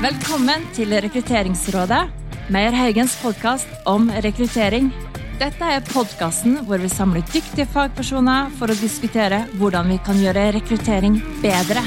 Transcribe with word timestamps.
Velkommen 0.00 0.62
til 0.72 0.94
Rekrutteringsrådet, 0.96 1.98
Meyer 2.48 2.72
Haugens 2.72 3.18
podkast 3.20 3.68
om 3.84 4.06
rekruttering. 4.24 4.86
Dette 5.36 5.66
er 5.74 5.82
podkasten 5.84 6.54
hvor 6.64 6.80
vi 6.80 6.88
samler 6.88 7.20
dyktige 7.28 7.66
fagpersoner 7.68 8.48
for 8.56 8.72
å 8.72 8.76
diskutere 8.80 9.42
hvordan 9.60 9.90
vi 9.92 9.98
kan 10.06 10.16
gjøre 10.16 10.46
rekruttering 10.56 11.18
bedre. 11.42 11.82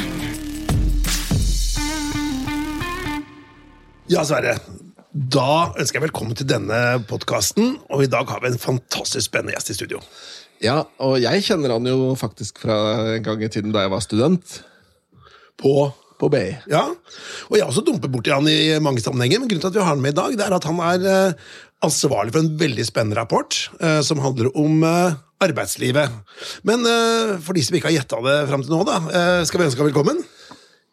Ja, 4.14 4.22
Sverre. 4.22 4.60
Da 5.10 5.74
ønsker 5.74 5.98
jeg 5.98 6.06
velkommen 6.06 6.38
til 6.38 6.52
denne 6.54 7.02
podkasten, 7.10 7.80
og 7.90 8.06
i 8.06 8.12
dag 8.14 8.30
har 8.30 8.46
vi 8.46 8.54
en 8.54 8.62
fantastisk 8.62 9.32
spennende 9.32 9.58
gjest 9.58 9.74
i 9.74 9.80
studio. 9.80 10.06
Ja, 10.62 10.84
og 11.02 11.18
jeg 11.18 11.42
kjenner 11.50 11.80
han 11.80 11.90
jo 11.90 12.14
faktisk 12.14 12.62
fra 12.68 12.78
en 13.18 13.26
gang 13.26 13.42
i 13.42 13.50
tiden 13.50 13.74
da 13.74 13.88
jeg 13.88 13.96
var 13.98 14.06
student. 14.06 14.60
På 15.58 15.90
På 16.24 16.30
BI. 16.32 16.54
Ja, 16.72 16.86
og 17.50 17.58
jeg 17.58 17.66
har 17.66 17.72
også 17.74 17.84
dumpet 17.84 18.12
borti 18.14 18.32
han 18.32 18.48
i 18.48 18.78
mange 18.84 19.04
sammenhenger, 19.04 19.42
men 19.42 19.50
grunnen 19.52 19.66
til 19.66 19.74
at 19.74 19.76
vi 19.76 19.84
har 19.84 19.92
han 19.92 20.04
med 20.04 20.14
i 20.14 20.20
dag, 20.22 20.38
det 20.40 20.46
er 20.46 20.56
at 20.56 20.68
han 20.70 20.80
er 20.80 21.08
eh, 21.12 21.50
ansvarlig 21.84 22.32
for 22.32 22.46
en 22.46 22.54
veldig 22.62 22.86
spennende 22.88 23.18
rapport 23.20 23.58
eh, 23.84 24.00
som 24.08 24.22
handler 24.24 24.48
om 24.56 24.86
eh, 24.88 25.18
arbeidslivet. 25.44 26.14
Men 26.64 26.88
for 27.44 27.58
de 27.58 27.66
som 27.68 27.76
ikke 27.76 27.90
har 27.90 27.98
gjetta 27.98 28.22
det 28.24 28.38
fram 28.48 28.62
til 28.64 28.72
nå, 28.72 28.86
da, 28.88 29.02
skal 29.44 29.60
vi 29.60 29.66
ønske 29.66 29.84
ham 29.84 29.90
velkommen. 29.90 30.22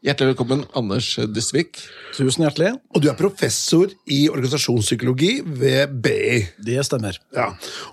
Hjertelig 0.01 0.31
velkommen, 0.31 0.63
Anders 0.73 1.11
Dysvik. 1.29 1.77
Tusen 2.17 2.47
hjertelig. 2.47 2.71
Og 2.97 3.03
du 3.05 3.11
er 3.11 3.17
professor 3.19 3.91
i 4.09 4.23
organisasjonspsykologi 4.33 5.43
ved 5.45 5.93
BI. 6.01 6.39
Det 6.65 6.79
stemmer. 6.89 7.19
Ja. 7.37 7.51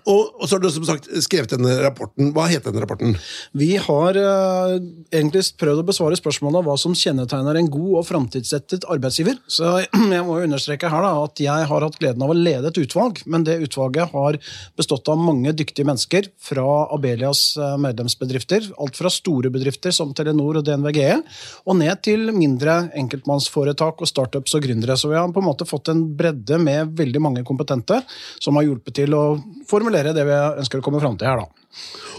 Og, 0.08 0.30
og 0.40 0.48
så 0.48 0.56
har 0.56 0.64
du 0.64 0.70
som 0.72 0.86
sagt 0.88 1.10
skrevet 1.26 1.52
denne 1.52 1.74
rapporten. 1.84 2.30
Hva 2.32 2.46
heter 2.48 2.72
denne 2.72 2.86
rapporten? 2.86 3.18
Vi 3.52 3.74
har 3.84 4.20
uh, 4.24 4.78
egentlig 5.12 5.42
prøvd 5.60 5.82
å 5.84 5.88
besvare 5.90 6.20
spørsmålet 6.20 6.62
om 6.62 6.70
hva 6.70 6.78
som 6.80 6.96
kjennetegner 6.96 7.60
en 7.60 7.68
god 7.74 7.98
og 8.00 8.08
framtidsrettet 8.08 8.88
arbeidsgiver. 8.88 9.36
Så 9.52 9.74
jeg 10.16 10.24
må 10.24 10.40
jo 10.40 10.48
understreke 10.48 10.94
her 10.94 11.04
da, 11.04 11.12
at 11.28 11.44
jeg 11.44 11.68
har 11.74 11.88
hatt 11.90 12.00
gleden 12.00 12.24
av 12.24 12.32
å 12.32 12.40
lede 12.40 12.72
et 12.72 12.82
utvalg, 12.86 13.20
men 13.28 13.44
det 13.44 13.60
utvalget 13.68 14.16
har 14.16 14.40
bestått 14.80 15.12
av 15.12 15.20
mange 15.20 15.52
dyktige 15.60 15.92
mennesker 15.92 16.32
fra 16.40 16.88
Abelias 16.88 17.44
eh, 17.60 17.76
medlemsbedrifter. 17.84 18.72
Alt 18.80 18.96
fra 18.96 19.12
store 19.12 19.52
bedrifter 19.52 19.92
som 19.92 20.16
Telenor 20.16 20.64
og 20.64 20.68
DNVGE, 20.72 21.20
og 21.68 21.80
ned 21.84 21.97
til 22.06 22.32
mindre 22.36 22.78
enkeltmannsforetak 22.98 24.04
og 24.04 24.10
startups 24.10 24.56
og 24.58 24.66
gründere. 24.66 24.98
Så 25.00 25.12
vi 25.12 25.18
har 25.18 25.30
på 25.34 25.44
en 25.44 25.48
måte 25.48 25.68
fått 25.70 25.92
en 25.94 26.04
bredde 26.18 26.60
med 26.62 26.94
veldig 26.98 27.22
mange 27.24 27.46
kompetente 27.48 28.02
som 28.44 28.60
har 28.60 28.68
hjulpet 28.68 29.00
til 29.02 29.16
å 29.18 29.24
formulere 29.70 30.16
det 30.16 30.26
vi 30.28 30.38
ønsker 30.62 30.82
å 30.82 30.86
komme 30.86 31.02
fram 31.04 31.18
til 31.18 31.30
her. 31.30 31.44
da. 31.44 31.74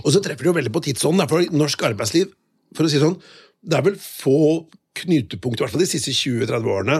Og 0.04 0.12
så 0.14 0.22
treffer 0.24 0.46
det 0.46 0.52
jo 0.52 0.58
veldig 0.58 0.74
på 0.74 0.84
tidsånden. 0.88 1.28
For 1.30 1.54
norsk 1.54 1.86
arbeidsliv 1.90 2.32
for 2.76 2.84
å 2.84 2.90
si 2.90 2.98
det 2.98 3.06
sånn, 3.06 3.18
det 3.64 3.78
er 3.78 3.86
vel 3.86 3.96
få 4.00 4.66
knutepunkt, 4.98 5.60
i 5.60 5.64
hvert 5.64 5.74
fall 5.74 5.84
de 5.84 5.90
siste 5.90 6.12
20-30 6.14 6.74
årene, 6.74 6.98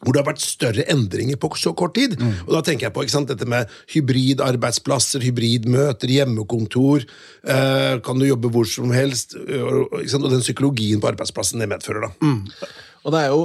hvor 0.00 0.14
det 0.16 0.22
har 0.22 0.30
vært 0.32 0.40
større 0.40 0.84
endringer 0.88 1.36
på 1.36 1.50
så 1.60 1.74
kort 1.76 1.94
tid. 1.94 2.14
Og 2.46 2.52
da 2.54 2.62
tenker 2.64 2.86
jeg 2.88 2.94
på 2.96 3.02
ikke 3.04 3.12
sant, 3.18 3.28
dette 3.28 3.44
med 3.48 3.68
hybridarbeidsplasser, 3.92 5.20
hybridmøter, 5.26 6.08
hjemmekontor. 6.08 7.04
Eh, 7.44 7.98
kan 8.04 8.18
du 8.20 8.24
jobbe 8.28 8.50
hvor 8.54 8.68
som 8.68 8.92
helst? 8.94 9.34
Og, 9.36 9.90
ikke 10.00 10.12
sant, 10.14 10.24
og 10.24 10.32
den 10.32 10.44
psykologien 10.44 11.02
på 11.02 11.10
arbeidsplassen 11.12 11.60
det 11.60 11.68
medfører. 11.68 12.08
da. 12.08 12.30
Og 13.00 13.12
det 13.14 13.20
er 13.22 13.28
jo, 13.32 13.44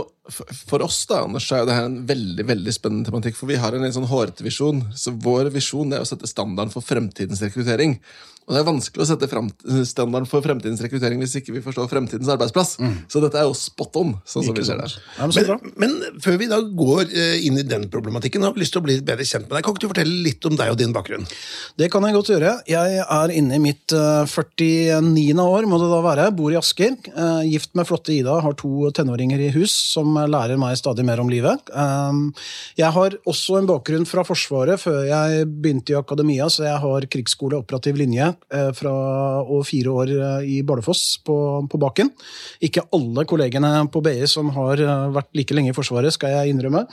for- 0.67 0.83
oss 0.83 1.05
da, 1.07 1.21
Anders, 1.23 1.49
er 1.51 1.61
jo 1.63 1.65
det 1.69 1.75
her 1.77 1.85
en 1.87 2.05
veldig 2.07 2.45
veldig 2.45 2.73
spennende 2.75 3.07
tematikk. 3.07 3.35
For 3.39 3.47
vi 3.47 3.55
har 3.55 3.71
en 3.73 3.83
litt 3.85 3.95
sånn 3.95 4.07
hårete 4.09 4.43
visjon. 4.43 4.81
Så 4.95 5.13
vår 5.15 5.49
visjon 5.53 5.93
er 5.93 6.03
å 6.03 6.07
sette 6.07 6.27
standarden 6.27 6.71
for 6.73 6.81
fremtidens 6.83 7.39
rekruttering. 7.41 7.99
Og 8.45 8.53
det 8.53 8.59
er 8.61 8.67
vanskelig 8.67 9.01
å 9.01 9.07
sette 9.09 9.27
standarden 9.89 10.27
for 10.29 10.43
fremtidens 10.45 10.81
rekruttering 10.85 11.17
hvis 11.23 11.33
ikke 11.39 11.55
vi 11.55 11.61
forstår 11.65 11.87
fremtidens 11.89 12.29
arbeidsplass. 12.29 12.75
Så 13.09 13.21
dette 13.23 13.39
er 13.41 13.47
jo 13.47 13.55
spot 13.57 13.97
on, 13.97 14.11
sånn 14.29 14.45
som 14.45 14.53
vi 14.57 14.65
ser 14.67 14.77
der. 14.77 14.93
Men. 15.17 15.63
Men, 15.81 15.95
før 16.21 16.37
vi 16.37 16.47
da 16.51 16.59
går 16.61 17.09
eh, 17.09 17.45
inn 17.47 17.57
i 17.57 17.65
den 17.65 17.87
problematikken, 17.89 18.43
har 18.45 18.53
vi 18.53 18.61
lyst 18.61 18.75
til 18.75 18.83
å 18.83 18.85
bli 18.85 18.99
bedre 19.05 19.25
kjent 19.25 19.47
med 19.49 19.57
deg. 19.57 19.65
Kan 19.65 19.73
ikke 19.75 19.85
du 19.85 19.91
fortelle 19.91 20.21
litt 20.27 20.45
om 20.45 20.55
deg 20.59 20.71
og 20.73 20.77
din 20.79 20.93
bakgrunn? 20.95 21.25
Det 21.79 21.89
kan 21.93 22.05
jeg 22.05 22.15
godt 22.15 22.31
gjøre. 22.35 22.53
Jeg 22.69 23.01
er 23.01 23.33
inne 23.33 23.57
i 23.57 23.63
mitt 23.63 23.95
eh, 23.95 24.29
49. 24.29 25.41
år, 25.41 25.67
må 25.69 25.81
det 25.81 25.89
da 25.91 26.01
være. 26.05 26.29
Bor 26.37 26.53
i 26.53 26.59
Asker. 26.59 26.95
eh, 27.09 27.41
Gift 27.49 27.73
med 27.77 27.89
flotte 27.89 28.13
Ida, 28.13 28.37
har 28.45 28.57
to 28.59 28.91
tenåringer 28.95 29.41
i 29.47 29.51
hus 29.55 29.73
som 29.95 30.13
lærer 30.15 30.59
meg 30.61 30.77
stadig 30.79 31.05
mer 31.07 31.21
om 31.23 31.29
livet. 31.31 31.69
Jeg 32.77 32.91
har 32.95 33.15
også 33.27 33.59
en 33.59 33.69
bakgrunn 33.69 34.05
fra 34.07 34.23
Forsvaret 34.27 34.79
før 34.81 35.03
jeg 35.07 35.45
begynte 35.49 35.93
i 35.93 35.97
akademia, 35.99 36.47
så 36.51 36.65
jeg 36.67 36.79
har 36.83 37.07
krigsskole 37.11 37.59
operativ 37.61 37.97
linje 37.99 38.27
eh, 38.29 38.34
fra, 38.75 38.93
og 39.43 39.65
fire 39.67 39.93
år 39.93 40.11
eh, 40.15 40.47
i 40.55 40.57
Bardufoss 40.65 41.03
på, 41.25 41.37
på 41.71 41.79
baken. 41.81 42.11
Ikke 42.65 42.85
alle 42.95 43.25
kollegene 43.29 43.71
på 43.91 44.01
BI 44.05 44.25
som 44.29 44.51
har 44.55 44.81
eh, 44.81 45.07
vært 45.15 45.31
like 45.37 45.55
lenge 45.57 45.71
i 45.73 45.77
Forsvaret, 45.77 46.13
skal 46.15 46.33
jeg 46.33 46.53
innrømme. 46.53 46.85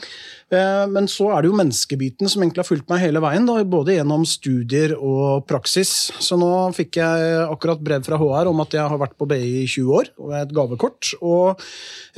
Eh, 0.53 0.83
Men 0.93 1.07
så 1.11 1.29
er 1.33 1.43
det 1.43 1.51
jo 1.51 1.57
menneskebiten 1.57 2.29
som 2.31 2.43
egentlig 2.43 2.63
har 2.63 2.69
fulgt 2.69 2.89
meg 2.91 3.03
hele 3.03 3.21
veien, 3.23 3.47
da, 3.47 3.57
både 3.63 3.97
gjennom 3.97 4.25
studier 4.27 4.95
og 4.97 5.45
praksis. 5.49 6.11
Så 6.23 6.37
nå 6.39 6.51
fikk 6.77 6.99
jeg 7.01 7.33
akkurat 7.47 7.81
brev 7.83 8.05
fra 8.05 8.19
HR 8.21 8.51
om 8.51 8.63
at 8.63 8.77
jeg 8.77 8.85
har 8.93 9.01
vært 9.01 9.17
på 9.19 9.27
BI 9.29 9.41
i 9.63 9.65
20 9.67 9.93
år, 9.99 10.13
og 10.21 10.35
et 10.39 10.53
gavekort. 10.55 11.13
Og 11.21 11.63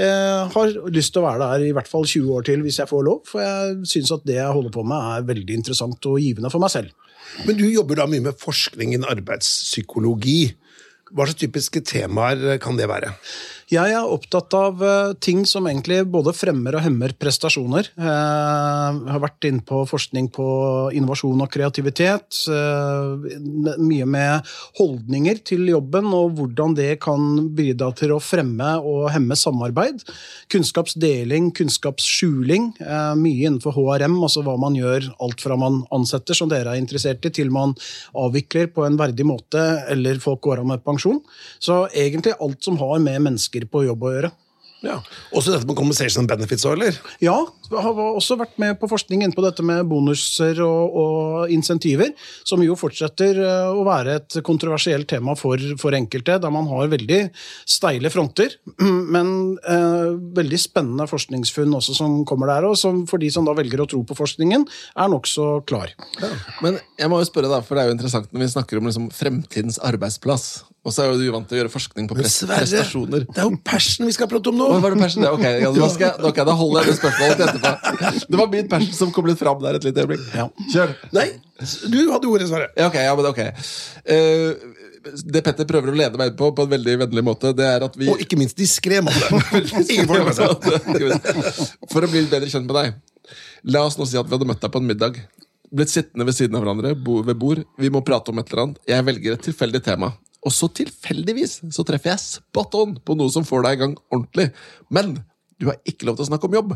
eh, 0.02 0.42
har 0.56 0.76
lyst 0.92 1.16
til 1.16 1.24
å 1.24 1.28
være 1.30 1.50
der 1.56 1.70
i 1.70 1.74
hvert 1.76 1.90
fall 1.92 2.08
20 2.08 2.36
år 2.38 2.48
til 2.48 2.66
hvis 2.66 2.82
jeg 2.82 2.92
får 2.92 3.08
lov, 3.08 3.24
for 3.30 3.44
jeg 3.44 3.90
syns 3.96 4.14
at 4.16 4.26
det 4.28 4.40
jeg 4.40 4.56
holder 4.58 4.74
på 4.76 4.86
med 4.88 5.12
er 5.16 5.28
veldig 5.32 5.60
interessant 5.62 6.12
og 6.12 6.22
givende 6.22 6.52
for 6.54 6.64
meg 6.64 6.74
selv. 6.74 7.05
Men 7.46 7.58
du 7.60 7.66
jobber 7.68 8.00
da 8.00 8.08
mye 8.10 8.24
med 8.24 8.40
forskning 8.42 8.94
innen 8.94 9.10
arbeidspsykologi. 9.10 10.56
Hva 11.12 11.28
slags 11.28 11.42
typiske 11.42 11.84
temaer 11.86 12.58
kan 12.64 12.80
det 12.80 12.90
være? 12.92 13.14
Jeg 13.66 13.96
er 13.98 14.06
opptatt 14.06 14.54
av 14.54 14.82
eh, 14.86 15.14
ting 15.26 15.40
som 15.50 15.66
egentlig 15.66 16.04
både 16.14 16.36
fremmer 16.38 16.76
og 16.78 16.84
hemmer 16.86 17.16
prestasjoner. 17.18 17.88
Eh, 17.98 18.04
Jeg 18.06 19.10
har 19.10 19.22
vært 19.24 19.48
inne 19.50 19.64
på 19.66 19.80
forskning 19.90 20.28
på 20.36 20.46
innovasjon 20.94 21.42
og 21.42 21.50
kreativitet. 21.50 22.44
eh, 22.54 23.40
Mye 23.82 24.06
med 24.06 24.52
holdninger 24.78 25.42
til 25.50 25.66
jobben 25.72 26.12
og 26.14 26.36
hvordan 26.38 26.76
det 26.78 27.00
kan 27.02 27.50
bidra 27.58 27.90
til 27.98 28.14
å 28.14 28.20
fremme 28.22 28.76
og 28.86 29.10
hemme 29.16 29.34
samarbeid. 29.34 30.04
Kunnskapsdeling, 30.54 31.50
kunnskapsskjuling. 31.58 32.70
Mye 33.18 33.50
innenfor 33.50 33.74
HRM, 33.74 34.20
altså 34.22 34.46
hva 34.46 34.60
man 34.62 34.78
gjør 34.78 35.10
alt 35.26 35.42
fra 35.42 35.58
man 35.58 35.82
ansetter, 35.96 36.38
som 36.38 36.54
dere 36.54 36.76
er 36.76 36.84
interessert 36.84 37.26
i, 37.26 37.34
til 37.34 37.50
man 37.50 37.74
avvikler 38.14 38.70
på 38.70 38.86
en 38.86 39.02
verdig 39.02 39.26
måte 39.26 39.66
eller 39.90 40.22
folk 40.22 40.44
går 40.46 40.62
av 40.62 40.70
med 40.70 40.86
pensjon. 40.86 41.24
Så 41.58 41.88
egentlig 41.90 42.38
alt 42.38 42.62
som 42.62 42.78
har 42.78 43.02
med 43.02 43.26
mennesker 43.26 43.55
på 43.64 43.86
jobb 43.88 44.04
å 44.04 44.12
gjøre. 44.18 44.32
Ja. 44.86 45.00
Også 45.36 45.54
dette 45.54 45.66
med 45.68 45.78
compensation 45.78 46.28
benefits 46.30 46.66
òg, 46.68 46.76
eller? 46.78 46.98
Ja, 47.24 47.36
jeg 47.72 47.82
har 47.82 48.00
også 48.06 48.38
vært 48.38 48.58
med 48.62 48.78
på 48.82 48.90
forskning 48.92 49.24
inne 49.24 49.36
på 49.36 49.44
dette 49.46 49.64
med 49.66 49.88
bonuser 49.90 50.60
og, 50.66 50.98
og 51.02 51.54
insentiver, 51.54 52.12
som 52.46 52.62
jo 52.64 52.76
fortsetter 52.78 53.40
eh, 53.42 53.70
å 53.72 53.86
være 53.88 54.18
et 54.20 54.38
kontroversielt 54.46 55.10
tema 55.10 55.36
for, 55.40 55.62
for 55.82 55.96
enkelte, 55.98 56.38
der 56.42 56.54
man 56.54 56.70
har 56.70 56.92
veldig 56.92 57.22
steile 57.70 58.12
fronter, 58.14 58.58
men 59.16 59.32
eh, 59.64 60.12
veldig 60.38 60.62
spennende 60.62 61.10
forskningsfunn 61.10 61.74
også 61.80 61.98
som 61.98 62.22
kommer 62.28 62.54
der, 62.54 62.70
og 62.70 62.78
som 62.80 63.06
for 63.10 63.22
de 63.22 63.32
som 63.34 63.48
da 63.48 63.56
velger 63.58 63.82
å 63.82 63.90
tro 63.90 64.04
på 64.06 64.18
forskningen, 64.18 64.68
er 65.02 65.12
nokså 65.12 65.50
klar. 65.70 65.96
Men 66.62 66.80
jeg 67.00 67.12
må 67.12 67.24
jo 67.24 67.32
spørre 67.32 67.52
da, 67.52 67.64
for 67.66 67.78
det 67.78 67.86
er 67.86 67.92
jo 67.92 67.98
interessant 67.98 68.32
når 68.32 68.46
vi 68.46 68.54
snakker 68.54 68.82
om 68.82 68.92
liksom 68.92 69.12
fremtidens 69.16 69.82
arbeidsplass. 69.82 70.66
Og 70.86 70.94
så 70.94 71.02
er 71.02 71.16
du 71.18 71.24
vant 71.34 71.48
til 71.50 71.58
å 71.58 71.60
gjøre 71.64 71.72
forskning 71.74 72.08
på 72.10 72.16
pres 72.20 72.36
prestasjoner. 72.46 73.24
det 73.26 73.42
er 73.42 73.48
jo 73.48 73.58
passion 73.66 74.06
vi 74.06 74.14
skal 74.14 74.30
prate 74.30 74.52
om 74.52 74.60
nå! 74.60 74.68
Hva 74.70 74.84
var 74.84 74.94
det 74.94 75.02
passion? 75.02 75.26
Ja, 75.26 75.32
Ok, 75.34 75.46
ja, 75.46 75.72
da, 75.74 75.88
skal 75.90 76.06
jeg, 76.12 76.26
ok, 76.30 76.42
da 76.46 76.54
holder 76.60 76.84
jeg 76.84 76.92
det 76.92 76.98
spørsmålet 77.00 77.40
til 77.40 77.46
etterpå. 77.50 77.72
Det 78.30 78.40
var 78.42 78.52
min 78.54 78.70
passion 78.76 78.98
som 79.00 79.14
kom 79.16 79.30
litt 79.30 79.42
fram 79.42 79.64
der 79.64 79.80
et 79.80 79.88
lite 79.88 80.06
øyeblikk. 80.06 80.28
Ja. 80.38 80.46
Kjør. 80.76 80.94
Nei, 81.18 81.28
du 81.90 82.00
hadde 82.14 82.30
ordet, 82.30 82.50
Sverre. 82.52 82.70
Ja, 82.78 82.92
ok, 82.92 83.00
ja, 83.02 83.16
men 83.18 83.30
ok. 83.32 83.42
Uh, 84.06 84.76
det 85.26 85.42
Petter 85.46 85.68
prøver 85.70 85.94
å 85.94 85.98
lede 85.98 86.22
meg 86.22 86.32
inn 86.32 86.38
på, 86.38 86.52
på 86.58 86.66
en 86.66 86.72
veldig 86.72 86.96
vennlig 87.06 87.24
måte, 87.26 87.52
det 87.58 87.66
er 87.66 87.86
at 87.86 87.98
vi 87.98 88.10
Og 88.14 88.22
ikke 88.22 88.38
minst 88.40 88.58
diskré 88.58 89.02
måte. 89.06 89.26
For 91.94 92.06
å 92.06 92.10
bli 92.10 92.26
bedre 92.30 92.50
kjent 92.50 92.70
med 92.70 92.78
deg. 92.78 92.96
La 93.74 93.82
oss 93.86 93.98
nå 93.98 94.06
si 94.06 94.18
at 94.20 94.30
vi 94.30 94.38
hadde 94.38 94.50
møtt 94.50 94.62
deg 94.62 94.74
på 94.74 94.82
en 94.82 94.90
middag. 94.90 95.18
Blitt 95.76 95.92
sittende 95.92 96.28
ved 96.28 96.38
siden 96.38 96.58
av 96.58 96.64
hverandre 96.64 96.94
bo, 96.98 97.20
ved 97.26 97.38
bord. 97.42 97.64
Vi 97.82 97.90
må 97.94 98.04
prate 98.06 98.32
om 98.32 98.40
et 98.42 98.52
eller 98.52 98.64
annet. 98.68 98.82
Jeg 98.90 99.06
velger 99.08 99.38
et 99.38 99.46
tilfeldig 99.50 99.82
tema. 99.86 100.12
Og 100.46 100.54
så 100.54 100.70
tilfeldigvis 100.82 101.60
så 101.74 101.86
treffer 101.88 102.14
jeg 102.14 102.24
spot 102.24 102.76
on 102.78 103.00
på 103.02 103.18
noe 103.18 103.34
som 103.34 103.48
får 103.48 103.66
deg 103.66 103.78
i 103.78 103.82
gang 103.82 103.96
ordentlig. 104.14 104.52
Men 104.94 105.18
du 105.56 105.70
har 105.70 105.78
ikke 105.88 106.04
lov 106.08 106.18
til 106.18 106.26
å 106.26 106.28
snakke 106.28 106.50
om 106.50 106.56
jobb. 106.58 106.72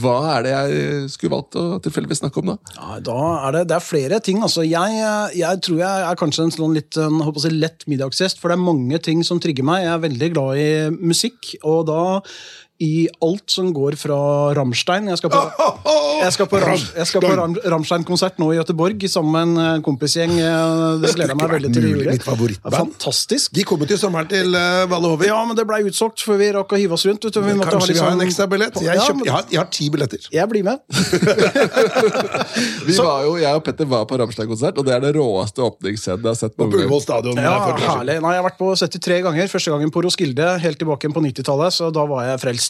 Hva 0.00 0.14
er 0.32 0.44
det 0.46 0.52
jeg 0.54 1.08
skulle 1.12 1.34
valgt 1.34 1.58
å 1.60 1.64
tilfeldigvis 1.84 2.22
snakke 2.22 2.40
om 2.40 2.52
da? 2.54 2.56
Ja, 2.72 3.00
da 3.04 3.24
er 3.44 3.56
det, 3.58 3.64
det 3.68 3.76
er 3.76 3.84
flere 3.84 4.20
ting. 4.24 4.40
Altså, 4.46 4.64
jeg, 4.64 5.02
jeg 5.36 5.60
tror 5.66 5.82
jeg 5.82 6.06
er 6.06 6.20
kanskje 6.22 6.46
en 6.46 6.54
sånn 6.54 6.76
litt 6.78 6.96
en, 7.00 7.20
si, 7.42 7.52
lett 7.52 7.84
middagsgjest, 7.90 8.40
for 8.40 8.48
det 8.48 8.56
er 8.56 8.64
mange 8.64 9.02
ting 9.04 9.20
som 9.26 9.40
trigger 9.42 9.68
meg. 9.68 9.84
Jeg 9.84 9.92
er 9.92 10.06
veldig 10.06 10.30
glad 10.32 10.62
i 10.62 10.70
musikk, 10.96 11.52
og 11.60 11.84
da 11.90 12.00
i 12.82 13.06
alt 13.24 13.48
som 13.50 13.70
går 13.74 13.94
fra 13.96 14.16
Rammstein. 14.56 15.06
Jeg 15.08 15.18
skal 15.20 15.30
på, 15.32 15.40
jeg 16.24 16.32
skal 16.34 16.48
på, 16.50 16.60
Ram, 16.60 16.82
jeg 16.98 17.06
skal 17.10 17.24
på 17.24 17.30
Ram, 17.38 17.54
Rammstein-konsert 17.76 18.40
nå 18.42 18.50
i 18.52 18.58
Gøteborg 18.58 19.06
sammen 19.08 19.32
med 19.32 19.42
en 19.46 19.76
eh, 19.78 19.82
kompisgjeng. 19.86 20.34
Eh, 20.36 21.00
Det 21.04 21.14
gleder 21.16 21.32
jeg 21.34 21.40
meg 21.40 21.54
veldig 21.56 21.72
til. 21.76 21.86
Mitt 22.10 22.26
favorittband. 22.26 22.76
Fantastisk. 22.76 23.52
De 23.56 23.64
kommer 23.68 23.88
til 23.88 23.98
sommeren 24.00 24.28
til 24.30 24.52
uh, 24.52 24.84
Valle 24.90 25.12
Hovin. 25.14 25.30
Ja, 25.30 25.38
men 25.48 25.56
det 25.58 25.64
ble 25.68 25.80
utsolgt 25.88 26.20
før 26.26 26.40
vi 26.42 26.50
rakk 26.56 26.74
å 26.76 26.80
hive 26.80 26.96
oss 26.98 27.06
rundt. 27.08 27.24
Vi 27.26 27.56
måtte 27.56 27.72
Kanskje 27.76 27.94
vi 27.96 28.00
har 28.02 28.12
en 28.12 28.20
liksom- 28.20 28.28
ekstra 28.28 28.48
billett? 28.52 28.80
Jeg, 28.82 28.96
Ja, 28.96 29.08
jeg, 29.24 29.32
har, 29.32 29.44
jeg 29.52 29.60
har 29.62 29.70
ti 29.72 29.88
billetter. 29.92 30.28
Jeg 30.32 30.48
blir 30.52 30.64
med. 30.66 30.78
Vi 32.86 32.94
var 32.98 33.24
jo, 33.26 33.32
Jeg 33.40 33.52
og 33.58 33.62
Petter 33.66 33.88
var 33.90 34.04
på 34.08 34.16
Rammstein-konsert, 34.20 34.78
og 34.80 34.86
det 34.86 34.94
er 34.96 35.02
det 35.04 35.12
råeste 35.16 35.62
åpningsscenen 35.64 36.22
jeg 36.24 36.30
har 36.32 36.38
sett. 36.38 36.54
På. 36.56 36.68
Ullevål 36.70 37.02
stadion. 37.02 37.36
Ja, 37.40 37.56
herlig. 37.76 38.18
Nei, 38.22 38.32
Jeg 38.36 38.40
har 38.42 38.46
vært 38.48 38.58
på 38.60 38.68
73 38.78 39.18
ganger. 39.26 39.50
Første 39.52 39.70
gangen 39.74 39.90
på 39.94 40.02
Roskilde, 40.06 40.46
helt 40.62 40.78
tilbake 40.80 41.10
på 41.12 41.20
90-tallet. 41.24 41.70
Så 41.76 41.84
da 41.94 42.02
var 42.08 42.20
jeg 42.30 42.36
frelst. 42.42 42.65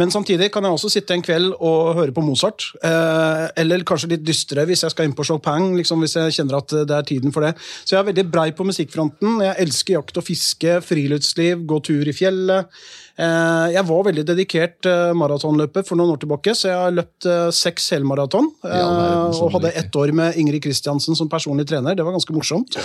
Men 0.00 0.12
samtidig 0.14 0.50
kan 0.54 0.66
jeg 0.66 0.76
også 0.76 0.90
sitte 0.92 1.16
en 1.16 1.24
kveld 1.24 1.52
og 1.56 1.94
høre 1.98 2.14
på 2.14 2.24
Mozart. 2.24 2.70
Eh, 2.84 3.44
eller 3.62 3.86
kanskje 3.88 4.12
litt 4.14 4.26
dystre 4.26 4.66
hvis 4.68 4.84
jeg 4.86 4.94
skal 4.94 5.08
inn 5.08 5.16
på 5.18 5.26
Chopin, 5.26 5.72
liksom, 5.78 6.04
hvis 6.04 6.18
jeg 6.20 6.38
kjenner 6.38 6.60
at 6.60 6.76
det 6.88 6.96
er 6.96 7.08
tiden 7.08 7.34
for 7.34 7.46
det. 7.46 7.54
Så 7.82 7.96
jeg 7.96 8.02
er 8.02 8.10
veldig 8.10 8.28
brei 8.32 8.48
på 8.56 8.66
musikkfronten. 8.68 9.42
Jeg 9.46 9.60
elsker 9.66 9.98
jakt 9.98 10.20
og 10.20 10.26
fiske, 10.26 10.78
friluftsliv, 10.84 11.66
gå 11.68 11.82
tur 11.88 12.08
i 12.08 12.16
fjellet. 12.16 12.80
Eh, 13.18 13.68
jeg 13.74 13.82
var 13.88 14.04
veldig 14.06 14.22
dedikert 14.28 14.86
eh, 14.86 15.10
maratonløper 15.18 15.82
for 15.86 15.98
noen 15.98 16.12
år 16.14 16.20
tilbake, 16.22 16.52
så 16.54 16.68
jeg 16.70 16.78
har 16.78 16.92
løpt 16.94 17.26
eh, 17.26 17.48
seks 17.54 17.90
helmaraton. 17.96 18.52
all 18.62 18.92
verden, 18.94 19.06
Eh, 19.08 19.32
så 19.34 19.46
og 19.48 19.54
hadde 19.56 19.72
ett 19.80 19.96
år 19.98 20.12
med 20.14 20.36
Ingrid 20.38 20.62
Kristiansen 20.62 21.16
som 21.18 21.28
personlig 21.30 21.66
trener. 21.68 21.96
Det 21.98 22.04
var 22.06 22.14
ganske 22.14 22.34
morsomt. 22.36 22.76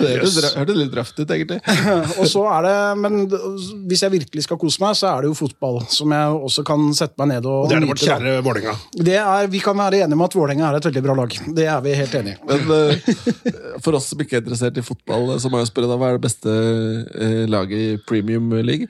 Det 0.00 0.10
hørtes 0.16 0.76
litt 0.78 0.96
røft 0.96 1.20
ut, 1.20 1.30
egentlig. 1.30 1.60
og 2.20 2.26
så 2.30 2.42
er 2.56 2.66
det, 2.66 2.74
men 2.98 3.18
Hvis 3.90 4.02
jeg 4.02 4.14
virkelig 4.14 4.46
skal 4.46 4.58
kose 4.60 4.80
meg, 4.82 4.96
så 4.98 5.10
er 5.12 5.22
det 5.22 5.30
jo 5.30 5.36
fotball. 5.38 5.80
Som 5.92 6.14
jeg 6.16 6.40
også 6.50 6.64
kan 6.66 6.88
sette 6.96 7.20
meg 7.20 7.34
ned 7.34 7.46
og 7.50 7.68
Det 7.70 7.76
er 7.78 7.84
det 7.84 7.90
vårt 7.92 8.04
kjære 8.04 8.34
Vålerenga. 8.46 8.74
Er, 9.20 9.50
Vi 9.52 9.62
kan 9.62 9.78
være 9.78 10.02
enige 10.02 10.18
om 10.18 10.26
at 10.26 10.36
Vålerenga 10.38 10.70
er 10.70 10.80
et 10.80 10.88
veldig 10.90 11.04
bra 11.04 11.16
lag. 11.22 11.36
Det 11.60 11.68
er 11.68 11.84
vi 11.84 11.94
helt 12.00 12.16
enige 12.20 12.38
i. 12.40 12.42
Men 12.50 13.80
for 13.84 13.98
oss 13.98 14.10
som 14.10 14.22
ikke 14.24 14.40
er 14.40 14.44
interessert 14.44 14.80
i 14.80 14.86
fotball, 14.86 15.36
så 15.42 15.52
må 15.52 15.60
jeg 15.62 15.70
spørre 15.70 15.90
deg, 15.90 16.00
hva 16.00 16.10
er 16.10 16.18
det 16.18 16.24
beste 16.26 16.56
laget 17.50 17.76
i 17.76 17.90
Premium 18.08 18.50
League? 18.64 18.88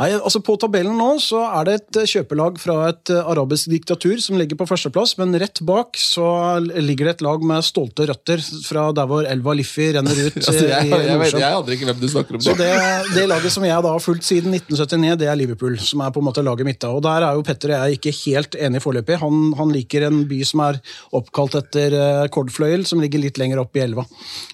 Nei, 0.00 0.12
altså 0.22 0.42
På 0.44 0.56
tabellen 0.60 0.96
nå 0.98 1.10
så 1.22 1.42
er 1.60 1.68
det 1.68 1.74
et 1.78 1.98
eh, 2.02 2.08
kjøpelag 2.10 2.58
fra 2.62 2.76
et 2.90 3.12
eh, 3.12 3.30
arabisk 3.32 3.70
diktatur 3.72 4.20
som 4.22 4.38
ligger 4.40 4.58
på 4.60 4.66
førsteplass, 4.68 5.16
men 5.20 5.34
rett 5.40 5.62
bak 5.66 5.98
så 6.00 6.26
ligger 6.60 7.08
det 7.10 7.14
et 7.18 7.24
lag 7.26 7.44
med 7.46 7.64
stolte 7.66 8.06
røtter 8.10 8.42
fra 8.66 8.88
der 8.96 9.08
hvor 9.10 9.26
elva 9.28 9.54
Liffi 9.56 9.90
renner 9.96 10.24
ut. 10.26 10.38
Altså, 10.50 10.66
jeg, 10.66 10.88
eh, 10.88 11.02
i 11.04 11.06
jeg, 11.06 11.18
vet, 11.20 11.34
jeg 11.38 11.56
aner 11.56 11.74
ikke 11.76 11.86
hvem 11.90 11.98
du 12.00 12.08
snakker 12.10 12.36
om. 12.38 12.42
Så 12.42 12.56
det, 12.58 12.70
det 13.14 13.26
laget 13.30 13.54
som 13.54 13.66
jeg 13.66 13.84
da 13.86 13.92
har 13.94 14.02
fulgt 14.02 14.26
siden 14.26 14.56
1979, 14.56 15.18
det 15.20 15.28
er 15.30 15.38
Liverpool, 15.38 15.76
som 15.84 16.02
er 16.02 16.14
på 16.14 16.22
en 16.22 16.26
måte 16.26 16.44
laget 16.44 16.66
mitt. 16.66 16.80
da. 16.82 16.90
Og 16.96 17.04
der 17.06 17.26
er 17.28 17.38
jo 17.38 17.44
Petter 17.46 17.74
og 17.76 17.84
jeg 17.84 18.00
ikke 18.00 18.14
helt 18.24 18.56
enige 18.58 18.82
foreløpig. 18.82 19.20
Han, 19.22 19.52
han 19.60 19.74
liker 19.74 20.08
en 20.08 20.24
by 20.30 20.40
som 20.48 20.64
er 20.66 20.80
oppkalt 21.16 21.58
etter 21.60 21.96
Kordfløyel, 22.34 22.86
som 22.88 23.02
ligger 23.04 23.22
litt 23.22 23.38
lenger 23.40 23.62
opp 23.62 23.76
i 23.78 23.84
elva. 23.84 24.06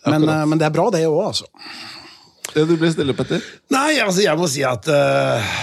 Men, 0.06 0.28
eh, 0.28 0.46
men 0.46 0.60
det 0.60 0.68
er 0.68 0.74
bra, 0.74 0.88
det 0.94 1.06
òg, 1.08 1.22
altså. 1.30 1.48
Ja, 2.56 2.64
Du 2.64 2.76
blir 2.80 2.92
stille, 2.94 3.12
Petter. 3.16 3.42
Nei, 3.74 3.98
altså, 4.00 4.22
jeg 4.24 4.40
må 4.40 4.48
si 4.48 4.62
at 4.64 4.88
uh, 4.88 5.56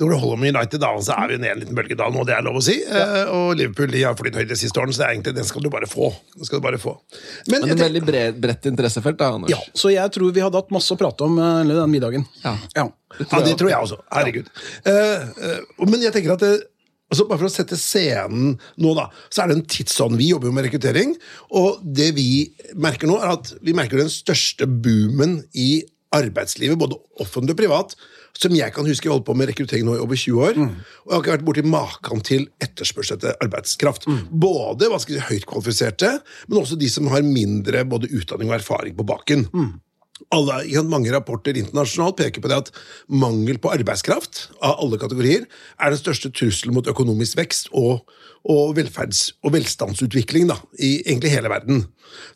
når 0.00 0.10
du 0.10 0.16
holder 0.18 0.40
med 0.40 0.56
United, 0.56 0.80
da, 0.82 0.90
så 1.04 1.14
er 1.14 1.30
vi 1.30 1.36
nede 1.38 1.50
i 1.50 1.54
en 1.54 1.60
liten 1.62 1.76
bølgedal 1.78 2.14
nå, 2.14 2.24
det 2.26 2.34
er 2.34 2.44
lov 2.46 2.58
å 2.58 2.62
si. 2.64 2.74
Eh, 2.82 3.30
og 3.30 3.52
Liverpool 3.58 3.92
de 3.92 4.02
har 4.02 4.16
flydd 4.18 4.38
høyt 4.40 4.50
de 4.50 4.58
siste 4.58 4.80
årene, 4.80 4.94
så 4.96 5.02
det 5.02 5.06
er 5.06 5.14
egentlig, 5.14 5.34
den 5.36 5.46
skal 5.48 5.64
du 5.64 5.68
bare 5.72 5.88
få. 5.90 6.08
Den 6.34 6.48
skal 6.48 6.62
du 6.62 6.66
bare 6.66 6.80
få. 6.82 6.96
Men, 7.46 7.66
Men 7.68 7.74
et 7.76 7.84
veldig 7.84 8.02
bred, 8.08 8.40
bredt 8.42 8.66
interessefelt, 8.72 9.20
da, 9.20 9.30
Anders. 9.36 9.52
Ja, 9.52 9.60
Så 9.78 9.92
jeg 9.94 10.14
tror 10.16 10.34
vi 10.34 10.42
hadde 10.42 10.58
hatt 10.58 10.74
masse 10.74 10.94
å 10.94 10.98
prate 10.98 11.28
om 11.28 11.38
uh, 11.38 11.62
den 11.68 11.94
middagen. 11.94 12.26
Ja. 12.42 12.56
Ja. 12.74 12.88
Ja, 13.20 13.42
det 13.44 13.54
tror 13.60 13.68
jeg 13.68 13.78
også. 13.78 14.00
Herregud. 14.08 14.46
Eh, 14.88 15.56
men 15.84 16.00
jeg 16.00 16.14
tenker 16.14 16.32
at 16.34 16.42
det, 16.42 16.52
altså 17.12 17.26
Bare 17.28 17.42
for 17.42 17.50
å 17.50 17.52
sette 17.52 17.76
scenen 17.76 18.54
nå, 18.80 18.94
da, 18.96 19.10
så 19.28 19.44
er 19.44 19.50
det 19.50 19.58
en 19.58 19.66
tidsånd. 19.68 20.16
Vi 20.16 20.30
jobber 20.32 20.48
jo 20.48 20.56
med 20.56 20.64
rekruttering, 20.64 21.12
og 21.60 21.82
det 21.84 22.14
vi 22.16 22.30
merker 22.72 23.10
nå, 23.10 23.20
er 23.20 23.36
at 23.36 23.52
vi 23.60 23.76
merker 23.76 24.00
den 24.00 24.10
største 24.10 24.64
boomen 24.64 25.42
i 25.52 25.82
arbeidslivet, 26.16 26.78
både 26.78 26.98
offentlig 27.22 27.56
og 27.56 27.60
privat, 27.62 27.94
som 28.38 28.54
jeg 28.56 28.72
kan 28.72 28.86
huske. 28.88 29.06
Jeg 29.08 29.12
holdt 29.12 29.26
på 29.28 29.36
med 29.36 29.50
rekruttering 29.50 29.84
nå 29.86 29.98
i 29.98 30.02
over 30.02 30.16
20 30.16 30.42
år, 30.46 30.58
og 30.62 31.08
jeg 31.08 31.14
har 31.14 31.22
ikke 31.22 31.34
vært 31.36 31.46
borti 31.48 31.64
maken 31.68 32.24
til 32.26 32.48
etterspørsel 32.64 33.18
etter 33.18 33.36
arbeidskraft. 33.44 34.08
Både 34.30 34.88
hva 34.88 35.00
skal 35.02 35.18
si, 35.18 35.24
høyt 35.30 35.46
kvalifiserte, 35.48 36.12
men 36.48 36.62
også 36.62 36.78
de 36.80 36.88
som 36.92 37.08
har 37.12 37.24
mindre 37.26 37.84
både 37.88 38.10
utdanning 38.12 38.52
og 38.52 38.60
erfaring 38.60 38.96
på 38.96 39.04
baken 39.08 39.48
alle, 40.34 40.82
mange 40.88 41.12
rapporter 41.14 41.56
internasjonalt 41.58 42.18
peker 42.20 42.44
på 42.44 42.50
det 42.50 42.60
at 42.64 42.72
mangel 43.08 43.58
på 43.62 43.72
arbeidskraft 43.74 44.46
av 44.60 44.78
alle 44.82 45.00
kategorier 45.00 45.46
er 45.46 45.92
den 45.92 46.00
største 46.00 46.32
trusselen 46.34 46.76
mot 46.76 46.88
økonomisk 46.88 47.40
vekst 47.40 47.72
og, 47.72 48.04
og 48.48 48.76
velferds- 48.78 49.32
og 49.42 49.56
velstandsutvikling 49.56 50.48
da, 50.50 50.58
i 50.78 51.00
egentlig 51.04 51.34
hele 51.34 51.52
verden. 51.52 51.86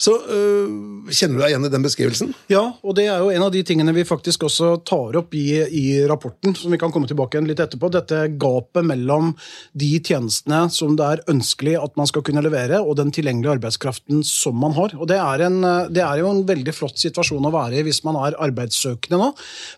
Så 0.01 0.13
øh, 0.31 0.69
Kjenner 1.13 1.37
du 1.37 1.43
deg 1.43 1.53
igjen 1.53 1.67
i 1.69 1.71
den 1.71 1.85
beskrivelsen? 1.85 2.33
Ja, 2.51 2.63
og 2.83 2.97
det 2.99 3.07
er 3.07 3.23
jo 3.23 3.31
en 3.31 3.45
av 3.47 3.53
de 3.55 3.63
tingene 3.67 3.95
vi 3.95 4.07
faktisk 4.09 4.47
også 4.49 4.73
tar 4.89 5.19
opp 5.21 5.35
i, 5.39 5.61
i 5.63 5.85
rapporten, 6.09 6.57
som 6.59 6.73
vi 6.73 6.81
kan 6.81 6.93
komme 6.95 7.09
tilbake 7.09 7.37
igjen 7.37 7.47
litt 7.51 7.63
etterpå. 7.63 7.91
Dette 7.95 8.25
gapet 8.41 8.87
mellom 8.87 9.35
de 9.79 9.91
tjenestene 10.01 10.65
som 10.75 10.97
det 10.99 11.07
er 11.07 11.23
ønskelig 11.31 11.77
at 11.79 11.95
man 12.01 12.11
skal 12.11 12.25
kunne 12.27 12.43
levere, 12.45 12.81
og 12.83 12.99
den 12.99 13.13
tilgjengelige 13.15 13.59
arbeidskraften 13.59 14.25
som 14.27 14.59
man 14.59 14.75
har. 14.77 14.97
Og 14.99 15.07
det 15.11 15.21
er, 15.23 15.47
en, 15.47 15.61
det 15.95 16.03
er 16.03 16.23
jo 16.23 16.33
en 16.33 16.43
veldig 16.49 16.75
flott 16.75 16.99
situasjon 17.01 17.47
å 17.47 17.55
være 17.55 17.76
hvis 17.87 18.03
man 18.07 18.19
er 18.21 18.37
arbeidssøkende 18.47 19.19
nå, 19.21 19.31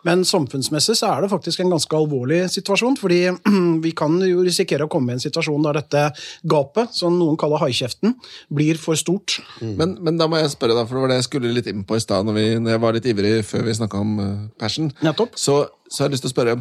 men 0.07 0.25
samfunnsmessig 0.29 0.99
så 1.01 1.13
er 1.13 1.25
det 1.25 1.33
faktisk 1.33 1.63
en 1.63 1.73
ganske 1.73 1.99
alvorlig 1.99 2.45
situasjon, 2.53 2.99
fordi 3.01 3.21
vi 3.85 3.93
kan 3.97 4.19
jo 4.23 4.45
risikere 4.47 4.87
å 4.87 4.93
komme 4.93 5.13
i 5.15 5.19
en 5.19 5.25
situasjon 5.25 5.65
der 5.67 5.81
dette 5.81 6.05
gapet, 6.49 6.95
som 6.97 7.17
noen 7.19 7.39
kaller 7.41 7.63
haikjeften, 7.63 8.17
blir 8.55 8.81
for 8.81 8.99
stort. 8.99 9.39
Men, 9.61 9.97
men 10.05 10.21
da 10.21 10.29
må 10.31 10.41
jeg 10.41 10.53
spørre 10.55 10.77
deg, 10.77 10.89
for 10.89 10.99
det 10.99 11.05
var 11.05 11.15
det 11.15 11.21
jeg 11.21 11.29
skulle 11.29 11.55
litt 11.55 11.71
inn 11.71 11.87
på 11.89 11.99
i 11.99 12.03
stad, 12.05 12.27
når, 12.29 12.59
når 12.63 12.75
jeg 12.75 12.85
var 12.85 12.99
litt 12.99 13.09
ivrig 13.13 13.33
før 13.49 13.67
vi 13.67 13.79
snakka 13.79 14.03
om 14.05 14.13
uh, 14.21 14.29
passion. 14.61 14.93
Nettopp. 15.05 15.39
Så, 15.39 15.61
så 15.89 16.05
har 16.05 16.09
jeg 16.09 16.19
lyst 16.19 16.27
til 16.27 16.33
å 16.33 16.37
spørre 16.37 16.59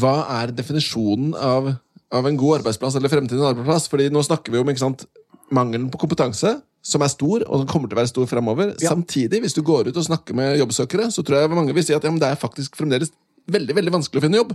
Hva 0.00 0.16
er 0.40 0.54
definisjonen 0.56 1.34
av, 1.38 1.72
av 2.14 2.28
en 2.28 2.40
god 2.40 2.60
arbeidsplass 2.60 2.98
eller 2.98 3.12
fremtidens 3.12 3.50
arbeidsplass? 3.52 3.90
Fordi 3.92 4.08
nå 4.12 4.24
snakker 4.26 4.54
vi 4.54 4.62
om 4.62 4.72
sant, 4.80 5.06
mangelen 5.54 5.90
på 5.92 6.00
kompetanse, 6.02 6.56
som 6.86 7.02
er 7.02 7.10
stor, 7.10 7.42
og 7.42 7.62
som 7.62 7.68
kommer 7.70 7.90
til 7.90 7.98
å 7.98 8.00
være 8.00 8.12
stor 8.12 8.28
fremover. 8.30 8.74
Ja. 8.78 8.92
Samtidig, 8.92 9.40
hvis 9.42 9.56
du 9.56 9.62
går 9.66 9.90
ut 9.90 9.96
og 9.98 10.06
snakker 10.06 10.36
med 10.38 10.58
jobbsøkere, 10.60 11.08
så 11.14 11.24
tror 11.26 11.40
jeg 11.40 11.54
mange 11.56 11.74
vil 11.74 11.86
si 11.86 11.96
at 11.96 12.04
ja, 12.06 12.12
det 12.14 12.28
er 12.28 12.38
faktisk 12.38 12.78
fremdeles 12.78 13.10
veldig 13.50 13.76
veldig 13.78 13.94
vanskelig 13.94 14.22
å 14.22 14.26
finne 14.26 14.40
jobb. 14.40 14.54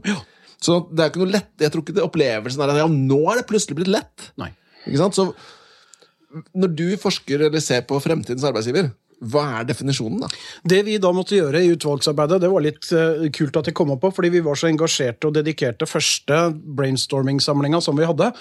Så 0.62 0.78
det 0.92 1.04
er 1.04 1.12
ikke 1.12 1.24
noe 1.24 1.34
lett, 1.34 1.52
jeg 1.60 1.74
tror 1.74 1.84
ikke 1.84 1.98
det 1.98 2.06
opplevelsen 2.06 2.64
er 2.64 2.74
at 2.74 2.82
ja, 2.84 2.88
nå 2.92 3.20
er 3.32 3.42
det 3.42 3.48
plutselig 3.50 3.80
blitt 3.82 3.92
lett. 3.92 4.30
Nei. 4.40 4.52
Ikke 4.86 5.02
sant? 5.02 5.18
Så 5.18 6.42
når 6.56 6.76
du 6.78 6.88
forsker 7.02 7.48
eller 7.50 7.64
ser 7.64 7.84
på 7.90 8.00
fremtidens 8.04 8.46
arbeidsgiver, 8.48 8.92
hva 9.22 9.44
er 9.60 9.68
definisjonen, 9.70 10.24
da? 10.24 10.30
Det 10.66 10.82
vi 10.88 10.98
da 11.02 11.12
måtte 11.14 11.38
gjøre 11.38 11.62
i 11.62 11.72
utvalgsarbeidet, 11.76 12.40
det 12.42 12.50
var 12.52 12.64
litt 12.66 12.90
eh, 12.96 13.28
kult 13.36 13.60
at 13.60 13.70
jeg 13.70 13.78
kom 13.78 13.94
opp 13.94 14.02
på, 14.02 14.12
fordi 14.18 14.32
vi 14.34 14.44
var 14.46 14.58
så 14.58 14.70
engasjerte 14.72 15.30
og 15.30 15.36
dedikerte 15.36 15.88
første 15.90 16.40
brainstorming-samlinga 16.80 17.82
som 17.86 18.00
vi 18.00 18.08
hadde. 18.10 18.32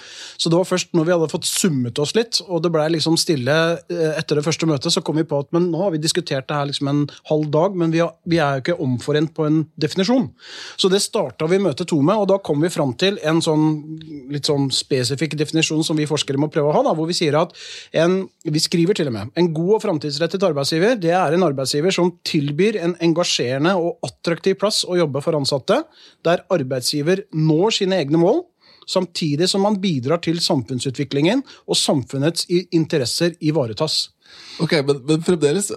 Så 0.41 0.49
det 0.49 0.57
var 0.57 0.69
først 0.69 0.95
når 0.97 1.07
vi 1.07 1.15
hadde 1.15 1.29
fått 1.31 1.49
summet 1.49 2.01
oss 2.01 2.15
litt, 2.17 2.41
og 2.47 2.63
det 2.65 2.73
blei 2.73 2.87
liksom 2.95 3.19
stille 3.21 3.57
eh, 3.77 4.15
etter 4.17 4.39
det 4.39 4.45
første 4.47 4.69
møtet, 4.69 4.93
så 4.95 5.03
kom 5.05 5.19
vi 5.21 5.27
på 5.27 5.43
at 5.43 5.51
men 5.53 5.69
nå 5.69 5.83
har 5.83 5.93
vi 5.93 6.01
diskutert 6.01 6.49
det 6.49 6.57
her 6.57 6.71
liksom 6.71 6.89
en 6.89 7.03
halv 7.29 7.51
dag, 7.53 7.77
men 7.77 7.93
vi, 7.93 8.01
har, 8.01 8.15
vi 8.25 8.41
er 8.41 8.57
jo 8.57 8.65
ikke 8.65 8.79
omforent 8.81 9.35
på 9.37 9.45
en 9.45 9.61
definisjon. 9.81 10.31
Så 10.81 10.89
det 10.91 11.03
starta 11.05 11.49
vi 11.51 11.61
møte 11.61 11.85
to 11.85 12.01
med, 12.01 12.17
og 12.17 12.29
da 12.33 12.39
kom 12.41 12.63
vi 12.65 12.73
fram 12.73 12.95
til 12.97 13.21
en 13.27 13.43
sånn 13.43 13.69
litt 14.31 14.49
sånn 14.49 14.69
spesifikk 14.73 15.37
definisjon 15.39 15.83
som 15.85 15.99
vi 15.99 16.09
forskere 16.09 16.39
må 16.41 16.49
prøve 16.51 16.71
å 16.71 16.75
ha, 16.75 16.83
da, 16.89 16.95
hvor 16.97 17.09
vi 17.09 17.17
sier 17.17 17.37
at 17.37 17.53
en, 17.97 18.23
vi 18.47 18.61
skriver 18.63 18.97
til 18.97 19.11
og 19.11 19.15
med, 19.15 19.31
en 19.37 19.51
god 19.53 19.77
og 19.77 19.83
framtidsrettet 19.85 20.43
arbeidsgiver, 20.47 20.70
det 20.71 21.11
er 21.11 21.33
en 21.35 21.43
arbeidsgiver 21.43 21.91
som 21.91 22.13
tilbyr 22.23 22.77
en 22.79 22.95
engasjerende 23.03 23.73
og 23.75 23.99
attraktiv 24.07 24.55
plass 24.61 24.85
å 24.87 24.95
jobbe 24.95 25.21
for 25.21 25.35
ansatte, 25.35 25.81
der 26.23 26.45
arbeidsgiver 26.53 27.25
når 27.33 27.75
sine 27.81 27.99
egne 27.99 28.21
mål, 28.21 28.43
samtidig 28.87 29.49
som 29.49 29.61
man 29.65 29.79
bidrar 29.81 30.21
til 30.23 30.39
samfunnsutviklingen 30.41 31.43
og 31.67 31.77
samfunnets 31.77 32.47
interesser 32.71 33.35
ivaretas. 33.39 34.11
Ok, 34.61 34.73
Men, 34.85 34.99
men 35.07 35.21
fremdeles, 35.25 35.71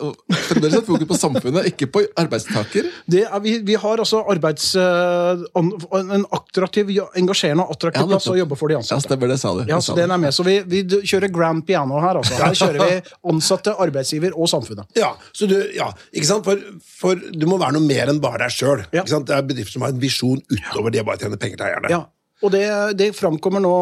fremdeles 0.48 0.74
et 0.76 0.86
fokus 0.86 1.08
på 1.08 1.16
samfunnet, 1.16 1.68
ikke 1.70 1.86
på 1.94 2.02
arbeidstaker. 2.20 2.88
Det 3.08 3.22
er, 3.24 3.40
vi, 3.40 3.54
vi 3.64 3.76
har 3.80 4.02
altså 4.02 4.20
arbeids, 4.28 4.66
eh, 4.76 5.44
en 5.56 6.26
attraktiv, 6.36 6.90
engasjerende 7.16 7.64
og 7.64 7.72
attraktiv 7.76 8.04
Ja, 8.04 8.10
plass 8.10 8.28
å 8.28 8.36
jobbe 8.36 8.58
for 8.60 8.68
de 8.68 8.76
Ja, 8.76 8.82
ansatte. 8.82 9.06
stemmer 9.06 9.32
det, 9.32 9.38
sa 9.40 9.54
du. 9.56 9.62
Ja, 9.70 9.78
så 9.84 9.96
den 9.96 10.12
er 10.12 10.20
med. 10.20 10.34
Så 10.36 10.44
vi, 10.44 10.58
vi 10.68 10.82
kjører 11.00 11.32
grand 11.32 11.64
piano 11.66 12.00
her. 12.04 12.20
Altså. 12.20 12.36
Her 12.40 12.58
kjører 12.60 12.82
vi 12.82 13.14
ansatte, 13.32 13.76
arbeidsgiver 13.86 14.36
og 14.36 14.50
samfunnet. 14.52 14.90
Ja, 15.00 15.14
så 15.32 15.48
du, 15.48 15.56
ja, 15.76 15.88
ikke 16.12 16.28
sant? 16.28 16.44
For, 16.44 16.60
for 17.00 17.24
du 17.32 17.46
må 17.48 17.56
være 17.62 17.78
noe 17.78 17.86
mer 17.88 18.12
enn 18.12 18.20
bare 18.20 18.44
deg 18.44 18.52
sjøl. 18.58 18.84
Ja. 18.92 19.06
Det 19.08 19.32
er 19.38 19.48
bedrifter 19.48 19.78
som 19.78 19.86
har 19.86 19.94
en 19.96 20.02
visjon 20.02 20.42
utover 20.52 20.92
det 20.92 21.00
å 21.00 21.08
bare 21.08 21.24
tjene 21.24 21.40
penger 21.40 21.62
til 21.62 21.70
eierne. 21.70 21.94
Ja. 21.94 22.04
Og 22.42 22.50
det, 22.50 22.64
det 22.98 23.12
framkommer 23.14 23.62
nå 23.62 23.74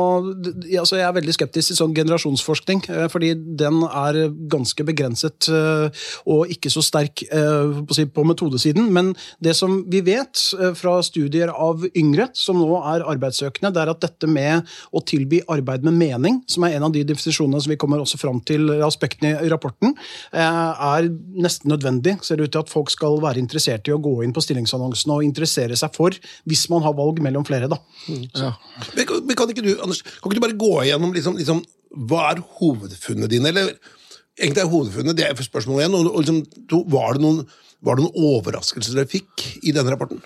altså 0.79 0.99
Jeg 0.99 1.07
er 1.07 1.15
veldig 1.17 1.35
skeptisk 1.35 1.73
til 1.73 1.79
sånn 1.79 1.95
generasjonsforskning, 1.97 2.83
eh, 2.93 3.07
fordi 3.13 3.33
den 3.59 3.81
er 3.89 4.19
ganske 4.53 4.85
begrenset 4.87 5.49
eh, 5.49 6.05
og 6.31 6.53
ikke 6.53 6.71
så 6.73 6.83
sterk 6.85 7.25
eh, 7.33 8.05
på 8.13 8.25
metodesiden. 8.29 8.91
Men 8.93 9.13
det 9.43 9.55
som 9.57 9.81
vi 9.91 10.03
vet 10.05 10.41
fra 10.79 10.99
studier 11.05 11.51
av 11.53 11.87
yngre 11.99 12.29
som 12.37 12.61
nå 12.61 12.77
er 12.93 13.07
arbeidssøkende, 13.09 13.73
det 13.73 13.83
er 13.83 13.93
at 13.95 14.03
dette 14.05 14.29
med 14.31 14.69
å 14.93 15.03
tilby 15.07 15.41
arbeid 15.51 15.87
med 15.89 15.97
mening, 15.99 16.41
som 16.51 16.67
er 16.67 16.77
en 16.77 16.87
av 16.87 16.95
de 16.95 17.05
definisjonene 17.09 17.63
som 17.63 17.73
vi 17.73 17.79
kommer 17.81 18.03
også 18.03 18.21
fram 18.21 18.41
til 18.47 18.69
aspektene 18.85 19.35
i 19.43 19.51
rapporten, 19.53 19.95
er 20.33 21.09
nesten 21.09 21.73
nødvendig. 21.73 22.19
Ser 22.25 22.39
det 22.39 22.49
ut 22.49 22.55
til 22.57 22.63
at 22.63 22.73
folk 22.73 22.93
skal 22.93 23.19
være 23.23 23.41
interessert 23.43 23.89
i 23.89 23.95
å 23.95 24.01
gå 24.03 24.15
inn 24.25 24.35
på 24.35 24.45
stillingsannonsene 24.45 25.19
og 25.19 25.27
interessere 25.27 25.79
seg 25.79 25.95
for, 25.97 26.17
hvis 26.49 26.67
man 26.73 26.85
har 26.87 26.97
valg 26.99 27.23
mellom 27.25 27.47
flere. 27.49 27.71
da. 27.73 27.81
Ja. 28.43 28.53
Men, 28.97 29.11
men 29.29 29.39
kan 29.39 29.51
ikke 29.53 29.65
du 29.65 29.73
Anders, 29.77 30.03
kan 30.05 30.29
ikke 30.29 30.41
du 30.41 30.45
bare 30.47 30.61
gå 30.61 30.73
igjennom 30.85 31.15
liksom, 31.17 31.39
liksom, 31.41 31.65
hva 32.09 32.31
er 32.31 32.43
hovedfunnet 32.59 33.31
dine? 33.33 33.53
Eller 33.53 33.75
egentlig 34.39 34.65
er 34.65 34.73
hovedfunnet 34.73 35.19
det 35.19 35.29
er 35.29 35.45
spørsmålet 35.47 35.85
igjen. 35.85 35.99
Og, 35.99 36.11
og 36.13 36.25
liksom, 36.25 36.87
var, 36.93 37.17
det 37.17 37.25
noen, 37.25 37.45
var 37.83 37.99
det 37.99 38.05
noen 38.07 38.27
overraskelser 38.37 38.95
dere 38.95 39.11
fikk 39.11 39.47
i 39.67 39.75
denne 39.75 39.91
rapporten? 39.91 40.23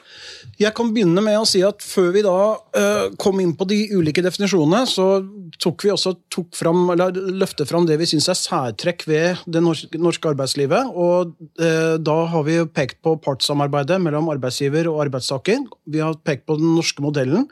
Jeg 0.61 0.73
kan 0.77 0.93
begynne 0.93 1.23
med 1.25 1.39
å 1.41 1.47
si 1.49 1.63
at 1.65 1.83
Før 1.85 2.13
vi 2.15 2.23
da 2.25 2.37
uh, 2.57 3.09
kom 3.21 3.41
inn 3.43 3.55
på 3.57 3.67
de 3.69 3.79
ulike 3.97 4.23
definisjonene, 4.25 4.85
så 4.89 5.21
tok 5.63 5.85
vi 5.87 5.93
også 5.93 6.15
tok 6.33 6.57
fram, 6.57 6.91
løftet 7.37 7.69
fram 7.69 7.87
det 7.89 7.99
vi 8.01 8.09
syns 8.09 8.29
er 8.33 8.39
særtrekk 8.39 9.05
ved 9.09 9.43
det 9.49 9.63
norske, 9.63 10.29
arbeidslivet. 10.29 10.93
og 10.93 11.35
uh, 11.61 11.97
Da 12.01 12.17
har 12.33 12.47
vi 12.47 12.59
pekt 12.69 13.01
på 13.05 13.17
partssamarbeidet 13.25 13.99
mellom 14.03 14.31
arbeidsgiver 14.33 14.91
og 14.91 15.03
arbeidstaker. 15.07 15.65
Vi 15.87 16.03
har 16.03 16.19
pekt 16.27 16.47
på 16.49 16.59
den 16.61 16.75
norske 16.77 17.05
modellen, 17.05 17.47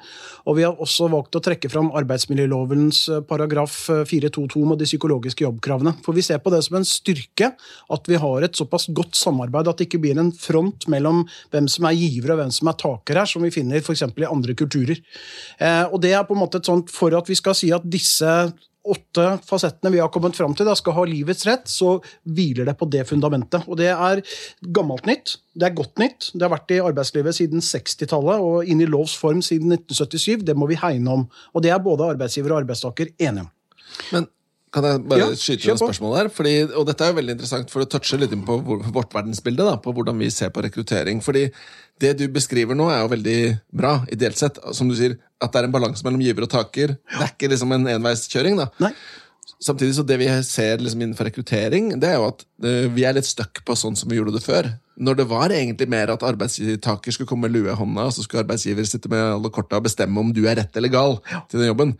og 0.45 0.59
vi 0.59 0.67
har 0.67 0.81
også 0.83 1.09
valgt 1.13 1.37
å 1.39 1.43
trekke 1.45 1.71
fram 1.73 1.91
arbeidsmiljølovens 1.97 3.01
eh, 3.13 3.23
paragraf 3.29 3.77
eh, 3.93 4.03
4.2.2 4.09 4.65
med 4.69 4.81
de 4.81 4.89
psykologiske 4.89 5.47
jobbkravene. 5.47 5.95
For 6.05 6.17
vi 6.17 6.25
ser 6.27 6.43
på 6.45 6.53
det 6.53 6.61
som 6.67 6.79
en 6.79 6.89
styrke 6.89 7.53
at 7.55 8.11
vi 8.11 8.21
har 8.21 8.45
et 8.45 8.59
såpass 8.59 8.89
godt 8.95 9.17
samarbeid 9.19 9.71
at 9.71 9.81
det 9.81 9.89
ikke 9.95 10.03
blir 10.05 10.21
en 10.21 10.33
front 10.35 10.89
mellom 10.93 11.23
hvem 11.55 11.71
som 11.71 11.89
er 11.89 11.97
giver 11.97 12.35
og 12.35 12.43
hvem 12.43 12.53
som 12.55 12.71
er 12.71 12.79
taker 12.83 13.23
her, 13.23 13.31
som 13.31 13.47
vi 13.47 13.55
finner 13.55 13.81
f.eks. 13.81 14.05
i 14.11 14.29
andre 14.29 14.59
kulturer. 14.59 15.01
Eh, 15.59 15.85
og 15.87 16.01
det 16.05 16.15
er 16.15 16.27
på 16.27 16.37
en 16.37 16.43
måte 16.45 16.61
et 16.61 16.71
sånt, 16.71 16.93
For 16.93 17.15
at 17.17 17.31
vi 17.31 17.39
skal 17.39 17.57
si 17.59 17.73
at 17.75 17.87
disse 17.87 18.31
åtte 18.85 19.39
fasettene 19.49 19.95
vi 19.95 20.01
har 20.03 20.11
kommet 20.13 20.37
fram 20.37 20.53
til, 20.57 20.69
da, 20.69 20.75
skal 20.77 20.97
ha 20.99 21.07
livets 21.09 21.47
rett, 21.49 21.65
så 21.71 21.97
hviler 22.29 22.69
det 22.69 22.77
på 22.77 22.89
det 22.93 23.07
fundamentet. 23.09 23.65
Og 23.65 23.79
det 23.81 23.89
er 23.95 24.21
gammelt 24.77 25.09
nytt, 25.09 25.39
det 25.57 25.71
er 25.71 25.77
godt 25.79 26.03
nytt. 26.03 26.29
Det 26.35 26.45
har 26.45 26.53
vært 26.53 26.75
i 26.75 26.83
arbeidslivet 26.85 27.39
siden 27.39 27.65
60-tallet 27.65 28.45
og 28.45 28.69
inn 28.69 28.85
i 28.85 28.91
lovs 28.91 29.17
form 29.17 29.41
siden 29.45 29.73
1977. 29.73 30.45
Det 30.45 30.57
må 30.59 30.69
vi 30.69 30.81
hegne 30.81 31.19
om. 31.21 31.27
Og 31.55 31.65
det 31.65 31.73
er 31.73 31.85
både 31.85 32.13
arbeidsgiver 32.13 32.53
og 32.53 32.65
arbeidstaker 32.65 33.15
enige 33.17 33.47
om. 33.47 33.53
Men 34.13 34.29
kan 34.75 34.87
jeg 34.89 35.03
bare 35.09 35.23
Ja, 35.23 35.31
skyte 35.39 35.69
inn 35.69 35.77
et 35.77 35.83
spørsmål 35.83 36.15
der? 36.19 36.29
Fordi, 36.35 36.55
og 36.75 36.87
dette 36.89 37.07
er 37.07 37.13
jo 37.13 37.19
veldig 37.21 37.35
interessant, 37.37 37.71
for 37.73 37.85
det 37.85 37.91
toucher 37.95 38.21
litt 38.21 38.35
inn 38.35 38.45
på 38.47 38.59
vårt 38.67 39.15
verdensbilde. 39.15 39.65
Da, 39.71 39.77
på 39.81 39.95
hvordan 39.95 40.19
vi 40.21 40.31
ser 40.35 40.51
på 40.55 40.65
rekruttering. 40.67 41.21
Fordi 41.25 41.47
det 42.03 42.15
du 42.19 42.25
beskriver 42.35 42.75
nå, 42.79 42.89
er 42.91 43.05
jo 43.05 43.13
veldig 43.15 43.37
bra, 43.73 43.97
ideelt 44.13 44.41
sett. 44.41 44.59
Som 44.77 44.91
du 44.91 44.97
sier, 44.99 45.15
at 45.41 45.53
det 45.55 45.63
er 45.63 45.69
en 45.71 45.77
balanse 45.77 46.03
mellom 46.07 46.25
giver 46.25 46.49
og 46.49 46.51
taker. 46.57 46.97
Det 46.99 47.21
er 47.23 47.31
ikke 47.31 47.53
liksom 47.55 47.77
en 47.77 47.87
enveiskjøring. 47.95 48.59
da. 48.59 48.69
Nei. 48.83 48.93
Samtidig 49.65 49.95
så 49.97 50.03
det 50.05 50.17
vi 50.21 50.27
ser 50.45 50.83
liksom 50.83 51.01
innenfor 51.05 51.29
rekruttering, 51.31 51.93
det 52.03 52.11
er 52.11 52.19
jo 52.19 52.27
at 52.33 52.43
eh, 52.67 52.89
vi 52.93 53.05
er 53.07 53.15
litt 53.17 53.29
stuck 53.29 53.63
på 53.65 53.77
sånn 53.79 53.95
som 53.97 54.11
vi 54.11 54.19
gjorde 54.19 54.35
det 54.35 54.43
før. 54.45 54.67
Når 55.01 55.17
det 55.21 55.27
var 55.31 55.55
egentlig 55.55 55.89
mer 55.89 56.11
at 56.13 56.25
arbeidstaker 56.27 57.15
skulle 57.15 57.31
komme 57.31 57.47
med 57.49 57.55
lue 57.55 57.71
i 57.73 57.77
hånda, 57.79 58.09
og 58.11 58.13
så 58.17 58.25
skulle 58.27 58.43
arbeidsgiver 58.45 58.85
sitte 58.89 59.09
med 59.13 59.23
alle 59.23 59.53
korta 59.55 59.79
og 59.81 59.87
bestemme 59.87 60.21
om 60.21 60.35
du 60.37 60.43
er 60.51 60.59
rett 60.61 60.77
eller 60.77 60.93
gal 60.93 61.17
til 61.49 61.63
den 61.63 61.71
jobben. 61.71 61.95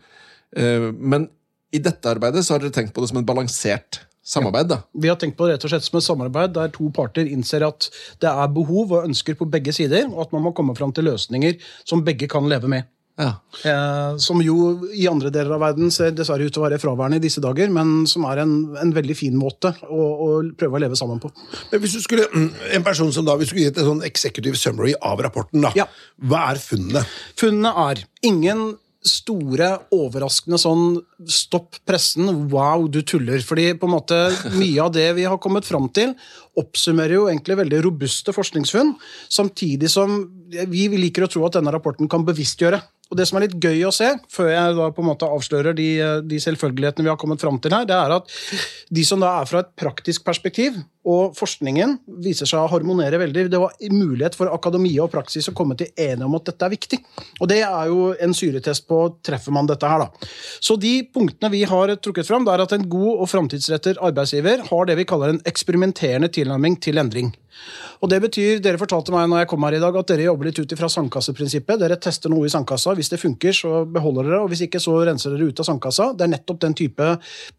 Eh, 0.57 0.91
Men 0.99 1.29
i 1.75 1.81
dette 1.83 2.09
arbeidet 2.15 2.45
så 2.47 2.55
har 2.55 2.63
dere 2.65 2.73
tenkt 2.75 2.95
på 2.95 3.03
det 3.03 3.11
som 3.11 3.19
en 3.21 3.27
balansert 3.27 4.01
samarbeid. 4.25 4.71
da. 4.71 4.79
Vi 4.97 5.11
har 5.11 5.19
tenkt 5.21 5.37
på 5.37 5.45
det 5.45 5.57
rett 5.59 5.67
og 5.67 5.73
slett 5.75 5.85
som 5.85 5.99
et 5.99 6.07
samarbeid 6.07 6.55
der 6.55 6.71
to 6.73 6.87
parter 6.95 7.27
innser 7.29 7.61
at 7.67 7.89
det 8.23 8.31
er 8.31 8.47
behov 8.55 8.95
og 8.97 9.05
ønsker 9.05 9.37
på 9.37 9.45
begge 9.53 9.73
sider, 9.75 10.07
og 10.09 10.23
at 10.25 10.33
man 10.33 10.47
må 10.47 10.55
komme 10.57 10.73
fram 10.77 10.93
til 10.95 11.05
løsninger 11.11 11.59
som 11.85 12.01
begge 12.07 12.29
kan 12.31 12.47
leve 12.49 12.71
med. 12.71 12.87
Ja. 13.15 13.29
Eh, 13.63 14.17
som 14.19 14.41
jo 14.43 14.55
i 14.91 15.05
andre 15.07 15.29
deler 15.31 15.53
av 15.55 15.61
verden 15.63 15.87
ser 15.93 16.09
dessverre 16.11 16.43
ut 16.49 16.51
til 16.51 16.59
å 16.59 16.65
være 16.65 16.79
fraværende 16.81 17.15
i 17.21 17.23
disse 17.23 17.39
dager, 17.39 17.69
men 17.71 18.01
som 18.11 18.25
er 18.27 18.41
en, 18.43 18.55
en 18.81 18.91
veldig 18.97 19.15
fin 19.15 19.37
måte 19.39 19.71
å, 19.87 20.07
å 20.25 20.27
prøve 20.59 20.75
å 20.75 20.81
leve 20.83 20.97
sammen 20.99 21.21
på. 21.23 21.29
Men 21.71 21.83
hvis 21.85 21.95
du 21.95 22.01
skulle, 22.03 22.25
En 22.75 22.83
person 22.83 23.13
som 23.15 23.23
da, 23.29 23.37
hvis 23.39 23.47
du 23.47 23.53
skulle 23.53 23.69
gitt 23.69 23.79
et 23.79 23.87
sånn 23.87 24.03
executive 24.09 24.59
summary 24.59 24.97
av 24.99 25.21
rapporten, 25.23 25.63
da, 25.63 25.71
Ja. 25.79 25.85
hva 26.27 26.49
er 26.49 26.59
funnene? 26.59 27.05
Funnene 27.39 27.71
er 27.85 28.03
ingen 28.27 28.73
store, 29.05 29.69
overraskende 29.93 30.57
sånn 30.59 30.97
stopp 31.29 31.77
pressen, 31.87 32.27
wow, 32.51 32.87
du 32.89 33.01
tuller. 33.05 33.43
Fordi 33.45 33.69
på 33.77 33.87
en 33.87 33.93
måte 33.93 34.17
mye 34.57 34.81
av 34.81 34.91
det 34.95 35.07
vi 35.19 35.27
har 35.29 35.39
kommet 35.41 35.67
fram 35.67 35.87
til, 35.93 36.15
oppsummerer 36.59 37.17
jo 37.17 37.27
egentlig 37.29 37.59
veldig 37.61 37.83
robuste 37.85 38.33
forskningsfunn, 38.35 38.95
samtidig 39.31 39.91
som 39.91 40.17
vi 40.71 40.87
liker 40.95 41.25
å 41.25 41.31
tro 41.31 41.45
at 41.47 41.57
denne 41.57 41.73
rapporten 41.75 42.09
kan 42.11 42.25
bevisstgjøre. 42.27 42.81
Og 43.11 43.19
det 43.19 43.27
som 43.29 43.37
er 43.37 43.45
litt 43.45 43.59
gøy 43.61 43.83
å 43.85 43.93
se, 43.93 44.07
før 44.33 44.49
jeg 44.49 44.77
da 44.79 44.89
på 44.93 45.03
en 45.03 45.09
måte 45.11 45.29
avslører 45.29 45.77
de, 45.77 45.89
de 46.25 46.41
selvfølgelighetene 46.41 47.05
vi 47.05 47.11
har 47.11 47.19
kommet 47.21 47.43
fram 47.43 47.59
til 47.61 47.75
her, 47.75 47.85
det 47.85 47.93
er 47.93 48.15
at 48.17 48.31
de 48.89 49.05
som 49.05 49.21
da 49.21 49.35
er 49.41 49.49
fra 49.49 49.61
et 49.61 49.69
praktisk 49.77 50.25
perspektiv, 50.25 50.79
og 51.05 51.35
forskningen 51.37 51.99
viser 52.25 52.49
seg 52.49 52.63
å 52.63 52.71
harmonere 52.71 53.19
veldig. 53.21 53.45
Det 53.51 53.61
var 53.61 53.75
mulighet 53.93 54.37
for 54.37 54.49
akademia 54.53 55.05
og 55.05 55.11
praksis 55.13 55.49
å 55.51 55.55
komme 55.57 55.77
til 55.77 55.91
enige 55.93 56.25
om 56.25 56.37
at 56.39 56.49
dette 56.49 56.65
er 56.65 56.73
viktig. 56.73 56.99
Og 57.39 57.49
det 57.51 57.61
er 57.67 57.91
jo 57.91 58.09
en 58.25 58.35
syretest 58.37 58.87
på 58.89 58.99
treffer 59.25 59.53
man 59.55 59.69
dette 59.69 59.89
her, 59.89 60.05
da. 60.05 60.29
Så 60.59 60.79
de 60.81 60.97
punktene 61.13 61.53
vi 61.53 61.63
har 61.69 61.93
trukket 62.01 62.27
fram, 62.27 62.47
det 62.47 62.55
er 62.55 62.65
at 62.65 62.75
en 62.75 62.89
god 62.89 63.13
og 63.13 63.29
framtidsrettet 63.29 64.01
arbeidsgiver 64.01 64.65
har 64.69 64.89
det 64.89 64.97
vi 64.99 65.07
kaller 65.09 65.35
en 65.35 65.43
eksperimenterende 65.45 66.31
tilnærming 66.33 66.79
til 66.81 67.01
endring. 67.01 67.33
Og 68.03 68.09
det 68.11 68.19
betyr, 68.25 68.59
Dere 68.63 68.79
fortalte 68.79 69.13
meg 69.13 69.29
når 69.31 69.43
jeg 69.43 69.49
kom 69.51 69.63
her 69.65 69.77
i 69.77 69.81
dag, 69.81 69.95
at 69.95 70.09
dere 70.11 70.27
jobber 70.27 70.49
litt 70.49 70.59
ut 70.59 70.73
ifra 70.75 70.89
sandkasseprinsippet. 70.91 71.79
Dere 71.81 71.97
tester 72.01 72.31
noe 72.31 72.47
i 72.47 72.51
sandkassa. 72.51 72.93
Hvis 72.97 73.11
det 73.13 73.21
funker, 73.21 73.55
så 73.55 73.83
beholder 73.87 74.29
dere, 74.29 74.41
og 74.43 74.51
hvis 74.51 74.65
ikke, 74.67 74.81
så 74.83 74.97
renser 75.07 75.35
dere 75.35 75.49
ut 75.49 75.61
av 75.61 75.69
sandkassa. 75.69 76.11
Det 76.17 76.25
er 76.25 76.33
nettopp 76.33 76.59
den 76.65 76.75
type 76.77 77.07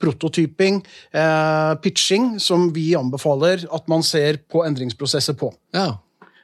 prototyping, 0.03 0.83
eh, 1.17 1.73
pitching, 1.83 2.37
som 2.43 2.69
vi 2.77 2.95
anbefaler 2.99 3.36
at 3.45 3.87
man 3.91 4.03
ser 4.07 4.43
på 4.51 4.65
endringsprosesser 4.67 5.39
på. 5.39 5.53
ja. 5.77 5.95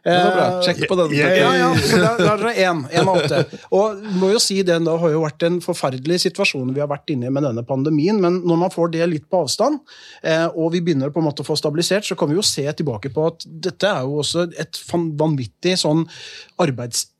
Det 0.02 0.10
var 0.18 0.32
bra. 0.34 0.46
Sjekk 0.66 0.88
på 0.90 0.96
den. 0.98 1.12
Ja, 1.14 1.28
Ja, 1.30 1.50
ja, 1.56 1.68
så 1.78 1.98
der, 2.00 2.22
er 2.32 2.40
det 2.42 2.52
én. 2.64 2.80
Én 2.90 3.06
av 3.06 3.20
åtte. 3.20 3.58
Og 3.70 4.00
må 4.18 4.32
jo 4.32 4.40
si 4.42 4.56
det 4.66 4.80
det 4.82 4.94
har 4.98 5.12
jo 5.14 5.22
vært 5.22 5.44
en 5.46 5.60
forferdelig 5.62 6.18
situasjon 6.24 6.72
vi 6.74 6.82
har 6.82 6.90
vært 6.90 7.12
inne 7.14 7.28
i 7.28 7.34
med 7.34 7.46
denne 7.46 7.62
pandemien, 7.66 8.18
men 8.18 8.40
når 8.42 8.60
man 8.64 8.74
får 8.74 8.90
det 8.96 9.06
litt 9.12 9.28
på 9.30 9.44
avstand, 9.44 9.78
eh, 10.26 10.48
og 10.48 10.72
vi 10.74 10.82
begynner 10.82 11.14
på 11.14 11.22
en 11.22 11.28
måte 11.28 11.44
å 11.44 11.46
få 11.46 11.54
stabilisert, 11.58 12.08
så 12.08 12.18
kan 12.18 12.32
vi 12.32 12.38
jo 12.40 12.46
se 12.46 12.66
tilbake 12.66 13.12
på 13.14 13.28
at 13.30 13.46
dette 13.46 13.86
er 13.86 14.02
jo 14.08 14.18
også 14.24 14.48
et 14.58 14.82
vanvittig 14.90 15.76
sånn 15.84 16.02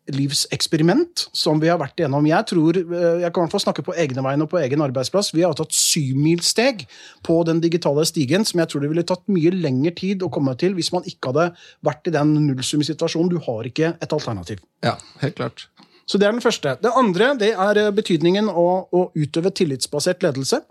arbeidslivseksperiment 0.02 1.28
som 1.32 1.60
vi 1.60 1.68
har 1.68 1.78
vært 1.78 2.00
igjennom. 2.00 2.26
Jeg 2.26 2.46
tror, 2.46 2.76
eh, 2.76 3.20
jeg 3.22 3.32
kan 3.32 3.42
i 3.42 3.46
hvert 3.46 3.52
fall 3.52 3.72
snakke 3.72 3.84
på 3.84 3.94
egne 3.94 4.22
vegne 4.22 4.42
og 4.42 4.50
på 4.50 4.58
egen 4.58 4.80
arbeidsplass. 4.80 5.32
Vi 5.32 5.42
har 5.42 5.54
tatt 5.54 5.70
syvmilssteg 5.70 6.86
på 7.22 7.44
den 7.44 7.60
digitale 7.60 8.04
stigen 8.04 8.44
som 8.44 8.60
jeg 8.60 8.68
tror 8.68 8.80
det 8.80 8.90
ville 8.90 9.04
tatt 9.04 9.22
mye 9.28 9.50
lengre 9.50 9.94
tid 9.94 10.22
å 10.22 10.30
komme 10.30 10.56
til 10.58 10.74
hvis 10.74 10.92
man 10.92 11.02
ikke 11.04 11.32
hadde 11.32 11.54
vært 11.82 12.06
i 12.08 12.10
den 12.10 12.34
nullsummesituasjonen. 12.48 13.30
Du 13.30 13.38
har 13.38 13.64
ikke 13.64 13.96
et 14.00 14.12
alternativ. 14.12 14.58
Ja, 14.82 14.98
helt 15.20 15.36
klart. 15.36 15.68
Så 16.06 16.18
Det 16.18 16.26
er 16.26 16.32
den 16.32 16.40
første. 16.40 16.76
Det 16.82 16.92
andre 16.94 17.38
det 17.38 17.54
er 17.54 17.76
eh, 17.78 17.90
betydningen 17.90 18.48
av 18.48 18.88
å 18.92 19.12
utøve 19.14 19.50
tillitsbasert 19.54 20.22
ledelse. 20.22 20.62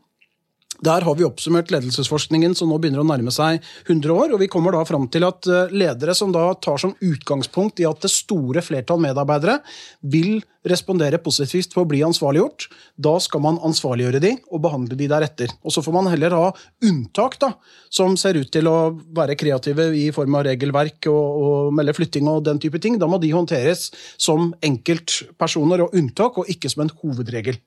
Der 0.81 1.03
har 1.05 1.13
vi 1.13 1.25
oppsummert 1.27 1.69
ledelsesforskningen 1.69 2.55
som 2.57 2.71
nå 2.71 2.79
begynner 2.81 3.03
å 3.03 3.05
nærme 3.05 3.29
seg 3.33 3.59
100 3.85 4.15
år. 4.15 4.31
og 4.33 4.39
Vi 4.41 4.50
kommer 4.50 4.73
da 4.73 4.81
fram 4.88 5.05
til 5.13 5.27
at 5.27 5.45
eh, 5.45 5.69
ledere 5.77 6.15
som 6.17 6.33
da 6.33 6.47
tar 6.57 6.81
som 6.81 6.95
utgangspunkt 6.97 7.83
i 7.83 7.85
at 7.85 8.01
det 8.01 8.09
store 8.09 8.63
flertall 8.65 8.97
medarbeidere 9.03 9.59
vil 10.01 10.41
respondere 10.65 11.21
positivt 11.21 11.73
på 11.73 11.83
å 11.83 11.89
bli 11.89 12.01
ansvarliggjort, 12.05 12.67
da 12.97 13.13
skal 13.21 13.41
man 13.45 13.61
ansvarliggjøre 13.65 14.21
de 14.21 14.35
og 14.50 14.61
behandle 14.65 14.97
de 14.97 15.09
deretter. 15.09 15.53
Og 15.61 15.73
Så 15.73 15.85
får 15.85 15.95
man 16.00 16.09
heller 16.09 16.33
ha 16.38 16.51
unntak 16.85 17.38
da, 17.41 17.53
som 17.89 18.17
ser 18.17 18.41
ut 18.41 18.50
til 18.53 18.69
å 18.69 18.93
være 19.13 19.38
kreative 19.38 19.91
i 19.97 20.09
form 20.13 20.38
av 20.38 20.47
regelverk 20.50 21.09
og, 21.13 21.41
og 21.45 21.73
melde 21.77 21.97
flytting 21.97 22.29
og 22.29 22.45
den 22.45 22.61
type 22.61 22.81
ting. 22.81 22.97
Da 22.97 23.09
må 23.09 23.21
de 23.21 23.33
håndteres 23.33 23.91
som 24.17 24.53
enkeltpersoner 24.65 25.85
og 25.85 25.93
unntak, 25.97 26.41
og 26.41 26.50
ikke 26.50 26.73
som 26.73 26.85
en 26.88 26.95
hovedregel. 27.03 27.61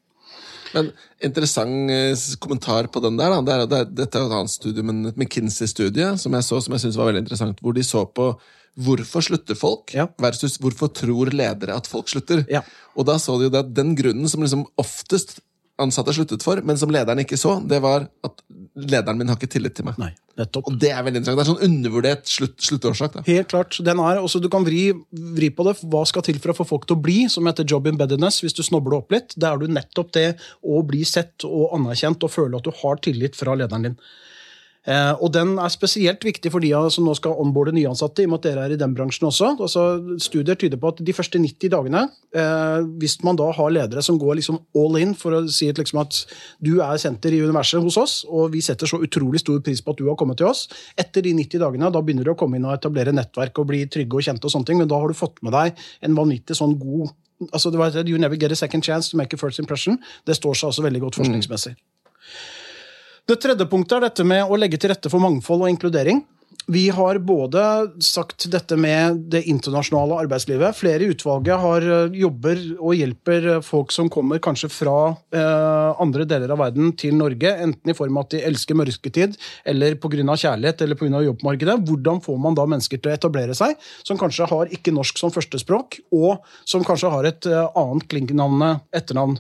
Men 0.74 0.90
interessant 1.24 1.90
eh, 1.94 2.24
kommentar 2.42 2.88
på 2.92 3.02
den 3.04 3.16
der. 3.20 3.36
Det 3.46 3.54
er, 3.54 3.64
det 3.70 3.78
er, 3.78 3.88
dette 4.02 4.18
er 4.20 4.26
et 4.26 4.36
annet 4.40 4.52
studie, 4.52 4.84
men 4.86 5.04
et 5.10 5.16
McKinsey-studie 5.20 6.12
som 6.20 6.34
jeg 6.36 6.46
så, 6.46 6.60
som 6.64 6.76
jeg 6.76 6.84
synes 6.86 6.98
var 7.00 7.10
veldig 7.10 7.24
interessant, 7.24 7.62
hvor 7.64 7.76
de 7.76 7.86
så 7.86 8.04
på 8.10 8.28
hvorfor 8.84 9.22
slutter 9.22 9.54
folk, 9.54 9.92
Ja. 9.94 10.08
versus 10.18 10.56
hvorfor 10.58 10.90
tror 10.90 11.30
ledere 11.30 11.76
at 11.78 11.86
folk 11.86 12.08
slutter. 12.10 12.42
Ja. 12.50 12.64
Og 12.98 13.06
da 13.06 13.14
så 13.22 13.36
de 13.38 13.46
jo 13.46 13.52
det 13.54 13.60
at 13.62 13.74
den 13.74 13.94
grunnen 13.94 14.26
som 14.28 14.42
liksom 14.42 14.64
oftest 14.82 15.36
ansatte 15.78 16.14
sluttet 16.14 16.42
for, 16.42 16.58
men 16.62 16.78
som 16.78 16.90
lederen 16.90 17.22
ikke 17.22 17.38
så, 17.38 17.60
det 17.62 17.80
var 17.82 18.08
at 18.26 18.42
lederen 18.74 19.18
min 19.18 19.30
har 19.30 19.38
ikke 19.38 19.52
tillit 19.54 19.76
til 19.78 19.86
meg. 19.86 19.98
Nei, 20.00 20.10
nettopp. 20.40 20.68
Og 20.70 20.78
det 20.82 20.90
er 20.90 21.04
veldig 21.06 21.20
interessant. 21.20 21.38
Det 21.38 21.44
er 21.44 21.50
sånn 21.52 21.68
undervurdert 21.68 22.30
slutt, 22.30 22.56
sluttårsak. 22.66 23.16
da. 23.16 23.24
Helt 23.28 23.50
klart. 23.52 23.78
Den 23.86 24.02
er, 24.02 24.20
også, 24.22 24.40
du 24.42 24.50
kan 24.52 24.66
vri, 24.66 24.88
vri 25.36 25.50
på 25.54 25.66
det. 25.68 25.76
Hva 25.92 26.02
skal 26.10 26.26
til 26.26 26.40
for 26.42 26.54
å 26.54 26.58
få 26.58 26.66
folk 26.72 26.88
til 26.90 26.98
å 26.98 27.04
bli, 27.04 27.20
som 27.30 27.46
heter 27.48 27.68
job 27.70 27.86
embeddedness, 27.90 28.42
hvis 28.44 28.56
du 28.58 28.64
snobler 28.66 28.98
opp 28.98 29.14
litt. 29.14 29.36
Det 29.38 29.48
er 29.48 29.62
du 29.62 29.70
nettopp 29.70 30.12
det 30.18 30.28
å 30.62 30.82
bli 30.86 31.04
sett 31.08 31.46
og 31.46 31.76
anerkjent 31.78 32.26
og 32.26 32.34
føle 32.34 32.58
at 32.58 32.66
du 32.66 32.74
har 32.82 33.02
tillit 33.04 33.38
fra 33.38 33.54
lederen 33.58 33.90
din. 33.90 33.98
Eh, 34.84 35.12
og 35.16 35.30
den 35.32 35.54
er 35.56 35.72
spesielt 35.72 36.24
viktig 36.26 36.50
for 36.52 36.60
de 36.60 36.72
som 36.92 37.06
nå 37.08 37.14
skal 37.16 37.38
onboarde 37.40 37.72
nyansatte, 37.72 38.20
i 38.22 38.28
og 38.28 38.34
med 38.34 38.42
at 38.42 38.48
dere 38.48 38.66
er 38.66 38.74
i 38.74 38.80
den 38.80 38.92
bransjen 38.96 39.28
også. 39.30 39.54
Altså, 39.56 39.84
studier 40.20 40.58
tyder 40.60 40.80
på 40.80 40.92
at 40.92 41.00
de 41.06 41.14
første 41.16 41.40
90 41.40 41.72
dagene, 41.72 42.02
eh, 42.36 42.84
hvis 43.00 43.16
man 43.24 43.38
da 43.40 43.48
har 43.56 43.72
ledere 43.72 44.04
som 44.04 44.18
går 44.20 44.38
liksom 44.40 44.60
all 44.76 45.00
in 45.00 45.16
for 45.16 45.38
å 45.38 45.42
si 45.48 45.70
at, 45.72 45.80
liksom 45.80 46.02
at 46.04 46.20
du 46.60 46.74
er 46.84 47.00
senter 47.00 47.32
i 47.32 47.40
universet 47.40 47.80
hos 47.80 47.96
oss, 48.00 48.16
og 48.28 48.52
vi 48.52 48.60
setter 48.64 48.90
så 48.90 49.00
utrolig 49.00 49.40
stor 49.40 49.62
pris 49.64 49.80
på 49.80 49.94
at 49.94 50.02
du 50.02 50.08
har 50.10 50.20
kommet 50.20 50.40
til 50.42 50.50
oss, 50.52 50.66
etter 51.00 51.24
de 51.24 51.32
90 51.32 51.64
dagene, 51.64 51.92
da 51.92 52.04
begynner 52.04 52.28
du 52.28 52.34
å 52.34 52.38
komme 52.38 52.60
inn 52.60 52.68
og 52.68 52.76
etablere 52.76 53.14
nettverk 53.16 53.62
og 53.62 53.70
bli 53.72 53.86
trygge 53.88 54.20
og 54.20 54.28
kjente 54.28 54.50
og 54.50 54.52
sånne 54.52 54.68
ting, 54.68 54.82
men 54.82 54.90
da 54.90 55.00
har 55.00 55.08
du 55.08 55.16
fått 55.16 55.40
med 55.42 55.56
deg 55.56 55.80
en 56.04 56.18
vanvittig 56.18 56.60
sånn 56.60 56.76
god 56.80 57.14
altså 57.50 57.70
det 57.70 57.78
var, 57.80 57.96
You 58.06 58.18
never 58.18 58.36
get 58.36 58.52
a 58.52 58.56
second 58.56 58.84
chance 58.84 59.10
to 59.10 59.16
make 59.16 59.34
a 59.34 59.36
first 59.36 59.58
impression. 59.58 59.98
Det 60.24 60.36
står 60.36 60.54
seg 60.54 60.70
også 60.70 60.84
veldig 60.86 61.00
godt 61.00 61.18
forskningsmessig. 61.18 61.74
Det 63.24 63.38
tredje 63.40 63.64
punktet 63.64 63.96
er 63.96 64.02
dette 64.04 64.24
med 64.28 64.50
å 64.52 64.56
legge 64.60 64.76
til 64.76 64.90
rette 64.92 65.08
for 65.08 65.22
mangfold 65.24 65.62
og 65.64 65.70
inkludering. 65.72 66.18
Vi 66.66 66.88
har 66.88 67.18
både 67.18 67.60
sagt 68.00 68.46
dette 68.48 68.76
med 68.80 69.18
det 69.32 69.42
internasjonale 69.52 70.16
arbeidslivet. 70.24 70.76
Flere 70.78 71.04
i 71.04 71.10
utvalget 71.12 71.60
har 71.60 71.84
eh, 71.84 72.16
jobber 72.16 72.62
og 72.78 72.96
hjelper 72.96 73.48
eh, 73.52 73.60
folk 73.64 73.92
som 73.92 74.08
kommer 74.12 74.40
kanskje 74.40 74.70
fra 74.72 74.96
eh, 75.34 76.00
andre 76.00 76.24
deler 76.28 76.54
av 76.54 76.62
verden 76.62 76.94
til 76.96 77.18
Norge, 77.18 77.52
enten 77.66 77.92
i 77.92 77.96
form 77.96 78.16
av 78.16 78.24
at 78.24 78.36
de 78.36 78.42
elsker 78.48 78.80
mørketid, 78.80 79.36
eller 79.68 79.98
pga. 80.00 80.24
kjærlighet 80.24 80.86
eller 80.86 81.00
pga. 81.00 81.20
jobbmarkedet. 81.28 81.76
Hvordan 81.84 82.24
får 82.24 82.40
man 82.48 82.56
da 82.56 82.64
mennesker 82.64 83.02
til 83.02 83.12
å 83.12 83.16
etablere 83.18 83.56
seg, 83.58 83.76
som 84.00 84.20
kanskje 84.20 84.48
har 84.48 84.72
ikke 84.72 84.94
norsk 84.96 85.20
som 85.20 85.34
førstespråk, 85.34 86.00
og 86.16 86.40
som 86.64 86.84
kanskje 86.86 87.12
har 87.12 87.28
et 87.28 87.50
eh, 87.50 87.64
annet 87.76 88.08
klinknavn 88.08 88.68
etternavn 88.94 89.36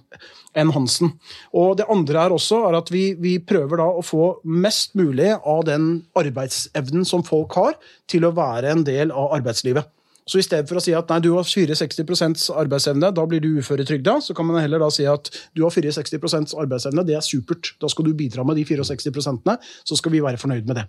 enn 0.54 0.70
Hansen. 0.74 1.12
Og 1.56 1.78
det 1.78 1.86
andre 1.90 2.24
er 2.24 2.34
også 2.34 2.60
er 2.68 2.78
at 2.78 2.90
vi, 2.92 3.04
vi 3.20 3.36
prøver 3.42 3.80
da 3.80 3.88
å 3.90 4.04
få 4.04 4.28
mest 4.46 4.94
mulig 4.98 5.32
av 5.36 5.64
den 5.68 5.88
arbeidsevnen 6.18 7.06
som 7.08 7.13
folk 7.22 7.54
har, 7.54 7.76
til 8.10 8.24
å 8.26 8.32
være 8.34 8.72
en 8.74 8.82
del 8.84 9.12
av 9.14 9.36
arbeidslivet. 9.36 9.86
Så 10.24 10.40
i 10.40 10.44
stedet 10.44 10.64
for 10.70 10.80
å 10.80 10.82
si 10.82 10.94
at 10.96 11.10
nei, 11.12 11.20
du 11.20 11.34
har 11.36 11.44
64 11.44 12.56
arbeidsevne, 12.56 13.10
da 13.12 13.24
blir 13.28 13.42
du 13.44 13.58
uføretrygda, 13.60 14.16
så 14.24 14.32
kan 14.36 14.48
man 14.48 14.56
heller 14.56 14.80
da 14.80 14.88
si 14.92 15.04
at 15.04 15.28
du 15.52 15.62
har 15.66 15.70
64 15.74 16.56
arbeidsevne, 16.56 17.04
det 17.04 17.18
er 17.18 17.24
supert. 17.24 17.74
Da 17.80 17.90
skal 17.92 18.08
du 18.08 18.14
bidra 18.16 18.44
med 18.44 18.56
de 18.56 18.64
64% 18.64 19.58
så 19.84 19.98
skal 20.00 20.12
vi 20.12 20.24
være 20.24 20.40
fornøyd 20.40 20.64
med 20.66 20.80
det. 20.80 20.86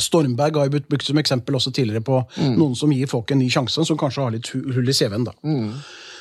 Stormberg 0.00 0.56
har 0.56 0.66
jo 0.66 0.72
blitt 0.74 0.88
brukt 0.88 1.06
som 1.06 1.18
eksempel 1.20 1.54
også 1.54 1.70
tidligere 1.76 2.02
på 2.02 2.18
noen 2.56 2.74
som 2.74 2.90
gir 2.90 3.06
folk 3.06 3.30
en 3.30 3.38
ny 3.38 3.50
sjanse, 3.52 3.84
som 3.84 3.98
kanskje 4.00 4.24
har 4.24 4.34
litt 4.34 4.48
hull 4.48 4.88
i 4.88 4.94
CV-en. 4.96 5.28
da. 5.28 5.34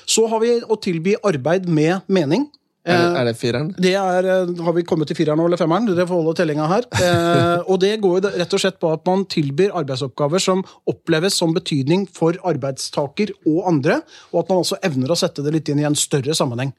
Så 0.06 0.28
har 0.28 0.42
vi 0.44 0.58
å 0.62 0.78
tilby 0.82 1.16
arbeid 1.24 1.70
med 1.70 2.02
mening. 2.12 2.50
Er 2.82 2.98
det, 2.98 3.10
er 3.20 3.28
det 3.28 3.34
fireren? 3.38 3.68
Det 3.78 3.92
er, 3.94 4.26
eh, 4.26 4.52
Har 4.66 4.74
vi 4.74 4.82
kommet 4.82 5.06
til 5.08 5.18
fireren 5.20 5.40
eller 5.40 5.60
femmeren? 5.60 5.86
Dere 5.86 6.08
får 6.10 6.18
holde 6.18 6.38
tellinga 6.40 6.68
her. 6.72 6.88
Eh, 7.02 7.62
og 7.68 7.80
Det 7.82 7.92
går 8.02 8.18
jo 8.18 8.30
rett 8.40 8.54
og 8.56 8.62
slett 8.62 8.78
på 8.80 8.90
at 8.94 9.02
man 9.06 9.24
tilbyr 9.30 9.74
arbeidsoppgaver 9.78 10.42
som 10.42 10.62
oppleves 10.90 11.36
som 11.38 11.54
betydning 11.54 12.06
for 12.14 12.38
arbeidstaker 12.48 13.34
og 13.50 13.68
andre, 13.70 14.00
og 14.32 14.44
at 14.44 14.52
man 14.52 14.62
også 14.62 14.80
evner 14.86 15.12
å 15.12 15.18
sette 15.18 15.44
det 15.44 15.54
litt 15.56 15.72
inn 15.72 15.82
i 15.82 15.88
en 15.88 15.98
større 15.98 16.36
sammenheng. 16.38 16.72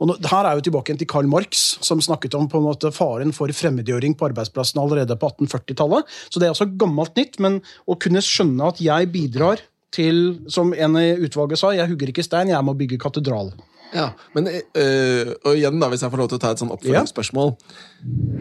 Og 0.00 0.14
Her 0.28 0.48
er 0.48 0.60
jo 0.60 0.66
tilbake 0.68 0.96
til 0.98 1.08
Karl 1.10 1.28
Marx, 1.30 1.64
som 1.84 2.00
snakket 2.04 2.36
om 2.38 2.48
på 2.52 2.60
en 2.60 2.68
måte 2.68 2.92
faren 2.94 3.34
for 3.36 3.48
fremmedgjøring 3.48 4.14
på 4.18 4.28
arbeidsplassen 4.30 4.80
allerede 4.82 5.16
på 5.18 5.32
1840-tallet. 5.32 6.08
Så 6.28 6.38
det 6.38 6.48
er 6.48 6.54
altså 6.54 6.68
gammelt 6.68 7.16
nytt, 7.18 7.40
men 7.42 7.60
å 7.88 7.98
kunne 8.00 8.22
skjønne 8.24 8.72
at 8.72 8.80
jeg 8.84 9.10
bidrar 9.12 9.64
til, 9.92 10.22
som 10.52 10.72
en 10.72 10.96
i 11.00 11.10
utvalget 11.26 11.60
sa, 11.60 11.74
jeg 11.76 11.90
hugger 11.90 12.12
ikke 12.12 12.24
stein, 12.24 12.52
jeg 12.52 12.64
må 12.64 12.76
bygge 12.78 13.00
katedral. 13.02 13.52
Ja, 13.92 14.06
men 14.32 14.48
øh, 14.48 15.32
og 15.44 15.56
igjen 15.56 15.80
da, 15.80 15.88
Hvis 15.92 16.02
jeg 16.04 16.12
får 16.12 16.22
lov 16.22 16.30
til 16.32 16.38
å 16.38 16.42
ta 16.42 16.52
et 16.54 16.62
sånn 16.62 16.72
oppfølgingsspørsmål. 16.72 17.52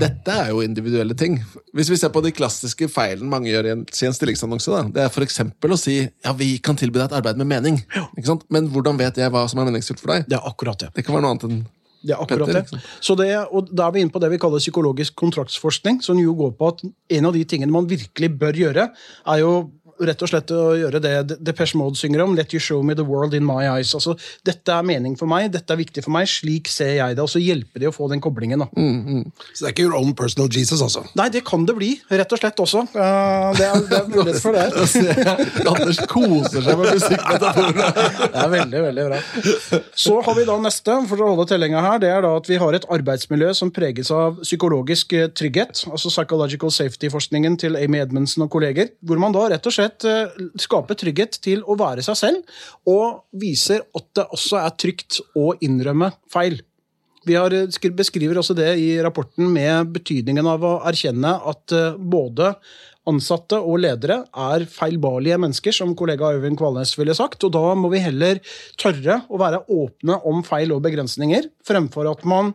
Dette 0.01 0.37
er 0.45 0.51
jo 0.53 0.61
individuelle 0.63 1.15
ting. 1.17 1.37
Hvis 1.75 1.91
vi 1.91 1.99
ser 1.99 2.13
på 2.13 2.23
de 2.23 2.31
klassiske 2.35 2.87
feilene 2.91 3.29
mange 3.29 3.51
gjør 3.51 3.67
i 3.67 3.73
en, 3.75 3.83
i 3.83 4.07
en 4.07 4.15
stillingsannonse, 4.15 4.71
da, 4.71 4.85
det 4.95 5.03
er 5.03 5.11
f.eks. 5.11 5.43
å 5.43 5.79
si 5.79 5.99
ja, 5.99 6.33
vi 6.37 6.53
kan 6.63 6.79
tilby 6.79 7.01
deg 7.01 7.09
et 7.09 7.19
arbeid 7.19 7.41
med 7.41 7.51
mening. 7.51 7.83
Ikke 8.15 8.29
sant? 8.31 8.47
Men 8.53 8.71
hvordan 8.71 8.99
vet 9.01 9.19
jeg 9.21 9.33
hva 9.33 9.43
som 9.51 9.61
er 9.61 9.69
meningsfullt 9.69 10.01
for 10.01 10.15
deg? 10.15 10.25
Det 10.31 10.39
er 10.39 10.49
akkurat 10.49 10.81
det. 10.81 10.91
Det 10.95 11.05
kan 11.05 11.17
være 11.17 11.27
noe 11.27 11.35
annet 11.35 11.47
enn 11.49 11.61
Det 12.01 12.15
er 12.15 12.23
akkurat 12.23 12.49
det. 12.55 12.81
Så 13.03 13.13
det, 13.19 13.29
og 13.51 13.69
Da 13.69 13.85
er 13.85 13.93
vi 13.93 14.05
inne 14.05 14.13
på 14.13 14.23
det 14.23 14.31
vi 14.31 14.39
kaller 14.41 14.63
psykologisk 14.63 15.19
kontraktsforskning, 15.19 15.99
som 16.01 16.17
jo 16.17 16.33
går 16.39 16.55
på 16.57 16.71
at 16.71 16.81
en 17.19 17.29
av 17.29 17.37
de 17.37 17.43
tingene 17.45 17.75
man 17.75 17.89
virkelig 17.91 18.31
bør 18.41 18.63
gjøre, 18.63 18.87
er 19.35 19.43
jo 19.43 19.53
rett 19.99 20.23
og 20.23 20.31
slett 20.31 20.51
å 20.55 20.61
gjøre 20.79 21.01
det 21.03 21.13
Depeche 21.43 21.79
Mode 21.79 21.99
synger 21.99 22.23
om. 22.25 22.35
Let 22.37 22.53
you 22.55 22.61
show 22.63 22.81
me 22.85 22.95
the 22.97 23.05
world 23.07 23.35
in 23.37 23.45
my 23.47 23.65
eyes. 23.67 23.93
Altså, 23.97 24.15
Dette 24.47 24.73
er 24.73 24.85
mening 24.87 25.17
for 25.19 25.29
meg, 25.29 25.49
dette 25.53 25.73
er 25.73 25.79
viktig 25.79 26.03
for 26.05 26.13
meg, 26.15 26.29
slik 26.29 26.69
ser 26.71 26.95
jeg 26.97 27.17
det. 27.17 27.23
Og 27.23 27.31
så 27.31 27.41
hjelper 27.41 27.83
det 27.83 27.89
å 27.91 27.95
få 27.95 28.09
den 28.11 28.21
koblingen. 28.23 28.63
da. 28.63 28.69
Så 29.53 29.63
det 29.65 29.69
er 29.69 29.75
ikke 29.75 29.87
your 29.87 29.97
own 29.99 30.13
personal 30.17 30.49
Jesus, 30.51 30.81
altså. 30.83 31.03
Nei, 31.17 31.27
det 31.33 31.43
kan 31.47 31.65
det 31.67 31.75
bli, 31.77 31.91
rett 32.09 32.35
og 32.35 32.41
slett 32.41 32.61
også. 32.63 32.85
Uh, 32.93 33.51
det, 33.57 33.67
er, 33.67 33.85
det 33.89 33.99
er 33.99 34.09
mulighet 34.15 34.41
for 34.43 34.55
det. 34.55 34.67
Anders 35.71 36.01
koser 36.11 36.65
seg 36.65 36.79
med 36.79 36.95
musikkmetaforene. 36.97 37.89
Det 38.21 38.43
er 38.45 38.53
veldig, 38.55 38.83
veldig 38.87 39.07
bra. 39.09 39.21
Så 40.05 40.17
har 40.25 40.37
vi 40.37 40.47
da 40.47 40.57
neste, 40.61 40.97
for 41.09 41.23
å 41.23 41.31
holde 41.33 41.47
tellinga 41.51 41.83
her, 41.85 42.01
det 42.01 42.11
er 42.13 42.25
da 42.25 42.33
at 42.37 42.49
vi 42.49 42.59
har 42.61 42.77
et 42.77 42.87
arbeidsmiljø 42.91 43.51
som 43.57 43.71
preges 43.73 44.11
av 44.13 44.39
psykologisk 44.43 45.15
eh, 45.17 45.29
trygghet, 45.37 45.85
altså 45.91 46.11
psychological 46.11 46.73
safety-forskningen 46.73 47.57
til 47.61 47.77
Amy 47.79 48.01
Edmundsen 48.01 48.45
og 48.45 48.51
kolleger, 48.53 48.91
hvor 49.05 49.19
man 49.21 49.35
da 49.35 49.47
rett 49.51 49.67
og 49.67 49.75
slett 49.75 49.90
eh, 50.07 50.41
skaper 50.59 50.97
trygghet 50.99 51.39
til 51.43 51.63
å 51.63 51.77
være 51.79 52.03
seg 52.05 52.19
selv, 52.19 52.59
og 52.89 53.23
viser 53.41 53.83
at 53.97 54.07
det 54.17 54.27
også 54.35 54.61
er 54.61 54.75
trygt 54.79 55.21
å 55.37 55.51
innrømme 55.63 56.11
feil. 56.31 56.59
Vi 57.27 57.35
har 57.37 57.53
eh, 57.53 57.91
beskriver 57.97 58.39
også 58.41 58.55
det 58.57 58.71
i 58.81 58.93
rapporten 59.03 59.49
med 59.53 59.91
betydningen 59.95 60.47
av 60.49 60.63
å 60.65 60.77
erkjenne 60.89 61.35
at 61.51 61.75
eh, 61.75 61.97
både 61.97 62.55
ansatte 63.09 63.57
og 63.57 63.79
ledere 63.81 64.19
er 64.29 64.65
feilbarlige 64.69 65.39
mennesker, 65.41 65.73
som 65.73 65.95
kollega 65.97 66.31
Øyvind 66.35 66.59
Kvalnes 66.59 66.93
ville 66.99 67.15
sagt. 67.17 67.43
Og 67.47 67.53
da 67.55 67.73
må 67.77 67.89
vi 67.93 68.03
heller 68.03 68.41
tørre 68.81 69.23
å 69.29 69.41
være 69.41 69.63
åpne 69.73 70.19
om 70.29 70.43
feil 70.45 70.73
og 70.75 70.83
begrensninger, 70.85 71.49
fremfor 71.65 72.09
at 72.11 72.25
man 72.29 72.53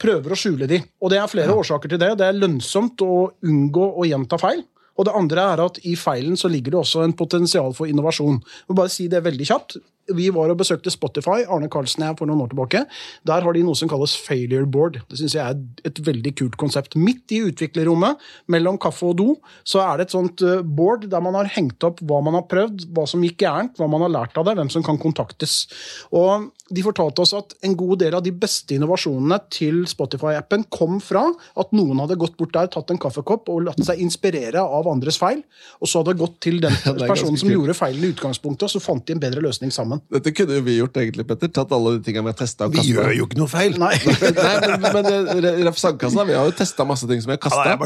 prøver 0.00 0.34
å 0.34 0.38
skjule 0.38 0.68
de. 0.70 0.80
Og 1.02 1.12
det 1.12 1.20
er 1.20 1.30
flere 1.30 1.54
årsaker 1.54 1.92
til 1.92 2.02
det. 2.02 2.14
Det 2.18 2.26
er 2.26 2.38
lønnsomt 2.38 3.02
å 3.06 3.28
unngå 3.46 3.90
å 3.94 4.06
gjenta 4.08 4.38
feil. 4.42 4.64
Og 4.94 5.08
det 5.08 5.14
andre 5.18 5.48
er 5.54 5.62
at 5.64 5.80
i 5.82 5.96
feilen 5.98 6.38
så 6.38 6.50
ligger 6.50 6.74
det 6.74 6.80
også 6.84 7.02
en 7.04 7.16
potensial 7.18 7.74
for 7.74 7.90
innovasjon. 7.90 8.38
Jeg 8.38 8.70
må 8.70 8.78
bare 8.78 8.92
si 8.92 9.08
det 9.10 9.24
veldig 9.24 9.48
kjapt. 9.50 9.78
Vi 10.12 10.28
var 10.34 10.52
og 10.52 10.58
besøkte 10.60 10.92
Spotify, 10.92 11.44
Arne 11.48 11.70
Karlsen 11.72 12.02
og 12.02 12.10
jeg, 12.10 12.18
for 12.18 12.28
noen 12.30 12.42
år 12.44 12.52
tilbake. 12.52 12.84
Der 13.26 13.46
har 13.46 13.56
de 13.56 13.62
noe 13.64 13.78
som 13.78 13.88
kalles 13.90 14.16
failure 14.20 14.66
board. 14.68 14.98
Det 15.08 15.20
synes 15.20 15.36
jeg 15.38 15.44
er 15.44 15.88
et 15.88 16.00
veldig 16.04 16.34
kult 16.40 16.58
konsept. 16.60 16.98
Midt 17.00 17.32
i 17.32 17.40
utviklerrommet, 17.48 18.20
mellom 18.52 18.78
kaffe 18.80 19.08
og 19.10 19.16
do, 19.20 19.28
så 19.64 19.80
er 19.84 20.00
det 20.00 20.08
et 20.08 20.16
sånt 20.16 20.44
eh, 20.44 20.60
board 20.64 21.08
der 21.12 21.24
man 21.24 21.38
har 21.38 21.48
hengt 21.54 21.84
opp 21.86 22.02
hva 22.04 22.20
man 22.24 22.36
har 22.38 22.44
prøvd, 22.50 22.88
hva 22.94 23.06
som 23.08 23.24
gikk 23.24 23.40
gærent, 23.44 23.78
hva 23.80 23.88
man 23.90 24.04
har 24.04 24.12
lært 24.12 24.36
av 24.40 24.48
det, 24.48 24.56
hvem 24.58 24.72
som 24.72 24.84
kan 24.86 25.00
kontaktes. 25.00 25.64
Og 26.14 26.50
de 26.72 26.84
fortalte 26.84 27.20
oss 27.20 27.34
at 27.36 27.52
en 27.66 27.74
god 27.76 28.00
del 28.00 28.14
av 28.16 28.22
de 28.24 28.32
beste 28.32 28.72
innovasjonene 28.76 29.36
til 29.52 29.82
Spotify-appen 29.88 30.64
kom 30.72 30.96
fra 31.04 31.26
at 31.60 31.74
noen 31.76 32.00
hadde 32.00 32.16
gått 32.20 32.38
bort 32.40 32.54
der, 32.56 32.70
tatt 32.72 32.92
en 32.92 33.00
kaffekopp 33.00 33.50
og 33.52 33.66
latt 33.66 33.82
seg 33.84 34.00
inspirere 34.00 34.62
av 34.64 34.88
andres 34.88 35.18
feil, 35.20 35.42
og 35.80 35.90
så 35.90 36.00
hadde 36.00 36.16
gått 36.20 36.38
til 36.46 36.62
den 36.64 36.72
er 36.88 37.04
personen 37.04 37.36
som 37.40 37.52
gjorde 37.52 37.76
feilen 37.76 38.06
i 38.08 38.12
utgangspunktet, 38.14 38.66
og 38.68 38.74
så 38.74 38.82
fant 38.82 39.04
de 39.04 39.16
en 39.16 39.22
bedre 39.22 39.44
løsning 39.44 39.74
sammen. 39.74 39.93
Dette 40.12 40.32
kunne 40.36 40.58
jo 40.58 40.62
vi 40.66 40.76
gjort, 40.78 40.96
egentlig, 41.02 41.26
Petter. 41.28 41.50
Tatt 41.54 41.72
alle 41.76 41.96
de 41.98 42.04
tingene 42.06 42.26
vi 42.28 42.32
har 42.34 42.38
testa 42.38 42.68
og 42.68 42.72
Vi 42.74 42.80
kastet. 42.82 42.94
gjør 42.94 43.12
jo 43.18 43.26
ikke 43.28 43.38
noe 43.42 43.50
feil. 43.52 43.76
Nei. 43.80 43.92
Nei, 44.44 44.54
men, 44.64 44.86
men 44.86 45.10
men 45.30 45.48
Ref 45.68 45.78
Sandkassa, 45.82 46.24
vi 46.28 46.36
har 46.38 46.48
jo 46.50 46.54
testa 46.56 46.86
masse 46.88 47.08
ting 47.10 47.20
som 47.24 47.32
vi 47.32 47.36
har 47.36 47.42
Ja, 47.42 47.44
kasta. 47.48 47.76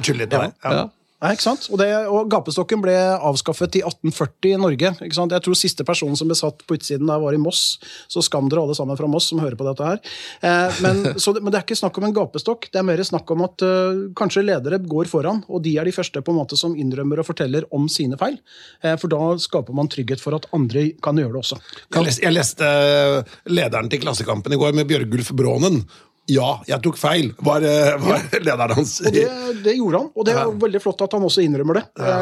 Ja. 0.64 0.72
Ja. 0.78 0.86
Nei, 1.18 1.32
ikke 1.34 1.42
sant? 1.48 1.64
Og, 1.72 1.80
det, 1.80 1.88
og 2.06 2.28
gapestokken 2.30 2.82
ble 2.82 2.94
avskaffet 2.94 3.80
i 3.80 3.82
1840 3.82 4.52
i 4.52 4.58
Norge. 4.62 4.92
Ikke 5.02 5.16
sant? 5.16 5.32
Jeg 5.34 5.42
tror 5.42 5.56
siste 5.58 5.86
personen 5.86 6.14
som 6.18 6.30
ble 6.30 6.36
satt 6.38 6.62
på 6.62 6.76
utsiden 6.78 7.10
der, 7.10 7.18
var 7.18 7.34
i 7.34 7.40
Moss. 7.42 7.80
Så 8.06 8.22
skam 8.22 8.46
dere 8.46 8.62
alle 8.62 8.76
sammen 8.78 8.98
fra 8.98 9.08
Moss 9.10 9.26
som 9.32 9.40
hører 9.42 9.58
på 9.58 9.66
dette 9.66 9.88
her. 9.88 9.98
Eh, 10.46 10.78
men, 10.84 11.02
så 11.22 11.34
men 11.40 11.50
det 11.50 11.58
er 11.58 11.66
ikke 11.66 11.80
snakk 11.80 11.98
om 11.98 12.06
en 12.06 12.14
gapestokk. 12.14 12.68
Det 12.70 12.78
er 12.78 12.86
mer 12.86 13.02
snakk 13.02 13.34
om 13.34 13.42
at 13.48 13.66
uh, 13.66 14.04
kanskje 14.18 14.46
ledere 14.46 14.78
går 14.78 15.10
foran, 15.10 15.42
og 15.50 15.64
de 15.66 15.74
er 15.80 15.90
de 15.90 15.96
første 15.96 16.22
på 16.22 16.34
en 16.34 16.38
måte 16.38 16.58
som 16.60 16.76
innrømmer 16.78 17.18
og 17.18 17.26
forteller 17.32 17.66
om 17.74 17.90
sine 17.90 18.18
feil. 18.20 18.38
Eh, 18.86 18.94
for 19.02 19.10
da 19.10 19.34
skaper 19.42 19.74
man 19.74 19.90
trygghet 19.90 20.22
for 20.22 20.38
at 20.38 20.46
andre 20.54 20.92
kan 21.02 21.18
gjøre 21.18 21.34
det 21.34 21.42
også. 21.42 21.58
Jeg 21.96 22.06
leste, 22.06 22.28
jeg 22.28 22.36
leste 22.38 22.70
eh, 22.70 23.38
lederen 23.50 23.90
til 23.90 24.06
Klassekampen 24.06 24.54
i 24.54 24.60
går 24.60 24.78
med 24.78 24.86
Bjørgulf 24.86 25.34
Brånen. 25.34 25.82
Ja, 26.28 26.48
jeg 26.68 26.82
tok 26.84 26.98
feil, 27.00 27.30
var, 27.40 27.64
var 28.02 28.18
ja. 28.18 28.40
lederen 28.46 28.74
hans. 28.76 28.98
Og 29.00 29.14
det, 29.14 29.24
det 29.64 29.76
gjorde 29.78 30.02
han, 30.02 30.10
og 30.12 30.26
det 30.28 30.34
er 30.36 30.50
veldig 30.64 30.82
flott 30.84 31.06
at 31.06 31.16
han 31.16 31.24
også 31.24 31.44
innrømmer 31.44 31.80
det. 31.80 31.84
Ja. 31.96 32.18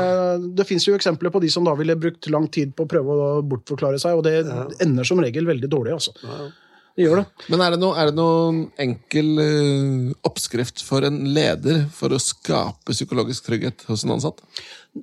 Det 0.61 0.67
fins 0.69 0.87
jo 0.87 0.95
eksempler 0.95 1.35
på 1.35 1.43
de 1.43 1.51
som 1.51 1.67
da 1.67 1.75
ville 1.79 1.99
brukt 1.99 2.31
lang 2.31 2.47
tid 2.55 2.77
på 2.77 2.87
å 2.87 2.91
prøve 2.91 3.17
å 3.17 3.33
bortforklare 3.43 3.99
seg, 4.03 4.21
og 4.21 4.23
det 4.29 4.45
ender 4.85 5.09
som 5.09 5.23
regel 5.23 5.49
veldig 5.51 5.73
dårlig. 5.73 5.97
altså. 5.99 6.15
Det 6.97 7.05
gjør 7.05 7.21
det. 7.21 7.27
Men 7.53 7.61
er 7.61 7.75
det, 7.75 7.79
noe, 7.83 7.93
er 8.01 8.09
det 8.09 8.17
noen 8.17 8.61
enkel 8.81 9.27
eh, 9.43 10.15
oppskrift 10.25 10.81
for 10.87 11.05
en 11.05 11.19
leder 11.37 11.83
for 11.93 12.15
å 12.15 12.21
skape 12.23 12.95
psykologisk 12.95 13.51
trygghet 13.51 13.85
hos 13.91 14.07
en 14.07 14.15
ansatt? 14.15 14.41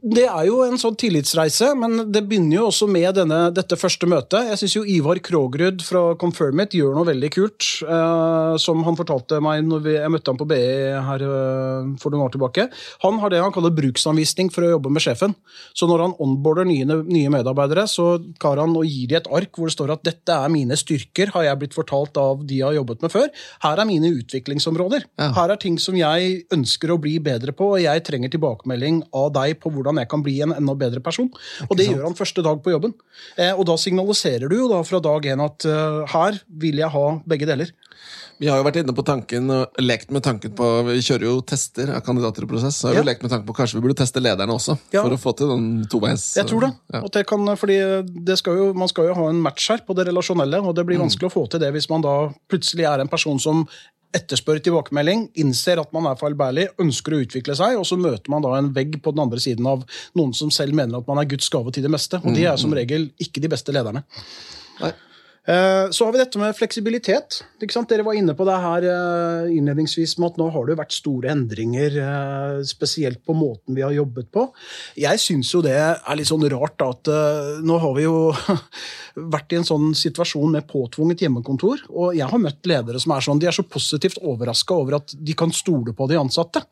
Det 0.01 0.23
er 0.25 0.47
jo 0.47 0.61
en 0.65 0.79
sånn 0.79 0.95
tillitsreise, 0.97 1.67
men 1.77 2.07
det 2.13 2.23
begynner 2.25 2.57
jo 2.57 2.67
også 2.71 2.87
med 2.89 3.13
denne, 3.19 3.39
dette 3.53 3.77
første 3.77 4.07
møtet. 4.09 4.47
Jeg 4.49 4.59
syns 4.61 4.75
jo 4.79 4.81
Ivar 4.89 5.19
Krogerud 5.21 5.83
fra 5.85 6.01
Confirmit 6.19 6.73
gjør 6.73 6.95
noe 6.97 7.05
veldig 7.11 7.29
kult, 7.33 7.67
eh, 7.85 8.53
som 8.63 8.81
han 8.87 8.97
fortalte 8.97 9.37
meg 9.43 9.61
når 9.67 9.83
vi, 9.85 9.93
jeg 9.99 10.13
møtte 10.13 10.33
ham 10.33 10.39
på 10.39 10.47
BI 10.49 10.61
her 11.09 11.25
eh, 11.27 11.91
for 12.01 12.13
noen 12.13 12.25
år 12.25 12.33
tilbake. 12.33 12.65
Han 13.05 13.19
har 13.21 13.33
det 13.33 13.43
han 13.43 13.53
kaller 13.53 13.75
bruksanvisning 13.75 14.49
for 14.53 14.65
å 14.65 14.71
jobbe 14.73 14.93
med 14.95 15.05
sjefen. 15.05 15.35
Så 15.77 15.89
når 15.89 16.07
han 16.07 16.17
onboarder 16.23 16.65
nye, 16.69 16.97
nye 17.03 17.33
medarbeidere, 17.35 17.85
så 17.91 18.15
tar 18.41 18.63
han 18.63 18.73
og 18.79 18.89
gir 18.89 19.11
de 19.11 19.19
et 19.19 19.29
ark 19.29 19.53
hvor 19.53 19.69
det 19.69 19.77
står 19.77 19.93
at 19.97 20.05
dette 20.09 20.39
er 20.39 20.53
mine 20.53 20.77
styrker, 20.79 21.35
har 21.37 21.49
jeg 21.51 21.61
blitt 21.61 21.77
fortalt 21.77 22.17
av 22.17 22.41
de 22.41 22.63
jeg 22.63 22.69
har 22.69 22.79
jobbet 22.79 23.05
med 23.05 23.13
før. 23.13 23.29
Her 23.67 23.83
er 23.83 23.89
mine 23.89 24.09
utviklingsområder. 24.23 25.05
Ja. 25.21 25.29
Her 25.37 25.53
er 25.53 25.61
ting 25.61 25.77
som 25.81 25.97
jeg 25.99 26.47
ønsker 26.53 26.95
å 26.95 26.99
bli 27.01 27.19
bedre 27.21 27.53
på, 27.53 27.75
og 27.75 27.83
jeg 27.83 28.05
trenger 28.07 28.33
tilbakemelding 28.33 29.03
av 29.13 29.29
deg 29.37 29.59
på 29.61 29.69
hvordan 29.69 29.82
jeg 29.91 30.09
kan 30.09 30.23
bli 30.23 30.41
en 30.41 30.53
enda 30.53 30.73
bedre 30.75 30.99
person. 31.03 31.29
Og 31.69 31.75
det 31.77 31.87
gjør 31.89 32.03
han 32.03 32.15
første 32.15 32.41
dag 32.43 32.61
på 32.63 32.71
jobben. 32.71 32.93
Eh, 33.37 33.51
og 33.53 33.65
da 33.65 33.75
signaliserer 33.75 34.47
du 34.49 34.55
jo 34.55 34.67
da 34.69 34.81
fra 34.83 34.99
dag 34.99 35.21
én 35.25 35.43
at 35.43 35.65
eh, 35.65 36.05
her 36.07 36.39
vil 36.47 36.75
jeg 36.77 36.89
ha 36.89 37.19
begge 37.27 37.45
deler. 37.45 37.71
Vi 38.39 38.47
har 38.49 38.57
jo 38.57 38.63
vært 38.65 38.79
inne 38.81 38.91
på 38.97 39.03
tanken 39.05 39.49
og 39.53 39.77
lekt 39.79 40.09
med 40.11 40.23
tanken 40.25 40.51
på 40.57 40.65
Vi 40.87 40.99
kjører 41.05 41.23
jo 41.29 41.41
tester 41.41 41.91
av 41.95 42.01
kandidater 42.03 42.43
i 42.43 42.47
prosess. 42.49 42.75
Så 42.81 42.87
har 42.87 42.93
vi 42.93 42.97
Ja. 42.97 43.03
jo 43.03 43.07
lekt 43.11 43.21
med 43.23 43.31
tanken 43.31 43.47
på 43.47 43.55
Kanskje 43.55 43.75
vi 43.77 43.81
burde 43.85 43.95
teste 43.95 44.19
lederne 44.19 44.51
også, 44.51 44.77
Ja. 44.91 45.03
for 45.03 45.11
å 45.11 45.17
få 45.21 45.35
til 45.37 45.47
den 45.47 45.85
toveis 45.87 46.35
Jeg 46.35 46.47
tror 46.47 46.61
det. 46.61 46.73
Ja. 46.91 47.01
Det 47.07 47.25
kan, 47.27 47.45
fordi 47.55 47.77
det 48.25 48.37
skal 48.39 48.57
jo, 48.57 48.73
Man 48.73 48.87
skal 48.89 49.05
jo 49.07 49.13
ha 49.13 49.29
en 49.29 49.39
match 49.39 49.69
her 49.69 49.77
på 49.87 49.95
det 49.95 50.07
relasjonelle, 50.07 50.59
og 50.65 50.75
det 50.75 50.83
Mm. 50.83 50.87
blir 50.87 50.99
vanskelig 51.05 51.29
å 51.29 51.33
få 51.33 51.49
til 51.49 51.59
det 51.59 51.71
hvis 51.73 51.89
man 51.89 52.01
da 52.01 52.33
plutselig 52.49 52.83
er 52.89 52.99
en 53.01 53.07
person 53.07 53.39
som 53.39 53.67
etterspør 54.17 54.61
tilbakemelding, 54.63 55.27
innser 55.41 55.81
at 55.81 55.93
man 55.95 56.07
er 56.09 56.19
feilbærlig, 56.19 56.67
ønsker 56.81 57.15
å 57.15 57.21
utvikle 57.23 57.55
seg, 57.57 57.77
og 57.79 57.87
så 57.89 57.97
møter 57.99 58.33
man 58.33 58.45
da 58.45 58.53
en 58.57 58.73
vegg 58.75 58.99
på 59.03 59.13
den 59.15 59.23
andre 59.25 59.41
siden 59.43 59.67
av 59.69 59.85
noen 60.17 60.35
som 60.37 60.51
selv 60.53 60.77
mener 60.77 60.99
at 60.99 61.09
man 61.09 61.21
er 61.21 61.29
Guds 61.31 61.49
gave 61.53 61.73
til 61.73 61.85
det 61.85 61.91
meste. 61.93 62.21
Og 62.23 62.37
de 62.37 62.45
er 62.49 62.59
som 62.61 62.73
regel 62.75 63.09
ikke 63.21 63.43
de 63.43 63.51
beste 63.53 63.75
lederne. 63.75 64.05
Nei. 64.81 64.93
Eh, 65.47 65.89
Så 65.91 66.05
har 66.05 66.11
vi 66.11 66.21
dette 66.21 66.39
med 66.39 66.55
fleksibilitet. 66.55 67.41
Dere 67.59 68.05
var 68.05 68.15
inne 68.15 68.31
på 68.35 68.45
det 68.47 68.55
her 68.63 68.85
eh, 68.87 69.51
innledningsvis 69.57 70.15
med 70.17 70.31
at 70.31 70.39
nå 70.39 70.47
har 70.55 70.69
det 70.69 70.77
vært 70.79 70.95
store 70.95 71.33
endringer, 71.33 71.97
eh, 71.99 72.61
spesielt 72.63 73.19
på 73.27 73.35
måten 73.35 73.75
vi 73.75 73.83
har 73.83 73.91
jobbet 73.91 74.31
på. 74.31 74.45
Jeg 74.95 75.19
syns 75.19 75.51
jo 75.51 75.61
det 75.65 75.75
er 75.75 76.15
litt 76.15 76.31
sånn 76.31 76.47
rart 76.47 76.77
da, 76.79 76.91
at 76.95 77.11
nå 77.63 77.79
har 77.83 77.95
vi 77.97 78.07
jo 78.07 78.31
vært 79.35 79.51
i 79.51 79.59
en 79.59 79.67
sånn 79.67 79.91
situasjon 79.97 80.55
med 80.55 80.67
påtvunget 80.69 81.25
hjemmekontor, 81.25 81.83
og 81.91 82.15
jeg 82.15 82.29
har 82.31 82.43
møtt 82.43 82.63
ledere 82.69 83.03
som 83.03 83.15
er 83.15 83.27
sånn, 83.27 83.43
de 83.43 83.51
er 83.51 83.55
så 83.55 83.67
positivt 83.67 84.23
overraska 84.23 84.79
over 84.79 85.01
at 85.01 85.11
de 85.11 85.35
kan 85.35 85.51
stole 85.51 85.91
på 85.95 86.07
de 86.07 86.21
ansatte. 86.23 86.63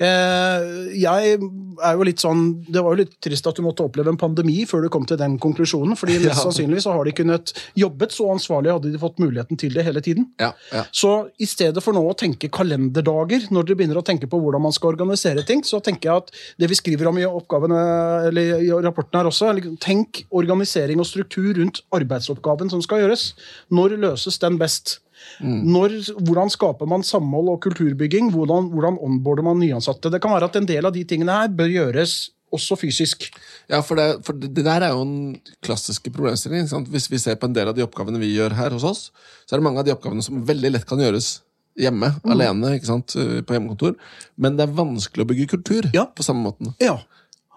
Eh, 0.00 0.96
Jeg 1.00 1.36
er 1.36 1.96
jo 1.96 2.04
litt 2.08 2.20
sånn, 2.22 2.64
Det 2.64 2.80
var 2.82 2.94
jo 2.94 3.02
litt 3.02 3.12
trist 3.20 3.46
at 3.46 3.56
du 3.56 3.62
måtte 3.62 3.84
oppleve 3.84 4.08
en 4.08 4.16
pandemi 4.20 4.62
før 4.68 4.82
du 4.82 4.88
kom 4.92 5.04
til 5.06 5.18
den 5.20 5.38
konklusjonen. 5.38 5.96
fordi 5.96 6.16
mest 6.24 6.30
Ja. 6.30 6.44
sannsynligvis 6.44 6.86
så 6.88 6.92
har 6.96 7.04
de 7.04 7.12
kunnet 7.12 7.52
jobbet 7.76 8.10
så 8.16 8.30
ansvarlig 8.32 8.72
hadde 8.72 8.92
de 8.92 8.98
fått 8.98 9.18
muligheten 9.20 9.58
til 9.60 9.74
det 9.76 9.84
hele 9.84 10.00
tiden. 10.00 10.26
Ja, 10.40 10.52
ja. 10.72 10.84
Så 10.92 11.28
i 11.38 11.44
stedet 11.46 11.82
for 11.82 11.92
nå 11.92 12.00
å 12.08 12.16
tenke 12.16 12.48
kalenderdager, 12.50 13.48
når 13.50 13.66
dere 13.66 13.76
begynner 13.76 14.00
å 14.00 14.04
tenke 14.06 14.26
på 14.30 14.40
hvordan 14.40 14.62
man 14.62 14.72
skal 14.72 14.94
organisere 14.94 15.44
ting, 15.44 15.60
så 15.62 15.82
tenker 15.82 16.08
jeg 16.10 16.16
at 16.16 16.30
det 16.58 16.68
vi 16.70 16.74
skriver 16.80 17.08
om 17.08 17.18
i 17.18 17.28
oppgavene, 17.28 17.80
eller 18.28 18.60
i 18.60 18.70
rapporten 18.80 19.20
her 19.20 19.28
også, 19.28 19.52
tenk 19.80 20.24
organisering 20.32 20.98
og 21.00 21.06
struktur 21.06 21.52
rundt 21.60 21.82
arbeidsoppgaven 21.92 22.70
som 22.70 22.80
skal 22.82 23.00
gjøres. 23.04 23.34
Når 23.70 23.98
løses 24.00 24.38
den 24.40 24.56
best? 24.58 24.98
Når, 25.40 25.94
hvordan 26.26 26.50
skaper 26.52 26.86
man 26.90 27.02
samhold 27.06 27.48
og 27.54 27.60
kulturbygging? 27.64 28.30
Hvordan, 28.34 28.68
hvordan 28.74 28.98
onboarder 29.00 29.42
man 29.46 29.58
nyansatte? 29.62 30.10
Det 30.12 30.20
kan 30.22 30.34
være 30.34 30.50
at 30.50 30.56
en 30.60 30.66
del 30.68 30.84
av 30.86 30.92
de 30.92 31.04
tingene 31.04 31.32
her 31.32 31.48
bør 31.48 31.70
gjøres 31.72 32.30
også 32.52 32.76
fysisk. 32.80 33.28
Ja, 33.70 33.78
for, 33.86 33.94
det, 33.94 34.24
for 34.26 34.34
det 34.34 34.64
der 34.66 34.82
er 34.82 34.90
jo 34.96 35.04
en 35.06 35.36
klassiske 35.62 36.10
problemstilling. 36.10 36.66
Sant? 36.68 36.88
Hvis 36.90 37.06
vi 37.12 37.20
ser 37.22 37.36
på 37.38 37.46
en 37.46 37.54
del 37.54 37.70
av 37.70 37.76
de 37.76 37.84
oppgavene 37.86 38.18
vi 38.18 38.32
gjør 38.34 38.56
her 38.58 38.74
hos 38.74 38.84
oss, 38.84 39.04
så 39.46 39.54
er 39.54 39.60
det 39.60 39.66
mange 39.68 39.78
av 39.78 39.86
de 39.86 39.94
oppgavene 39.94 40.24
som 40.26 40.42
veldig 40.48 40.72
lett 40.74 40.86
kan 40.88 40.98
gjøres 40.98 41.38
hjemme, 41.78 42.10
Mm. 42.24 42.32
alene, 42.34 42.72
eh, 42.74 43.40
på 43.46 43.54
hjemmekontor. 43.54 43.94
Men 44.36 44.56
det 44.56 44.66
er 44.68 44.74
vanskelig 44.74 45.24
å 45.24 45.28
bygge 45.30 45.46
kultur 45.48 45.90
Ja. 45.94 46.06
på 46.06 46.22
samme 46.26 46.42
måten. 46.42 46.74
Ja. 46.80 46.98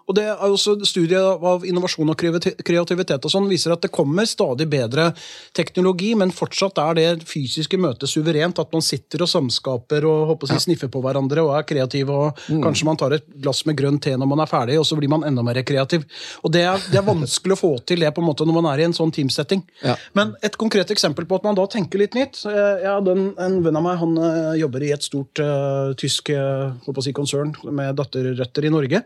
Og 0.08 0.18
det 0.18 0.26
er 0.28 0.42
også 0.44 0.76
Studiet 0.84 1.44
av 1.48 1.64
innovasjon 1.68 2.12
og 2.12 2.20
kreativitet 2.20 3.24
og 3.24 3.32
sånn 3.32 3.48
viser 3.50 3.74
at 3.76 3.84
det 3.86 3.92
kommer 3.94 4.28
stadig 4.28 4.68
bedre 4.72 5.12
teknologi, 5.56 6.12
men 6.20 6.34
fortsatt 6.36 6.80
er 6.84 6.98
det 6.98 7.28
fysiske 7.30 7.80
møtet 7.80 8.12
suverent. 8.12 8.60
At 8.60 8.74
man 8.76 8.84
sitter 8.84 9.24
og 9.24 9.32
samskaper 9.32 10.08
og 10.10 10.34
håper 10.34 10.50
å 10.50 10.52
si, 10.52 10.60
sniffer 10.68 10.92
på 10.92 11.02
hverandre 11.04 11.46
og 11.46 11.54
er 11.58 11.68
kreativ. 11.68 12.12
og 12.12 12.42
Kanskje 12.64 12.88
man 12.90 13.00
tar 13.00 13.16
et 13.18 13.28
glass 13.44 13.64
med 13.70 13.78
grønn 13.80 14.02
te 14.04 14.16
når 14.18 14.30
man 14.30 14.44
er 14.44 14.52
ferdig, 14.52 14.80
og 14.82 14.88
så 14.88 14.98
blir 15.00 15.12
man 15.12 15.24
enda 15.28 15.46
mer 15.46 15.62
kreativ. 15.64 16.06
Og 16.44 16.52
Det 16.54 16.66
er, 16.68 16.84
det 16.92 17.00
er 17.00 17.08
vanskelig 17.08 17.56
å 17.56 17.62
få 17.62 17.72
til 17.88 18.04
det 18.04 18.12
på 18.14 18.22
en 18.22 18.28
måte 18.28 18.48
når 18.48 18.60
man 18.60 18.70
er 18.74 18.84
i 18.84 18.88
en 18.90 18.96
sånn 18.96 19.14
teamsetting. 19.14 19.64
Ja. 19.84 19.96
Men 20.18 20.36
et 20.44 20.58
konkret 20.60 20.92
eksempel 20.94 21.28
på 21.30 21.40
at 21.40 21.48
man 21.48 21.58
da 21.58 21.66
tenker 21.70 22.02
litt 22.02 22.18
nytt. 22.18 22.44
ja, 22.46 23.00
den, 23.06 23.32
en, 23.38 23.46
en 23.48 23.60
venn 23.64 23.80
av 23.80 23.86
meg, 23.86 23.98
han 24.02 24.18
eh, 24.20 24.60
jobber 24.62 24.84
i 24.84 24.92
et 24.94 25.06
stort 25.06 25.40
uh, 25.42 25.94
tysk 26.00 26.34
å 26.34 27.04
si 27.04 27.14
konsern 27.16 27.54
med 27.72 27.96
datterrøtter 27.98 28.68
i 28.68 28.74
Norge. 28.74 29.04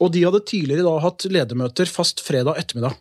Og 0.00 0.12
de 0.14 0.24
hadde 0.30 0.46
tidligere 0.48 0.86
da 0.86 0.96
hatt 1.04 1.26
ledermøter 1.28 1.90
fast 1.90 2.22
fredag 2.24 2.58
ettermiddag. 2.60 2.96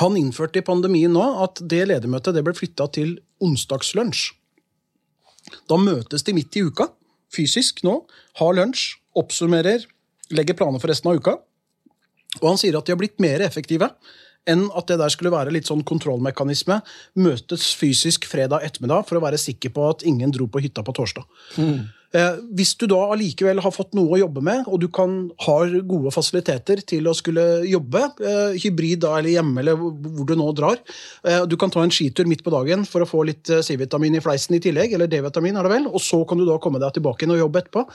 Han 0.00 0.16
innførte 0.18 0.60
i 0.60 0.66
pandemien 0.66 1.12
nå 1.14 1.24
at 1.44 1.62
det 1.62 1.86
ledermøtet 1.88 2.36
det 2.36 2.44
ble 2.44 2.54
flytta 2.56 2.88
til 2.96 3.16
onsdagslunsj. 3.44 4.32
Da 5.70 5.78
møtes 5.78 6.26
de 6.26 6.34
midt 6.36 6.56
i 6.58 6.64
uka, 6.66 6.88
fysisk 7.32 7.84
nå, 7.86 8.00
har 8.40 8.56
lunsj, 8.58 8.96
oppsummerer, 9.16 9.86
legger 10.34 10.58
planer 10.58 10.82
for 10.82 10.90
resten 10.90 11.12
av 11.12 11.20
uka. 11.20 11.36
Og 12.42 12.48
han 12.50 12.60
sier 12.60 12.76
at 12.76 12.86
de 12.86 12.92
har 12.92 13.00
blitt 13.00 13.20
mer 13.22 13.44
effektive 13.46 13.88
enn 14.46 14.66
at 14.78 14.86
det 14.90 14.98
der 15.00 15.10
skulle 15.10 15.32
være 15.34 15.52
litt 15.54 15.66
sånn 15.66 15.82
kontrollmekanisme. 15.86 16.78
Møtes 17.18 17.72
fysisk 17.78 18.28
fredag 18.30 18.66
ettermiddag 18.66 19.08
for 19.08 19.18
å 19.18 19.24
være 19.24 19.40
sikker 19.42 19.72
på 19.74 19.86
at 19.90 20.04
ingen 20.06 20.34
dro 20.34 20.46
på 20.50 20.62
hytta 20.62 20.84
på 20.86 20.94
torsdag. 20.94 21.26
Eh, 21.58 21.80
hvis 22.56 22.74
du 22.80 22.86
da 22.88 22.98
allikevel 23.12 23.60
har 23.60 23.72
fått 23.74 23.96
noe 23.96 24.14
å 24.14 24.20
jobbe 24.20 24.42
med, 24.44 24.68
og 24.70 24.80
du 24.80 24.86
kan, 24.92 25.16
har 25.46 25.72
gode 25.88 26.12
fasiliteter 26.14 26.80
til 26.86 27.08
å 27.10 27.14
skulle 27.16 27.44
jobbe, 27.68 28.02
eh, 28.22 28.58
hybrid 28.62 29.02
da, 29.04 29.16
eller 29.18 29.34
hjemme, 29.34 29.60
eller 29.62 29.78
hvor 29.78 30.28
du 30.28 30.34
nå 30.38 30.48
drar 30.56 30.78
eh, 31.26 31.42
Du 31.48 31.56
kan 31.60 31.72
ta 31.72 31.82
en 31.84 31.92
skitur 31.92 32.28
midt 32.30 32.44
på 32.46 32.54
dagen 32.54 32.86
for 32.88 33.04
å 33.04 33.08
få 33.08 33.24
litt 33.28 33.50
eh, 33.50 33.64
C-vitamin 33.66 34.18
i 34.18 34.22
fleisen 34.24 34.56
i 34.56 34.62
tillegg, 34.62 34.94
eller 34.96 35.10
D-vitamin, 35.10 35.56
er 35.56 35.66
det 35.66 35.74
vel, 35.74 35.90
og 35.90 36.02
så 36.02 36.22
kan 36.28 36.38
du 36.38 36.46
da 36.48 36.60
komme 36.62 36.82
deg 36.82 36.96
tilbake 36.96 37.26
inn 37.26 37.34
og 37.36 37.42
jobbe 37.44 37.64
etterpå. 37.64 37.86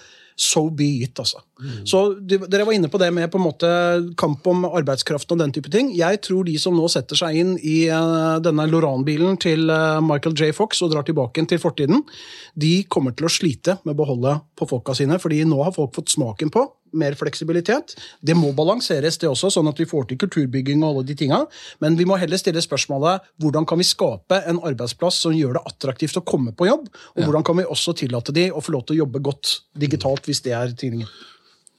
So 0.42 0.70
be 0.70 1.04
it, 1.04 1.20
altså. 1.20 1.42
Så 1.86 2.00
de, 2.16 2.40
Dere 2.50 2.66
var 2.66 2.74
inne 2.74 2.90
på 2.90 2.98
det 3.02 3.12
med 3.14 3.30
på 3.32 3.38
en 3.38 3.44
måte 3.46 3.70
kamp 4.18 4.48
om 4.50 4.64
arbeidskraften 4.66 5.36
og 5.36 5.44
den 5.44 5.54
type 5.54 5.70
ting. 5.74 5.92
Jeg 5.94 6.22
tror 6.26 6.48
de 6.48 6.56
som 6.62 6.74
nå 6.78 6.88
setter 6.90 7.20
seg 7.20 7.38
inn 7.38 7.52
i 7.60 7.76
eh, 7.92 8.38
denne 8.44 8.66
Loran-bilen 8.72 9.38
til 9.42 9.70
eh, 9.70 10.00
Michael 10.06 10.34
J. 10.38 10.50
Fox 10.58 10.82
og 10.82 10.94
drar 10.96 11.06
tilbake 11.06 11.44
til 11.52 11.62
fortiden, 11.62 12.02
de 12.58 12.74
kommer 12.92 13.14
til 13.18 13.28
å 13.28 13.34
slite 13.34 13.78
med 13.86 13.98
beholde 14.02 14.36
på 14.58 14.68
folka 14.70 14.96
sine, 14.98 15.18
fordi 15.22 15.44
nå 15.48 15.62
har 15.64 15.74
folk 15.76 15.96
fått 15.96 16.14
smaken 16.14 16.52
på 16.54 16.68
mer 16.98 17.16
fleksibilitet. 17.16 17.96
Det 18.20 18.36
må 18.36 18.52
balanseres, 18.56 19.18
det 19.22 19.30
også, 19.30 19.52
sånn 19.54 19.70
at 19.72 19.80
vi 19.80 19.88
får 19.88 20.10
til 20.10 20.20
kulturbygging 20.22 20.84
og 20.84 20.90
alle 20.90 21.06
de 21.08 21.16
tinga. 21.18 21.40
Men 21.84 21.98
vi 22.00 22.08
må 22.10 22.18
heller 22.20 22.40
stille 22.42 22.64
spørsmålet 22.64 23.28
hvordan 23.42 23.68
kan 23.70 23.80
vi 23.80 23.88
skape 23.88 24.42
en 24.50 24.62
arbeidsplass 24.68 25.22
som 25.24 25.36
gjør 25.36 25.58
det 25.58 25.66
attraktivt 25.72 26.20
å 26.20 26.26
komme 26.28 26.56
på 26.56 26.68
jobb, 26.70 26.88
og 27.16 27.24
hvordan 27.24 27.46
kan 27.48 27.62
vi 27.62 27.68
også 27.68 27.96
tillate 28.04 28.36
de 28.36 28.50
å 28.52 28.64
få 28.64 28.76
lov 28.76 28.88
til 28.88 28.98
å 28.98 29.04
jobbe 29.06 29.24
godt 29.24 29.60
digitalt, 29.80 30.28
hvis 30.28 30.44
det 30.46 30.56
er 30.58 30.74
tidningen. 30.76 31.10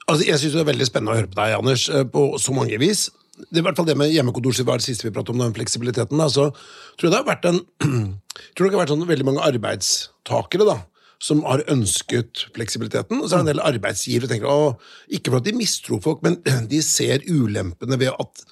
Altså, 0.08 0.26
jeg 0.26 0.40
synes 0.40 0.56
det 0.56 0.62
er 0.64 0.72
veldig 0.72 0.88
spennende 0.88 1.12
å 1.12 1.20
høre 1.20 1.30
på 1.30 1.38
deg, 1.38 1.56
Anders, 1.56 1.88
eh, 1.88 2.06
på 2.08 2.24
så 2.42 2.54
mange 2.56 2.78
vis. 2.82 3.10
Det 3.42 3.58
er 3.58 3.62
i 3.62 3.66
hvert 3.66 3.78
fall 3.78 3.88
det 3.88 3.96
med 3.98 4.12
hjemmekontor 4.12 4.54
som 4.56 4.66
var 4.68 4.80
det 4.80 4.86
siste 4.86 5.06
vi 5.06 5.12
pratet 5.14 5.32
om, 5.32 5.40
den 5.40 5.54
fleksibiliteten. 5.56 6.18
Da. 6.20 6.26
Så 6.30 6.50
tror 6.98 7.08
jeg 7.08 7.12
det 7.14 7.20
har 7.20 7.28
vært 7.28 7.48
en 7.48 7.60
tror 8.56 8.66
det 8.66 8.74
har 8.74 8.82
vært 8.82 8.92
sånn 8.92 9.06
veldig 9.08 9.28
mange 9.28 9.46
arbeidstakere 9.46 10.66
da, 10.68 10.76
som 11.22 11.44
har 11.46 11.62
ønsket 11.70 12.46
fleksibiliteten. 12.56 13.20
Og 13.20 13.28
så 13.28 13.36
er 13.36 13.42
det 13.42 13.46
en 13.46 13.52
del 13.52 13.66
arbeidsgivere 13.68 14.26
som 14.26 14.34
tenker 14.34 14.50
å, 14.50 14.72
ikke 15.12 15.30
for 15.30 15.42
at 15.42 15.46
de 15.46 15.54
mistror 15.56 16.02
folk, 16.02 16.24
men 16.26 16.40
de 16.72 16.82
ser 16.84 17.24
ulempene 17.30 18.00
ved 18.00 18.14
at 18.16 18.44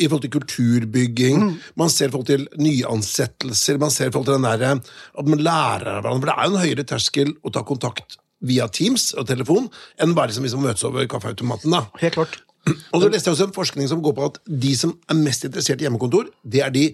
i 0.00 0.06
forhold 0.08 0.22
til 0.24 0.32
kulturbygging, 0.38 1.42
man 1.76 1.90
ser 1.92 2.08
i 2.08 2.12
forhold 2.14 2.30
til 2.30 2.46
nyansettelser, 2.56 3.76
man 3.82 3.92
ser 3.92 4.08
i 4.08 4.14
forhold 4.14 4.30
til 4.30 4.38
den 4.38 4.46
der, 4.48 4.80
at 5.20 5.28
man 5.28 5.42
lærer 5.44 5.98
av 5.98 6.06
hverandre. 6.06 6.22
For 6.22 6.30
det 6.30 6.36
er 6.36 6.46
jo 6.46 6.54
en 6.54 6.64
høyere 6.64 6.86
terskel 6.88 7.34
å 7.44 7.52
ta 7.52 7.64
kontakt 7.68 8.16
via 8.42 8.66
Teams 8.72 9.12
og 9.18 9.28
telefon 9.28 9.68
enn 10.02 10.16
bare 10.16 10.34
som 10.34 10.46
hvis 10.46 10.56
man 10.56 10.70
møtes 10.70 10.86
over 10.88 11.06
kaffeautomaten. 11.10 11.76
da. 11.76 11.84
Helt 12.00 12.16
klart. 12.16 12.40
Og 12.62 13.02
så 13.02 13.08
leste 13.10 13.26
jeg 13.28 13.34
også 13.34 13.46
en 13.48 13.54
forskning 13.56 13.88
som 13.90 14.02
går 14.04 14.14
på 14.14 14.26
at 14.28 14.36
de 14.46 14.72
som 14.78 14.92
er 15.10 15.18
mest 15.18 15.46
interessert 15.48 15.80
i 15.82 15.86
hjemmekontor, 15.86 16.28
det 16.46 16.62
er 16.62 16.70
de 16.74 16.84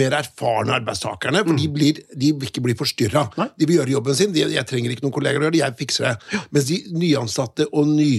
mer 0.00 0.14
erfarne 0.16 0.76
arbeidstakerne, 0.78 1.42
for 1.44 1.58
de, 1.58 1.66
blir, 1.74 1.98
de 2.16 2.30
vil 2.38 2.48
ikke 2.48 2.62
bli 2.64 2.76
forstyrra. 2.78 3.26
De 3.58 3.66
vil 3.66 3.80
gjøre 3.80 3.92
jobben 3.96 4.16
sin. 4.16 4.32
De, 4.32 4.44
jeg 4.54 4.68
trenger 4.70 4.94
ikke 4.94 5.04
noen 5.04 5.16
kolleger 5.16 5.42
å 5.42 5.46
gjøre 5.48 5.56
det, 5.56 5.62
jeg 5.64 5.78
fikser 5.82 6.08
det. 6.08 6.42
Mens 6.54 6.68
de 6.70 6.78
nyansatte 6.96 7.66
og 7.72 7.90
ny, 7.90 8.12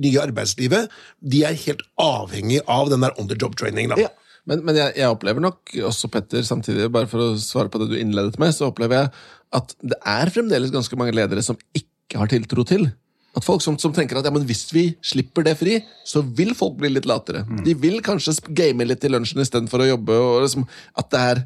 nye 0.00 0.24
arbeidslivet, 0.24 0.96
de 1.20 1.44
er 1.46 1.60
helt 1.66 1.84
avhengig 2.02 2.64
av 2.66 2.90
den 2.90 3.06
der 3.06 3.14
on 3.20 3.30
the 3.30 3.38
job 3.38 3.54
training. 3.60 3.92
da. 3.92 4.00
Ja. 4.08 4.10
Men, 4.48 4.64
men 4.66 4.78
jeg, 4.78 4.96
jeg 4.98 5.12
opplever 5.12 5.44
nok 5.44 5.74
også, 5.86 6.08
Petter, 6.10 6.42
samtidig, 6.46 6.88
bare 6.90 7.06
for 7.10 7.22
å 7.22 7.28
svare 7.38 7.70
på 7.70 7.82
det 7.82 7.92
du 7.92 7.98
innledet 8.00 8.40
med, 8.40 8.56
så 8.56 8.72
opplever 8.72 9.04
jeg 9.04 9.12
at 9.60 9.76
det 9.84 9.98
er 10.08 10.32
fremdeles 10.32 10.72
ganske 10.74 10.98
mange 10.98 11.14
ledere 11.14 11.44
som 11.44 11.58
ikke 11.76 12.18
har 12.18 12.30
tiltro 12.32 12.64
til. 12.66 12.88
At 13.36 13.46
folk 13.46 13.62
som, 13.62 13.76
som 13.78 13.94
tenker 13.94 14.18
at 14.18 14.26
ja, 14.26 14.32
men 14.34 14.46
hvis 14.48 14.64
vi 14.74 14.88
slipper 15.06 15.46
det 15.46 15.54
fri, 15.60 15.78
så 16.06 16.22
vil 16.22 16.50
folk 16.58 16.80
bli 16.80 16.90
litt 16.90 17.06
latere. 17.06 17.44
De 17.66 17.76
vil 17.78 18.00
kanskje 18.02 18.34
game 18.48 18.86
litt 18.86 19.04
i 19.06 19.10
lunsjen 19.12 19.42
istedenfor 19.44 19.84
å 19.84 19.90
jobbe. 19.92 20.16
Liksom, 20.42 20.64
at, 20.98 21.10
det 21.14 21.20
er, 21.34 21.42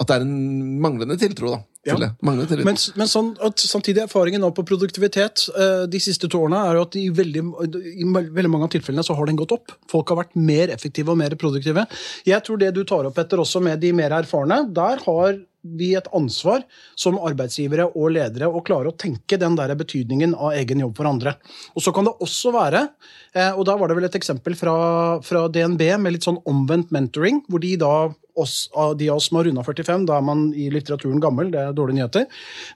at 0.00 0.08
det 0.08 0.16
er 0.16 0.24
en 0.24 0.78
manglende 0.80 1.18
tiltro 1.20 1.52
da, 1.52 1.58
til 1.84 2.06
Ja. 2.06 2.10
Manglende 2.24 2.48
tiltro. 2.54 2.64
Men, 2.64 2.80
men 2.96 3.10
sånn, 3.12 3.28
samtidig 3.60 4.06
erfaringen 4.06 4.40
nå 4.40 4.50
på 4.56 4.64
produktivitet 4.70 5.44
uh, 5.52 5.84
de 5.90 6.00
siste 6.00 6.32
to 6.32 6.40
årene 6.46 6.62
er 6.70 6.80
jo 6.80 6.86
at 6.88 6.96
i 6.96 7.04
veldig, 7.20 7.44
i 7.92 8.08
veldig 8.08 8.54
mange 8.54 8.70
av 8.70 8.72
tilfellene 8.72 9.04
så 9.04 9.18
har 9.18 9.28
den 9.28 9.38
gått 9.40 9.52
opp. 9.58 9.76
Folk 9.92 10.08
har 10.14 10.22
vært 10.22 10.32
mer 10.40 10.72
effektive 10.72 11.12
og 11.12 11.20
mer 11.20 11.36
produktive. 11.36 11.84
Jeg 12.28 12.40
tror 12.48 12.64
det 12.64 12.72
du 12.76 12.86
tar 12.88 13.10
opp 13.10 13.20
etter 13.20 13.44
også 13.44 13.60
med 13.68 13.84
de 13.84 13.92
mer 14.00 14.16
erfarne, 14.22 14.62
der 14.72 15.04
har 15.04 15.36
vi 15.62 15.92
et 15.98 16.08
ansvar 16.14 16.62
som 16.98 17.18
arbeidsgivere 17.18 17.88
og 17.90 18.12
ledere 18.14 18.48
å 18.48 18.62
klare 18.64 18.92
å 18.92 18.96
tenke 18.96 19.38
den 19.40 19.56
der 19.58 19.74
betydningen 19.78 20.36
av 20.36 20.54
egen 20.58 20.84
jobb 20.84 20.94
for 20.98 21.10
andre. 21.10 21.34
Og 21.74 21.84
så 21.84 21.92
kan 21.94 22.08
det 22.08 22.14
også 22.24 22.52
være, 22.54 22.88
eh, 23.34 23.50
og 23.52 23.64
da 23.66 23.76
var 23.76 23.88
det 23.88 23.98
vel 23.98 24.08
et 24.08 24.18
eksempel 24.20 24.56
fra, 24.58 24.76
fra 25.24 25.46
DNB 25.48 25.84
med 25.98 26.14
litt 26.14 26.28
sånn 26.28 26.40
omvendt 26.48 26.94
mentoring, 26.94 27.42
hvor 27.48 27.62
de 27.64 27.74
da 27.80 27.94
oss, 28.40 28.68
de 28.98 29.08
av 29.10 29.18
oss 29.18 29.28
som 29.28 29.38
har 29.38 29.48
runda 29.48 29.64
45, 29.66 30.06
da 30.08 30.18
er 30.18 30.24
man 30.24 30.48
i 30.56 30.68
litteraturen 30.72 31.20
gammel, 31.22 31.50
det 31.52 31.60
er 31.60 31.76
dårlige 31.76 31.98
nyheter. 31.98 32.26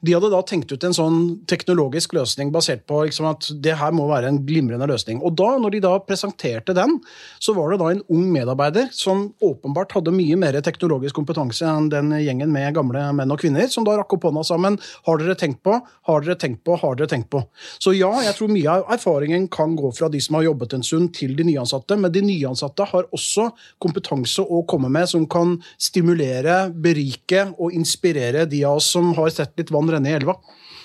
De 0.02 0.14
hadde 0.16 0.32
da 0.32 0.42
tenkt 0.46 0.72
ut 0.72 0.86
en 0.86 0.96
sånn 0.96 1.18
teknologisk 1.50 2.14
løsning 2.16 2.52
basert 2.54 2.84
på 2.90 3.02
liksom 3.06 3.28
at 3.30 3.48
det 3.64 3.76
her 3.80 3.94
må 3.94 4.08
være 4.10 4.30
en 4.30 4.40
glimrende 4.46 4.88
løsning. 4.90 5.22
Og 5.22 5.36
da, 5.38 5.52
når 5.62 5.76
de 5.76 5.82
da 5.84 5.94
presenterte 6.04 6.76
den, 6.76 6.98
så 7.42 7.54
var 7.56 7.72
det 7.72 7.80
da 7.82 7.90
en 7.92 8.04
ung 8.12 8.28
medarbeider 8.34 8.90
som 8.96 9.28
åpenbart 9.44 9.94
hadde 9.96 10.14
mye 10.14 10.38
mer 10.40 10.58
teknologisk 10.64 11.16
kompetanse 11.18 11.66
enn 11.68 11.90
den 11.92 12.12
gjengen 12.22 12.52
med 12.52 12.74
gamle 12.76 13.04
menn 13.16 13.32
og 13.32 13.40
kvinner, 13.42 13.68
som 13.72 13.86
da 13.86 13.96
rakk 13.98 14.16
opp 14.16 14.28
hånda 14.28 14.44
sammen. 14.46 14.78
Har 15.08 15.20
dere 15.20 15.36
tenkt 15.38 15.62
på? 15.66 15.78
Har 16.08 16.24
dere 16.24 16.38
tenkt 16.40 16.62
på? 16.66 16.76
Har 16.80 16.98
dere 16.98 17.10
tenkt 17.10 17.30
på? 17.32 17.44
Så 17.82 17.94
ja, 17.96 18.10
jeg 18.26 18.36
tror 18.38 18.52
mye 18.52 18.78
av 18.78 18.92
erfaringen 18.96 19.48
kan 19.52 19.76
gå 19.78 19.92
fra 19.96 20.10
de 20.12 20.20
som 20.22 20.38
har 20.38 20.48
jobbet 20.48 20.76
en 20.76 20.86
stund, 20.86 21.12
til 21.12 21.34
de 21.36 21.44
nyansatte, 21.46 21.96
men 21.98 22.12
de 22.14 22.22
nyansatte 22.24 22.86
har 22.92 23.08
også 23.14 23.48
kompetanse 23.82 24.42
å 24.42 24.62
komme 24.68 24.90
med 24.92 25.08
som 25.10 25.26
kan 25.30 25.51
stimulere, 25.80 26.64
berike 26.72 27.48
og 27.58 27.74
inspirere 27.76 28.46
de 28.50 28.64
av 28.68 28.80
oss 28.80 28.90
som 28.94 29.12
har 29.18 29.32
sett 29.34 29.56
litt 29.60 29.72
vann 29.74 29.90
renne 29.92 30.10
i 30.12 30.18
elva. 30.18 30.36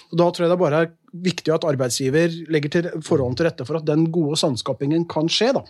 Og 0.08 0.18
Da 0.20 0.30
tror 0.32 0.46
jeg 0.46 0.54
det 0.54 0.60
bare 0.62 0.82
er 0.86 0.94
viktig 1.28 1.52
at 1.52 1.66
arbeidsgiver 1.68 2.34
legger 2.54 2.72
til 2.72 2.88
forholdene 3.04 3.40
til 3.40 3.48
rette 3.50 3.66
for 3.68 3.80
at 3.80 3.88
den 3.88 4.06
gode 4.14 4.38
sandskapingen 4.40 5.08
kan 5.10 5.28
skje. 5.32 5.54
da. 5.58 5.64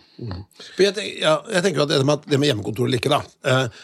For 0.76 0.84
jeg, 0.84 0.94
tenker, 0.94 1.16
ja, 1.24 1.36
jeg 1.56 1.64
tenker 1.64 1.86
at 1.86 1.94
det 2.28 2.38
med 2.38 2.50
hjemmekontor 2.50 2.86
eller 2.86 3.00
ikke, 3.00 3.14
da, 3.14 3.22
eh, 3.48 3.80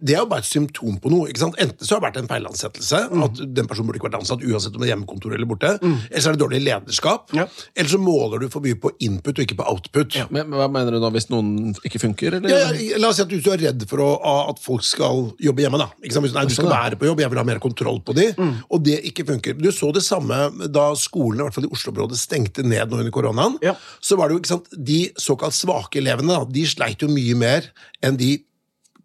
det 0.00 0.14
er 0.14 0.20
jo 0.22 0.28
bare 0.30 0.44
et 0.44 0.48
symptom 0.48 0.96
på 1.02 1.10
noe. 1.10 1.28
ikke 1.30 1.40
sant? 1.42 1.56
Enten 1.58 1.84
så 1.86 1.94
har 1.96 2.00
det 2.02 2.06
vært 2.08 2.18
en 2.22 2.28
feilansettelse, 2.30 2.98
at 3.26 3.40
den 3.56 3.66
personen 3.70 3.88
burde 3.88 3.98
ikke 4.00 4.08
vært 4.10 4.18
ansatt 4.20 4.44
uansett 4.46 4.74
om 4.76 4.82
det 4.82 4.88
er 4.88 4.92
hjemmekontor 4.94 5.34
eller 5.34 5.48
borte, 5.50 5.72
eller 5.82 6.22
så 6.22 6.30
er 6.30 6.36
det 6.38 6.42
dårlig 6.44 6.60
lederskap, 6.66 7.32
Ja. 7.34 7.46
eller 7.76 7.90
så 7.90 7.98
måler 8.02 8.40
du 8.44 8.48
for 8.52 8.60
mye 8.64 8.78
på 8.78 8.92
input 9.04 9.38
og 9.38 9.44
ikke 9.46 9.56
på 9.58 9.66
output. 9.68 10.16
Men, 10.30 10.48
men 10.50 10.58
hva 10.60 10.68
mener 10.70 10.94
du 10.94 11.00
nå, 11.02 11.10
hvis 11.16 11.28
noen 11.32 11.74
ikke 11.84 11.98
funker? 12.02 12.38
Eller? 12.38 12.48
Ja, 12.52 12.70
ja, 12.78 12.98
la 13.02 13.10
oss 13.10 13.18
si 13.18 13.24
at 13.26 13.32
du 13.32 13.38
er 13.50 13.58
redd 13.66 13.84
for 13.90 14.02
å, 14.04 14.08
at 14.52 14.62
folk 14.62 14.84
skal 14.86 15.32
jobbe 15.42 15.64
hjemme. 15.66 15.78
da. 15.82 15.88
Ikke 16.02 16.14
sant? 16.16 16.26
Hvis, 16.28 16.34
nei, 16.36 16.46
du 16.48 16.54
skal 16.54 16.70
være 16.70 16.98
på 17.00 17.08
jobb, 17.10 17.20
jeg 17.24 17.32
vil 17.34 17.42
ha 17.42 17.46
mer 17.50 17.58
kontroll 17.62 18.00
på 18.06 18.14
de, 18.16 18.28
og 18.70 18.82
det 18.86 19.00
ikke 19.10 19.26
funker. 19.28 19.58
Du 19.58 19.70
så 19.74 19.90
det 19.94 20.04
samme 20.06 20.38
da 20.70 20.90
skolene 20.98 21.42
i 21.42 21.48
hvert 21.48 21.58
fall 21.58 21.66
i 21.68 21.72
Oslo-området 21.74 22.18
stengte 22.20 22.62
ned 22.66 22.90
nå 22.92 23.02
under 23.02 23.14
koronaen. 23.14 23.58
Ja. 23.64 23.74
Så 24.00 24.16
var 24.18 24.28
det 24.30 24.38
jo, 24.38 24.42
ikke 24.44 24.54
sant, 24.54 24.70
De 24.78 25.00
såkalt 25.18 25.56
svake 25.56 25.98
elevene 26.00 26.32
da, 26.38 26.44
de 26.48 26.62
sleit 26.68 27.02
jo 27.02 27.08
mye 27.10 27.34
mer 27.38 27.66
enn 28.04 28.16
de, 28.20 28.36